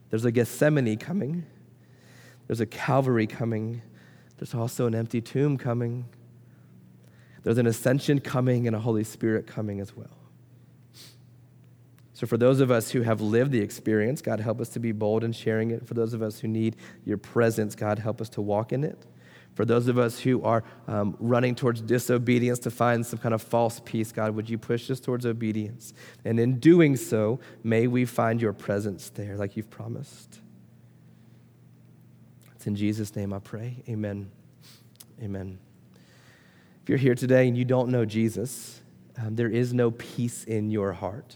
There's 0.10 0.26
a 0.26 0.32
Gethsemane 0.32 0.98
coming, 0.98 1.46
there's 2.48 2.62
a 2.62 2.66
Calvary 2.66 3.28
coming, 3.28 3.82
there's 4.38 4.54
also 4.54 4.86
an 4.86 4.96
empty 4.96 5.22
tomb 5.22 5.58
coming, 5.58 6.06
there's 7.44 7.58
an 7.58 7.68
ascension 7.68 8.20
coming, 8.20 8.68
and 8.68 8.76
a 8.76 8.80
Holy 8.80 9.04
Spirit 9.04 9.48
coming 9.48 9.80
as 9.80 9.96
well. 9.96 10.15
So, 12.16 12.26
for 12.26 12.38
those 12.38 12.62
of 12.62 12.72
us 12.72 12.92
who 12.92 13.02
have 13.02 13.20
lived 13.20 13.52
the 13.52 13.60
experience, 13.60 14.22
God, 14.22 14.40
help 14.40 14.62
us 14.62 14.70
to 14.70 14.80
be 14.80 14.94
bold 14.94 15.26
in 15.26 15.34
sharing 15.34 15.72
it. 15.72 15.86
For 15.86 15.96
those 15.96 16.14
of 16.14 16.22
us 16.22 16.40
who 16.40 16.48
need 16.48 16.78
your 17.04 17.18
presence, 17.18 17.76
God, 17.76 18.00
help 18.00 18.22
us 18.22 18.30
to 18.30 18.42
walk 18.42 18.72
in 18.72 18.86
it. 18.86 19.06
For 19.54 19.66
those 19.66 19.90
of 19.90 19.98
us 19.98 20.22
who 20.22 20.42
are 20.42 20.64
um, 20.88 21.18
running 21.20 21.56
towards 21.56 21.82
disobedience 21.82 22.60
to 22.60 22.72
find 22.72 23.06
some 23.06 23.20
kind 23.20 23.36
of 23.36 23.42
false 23.42 23.82
peace, 23.84 24.14
God, 24.14 24.34
would 24.34 24.50
you 24.50 24.58
push 24.58 24.90
us 24.90 25.02
towards 25.02 25.26
obedience? 25.26 25.94
And 26.24 26.40
in 26.40 26.58
doing 26.58 26.96
so, 26.96 27.42
may 27.66 27.86
we 27.86 28.06
find 28.06 28.42
your 28.42 28.54
presence 28.54 29.10
there 29.10 29.36
like 29.36 29.58
you've 29.58 29.70
promised. 29.70 30.40
It's 32.56 32.66
in 32.66 32.78
Jesus' 32.78 33.14
name 33.14 33.34
I 33.34 33.40
pray. 33.40 33.84
Amen. 33.90 34.32
Amen. 35.22 35.60
If 36.82 36.88
you're 36.88 36.98
here 36.98 37.16
today 37.16 37.46
and 37.50 37.58
you 37.58 37.66
don't 37.66 37.90
know 37.90 38.06
Jesus, 38.06 38.80
um, 39.22 39.36
there 39.36 39.50
is 39.50 39.74
no 39.74 39.92
peace 39.92 40.46
in 40.46 40.72
your 40.72 40.94
heart. 40.94 41.36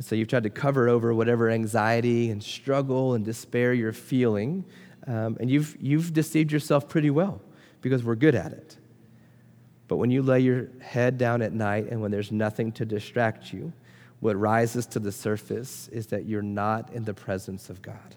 And 0.00 0.06
so 0.06 0.14
you've 0.14 0.28
tried 0.28 0.44
to 0.44 0.50
cover 0.50 0.88
over 0.88 1.12
whatever 1.12 1.50
anxiety 1.50 2.30
and 2.30 2.42
struggle 2.42 3.12
and 3.12 3.22
despair 3.22 3.74
you're 3.74 3.92
feeling. 3.92 4.64
Um, 5.06 5.36
and 5.38 5.50
you've, 5.50 5.76
you've 5.78 6.14
deceived 6.14 6.50
yourself 6.52 6.88
pretty 6.88 7.10
well 7.10 7.42
because 7.82 8.02
we're 8.02 8.14
good 8.14 8.34
at 8.34 8.50
it. 8.50 8.78
But 9.88 9.98
when 9.98 10.10
you 10.10 10.22
lay 10.22 10.40
your 10.40 10.68
head 10.80 11.18
down 11.18 11.42
at 11.42 11.52
night 11.52 11.88
and 11.90 12.00
when 12.00 12.10
there's 12.10 12.32
nothing 12.32 12.72
to 12.72 12.86
distract 12.86 13.52
you, 13.52 13.74
what 14.20 14.38
rises 14.38 14.86
to 14.86 15.00
the 15.00 15.12
surface 15.12 15.88
is 15.88 16.06
that 16.06 16.24
you're 16.24 16.40
not 16.40 16.90
in 16.94 17.04
the 17.04 17.12
presence 17.12 17.68
of 17.68 17.82
God. 17.82 18.16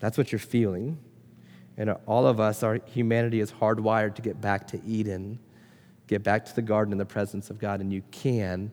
That's 0.00 0.16
what 0.16 0.32
you're 0.32 0.38
feeling. 0.38 0.96
And 1.76 1.90
all 2.06 2.26
of 2.26 2.40
us, 2.40 2.62
our 2.62 2.80
humanity 2.86 3.40
is 3.40 3.52
hardwired 3.52 4.14
to 4.14 4.22
get 4.22 4.40
back 4.40 4.68
to 4.68 4.82
Eden, 4.82 5.38
get 6.06 6.22
back 6.22 6.46
to 6.46 6.54
the 6.54 6.62
garden 6.62 6.92
in 6.92 6.96
the 6.96 7.04
presence 7.04 7.50
of 7.50 7.58
God, 7.58 7.82
and 7.82 7.92
you 7.92 8.02
can 8.10 8.72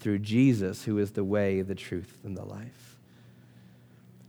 through 0.00 0.20
Jesus, 0.20 0.84
who 0.84 0.98
is 0.98 1.12
the 1.12 1.24
way, 1.24 1.62
the 1.62 1.74
truth, 1.74 2.18
and 2.24 2.36
the 2.36 2.44
life. 2.44 2.98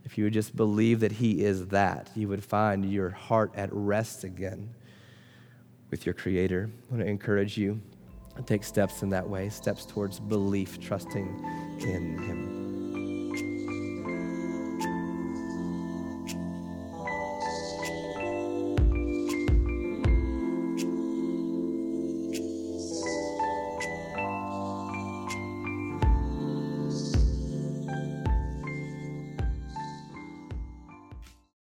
If 0.03 0.17
you 0.17 0.26
would 0.26 0.34
just 0.34 0.55
believe 0.55 0.99
that 0.99 1.13
He 1.13 1.43
is 1.43 1.67
that, 1.67 2.09
you 2.15 2.28
would 2.28 2.43
find 2.43 2.91
your 2.91 3.09
heart 3.09 3.51
at 3.55 3.69
rest 3.72 4.24
again 4.24 4.69
with 5.89 6.05
your 6.05 6.13
Creator. 6.13 6.69
I 6.69 6.93
want 6.93 7.05
to 7.05 7.09
encourage 7.09 7.57
you 7.57 7.80
to 8.36 8.43
take 8.43 8.63
steps 8.63 9.03
in 9.03 9.09
that 9.09 9.28
way, 9.28 9.49
steps 9.49 9.86
towards 9.86 10.19
belief, 10.19 10.80
trusting 10.80 11.28
in 11.80 12.17
Him. 12.17 12.61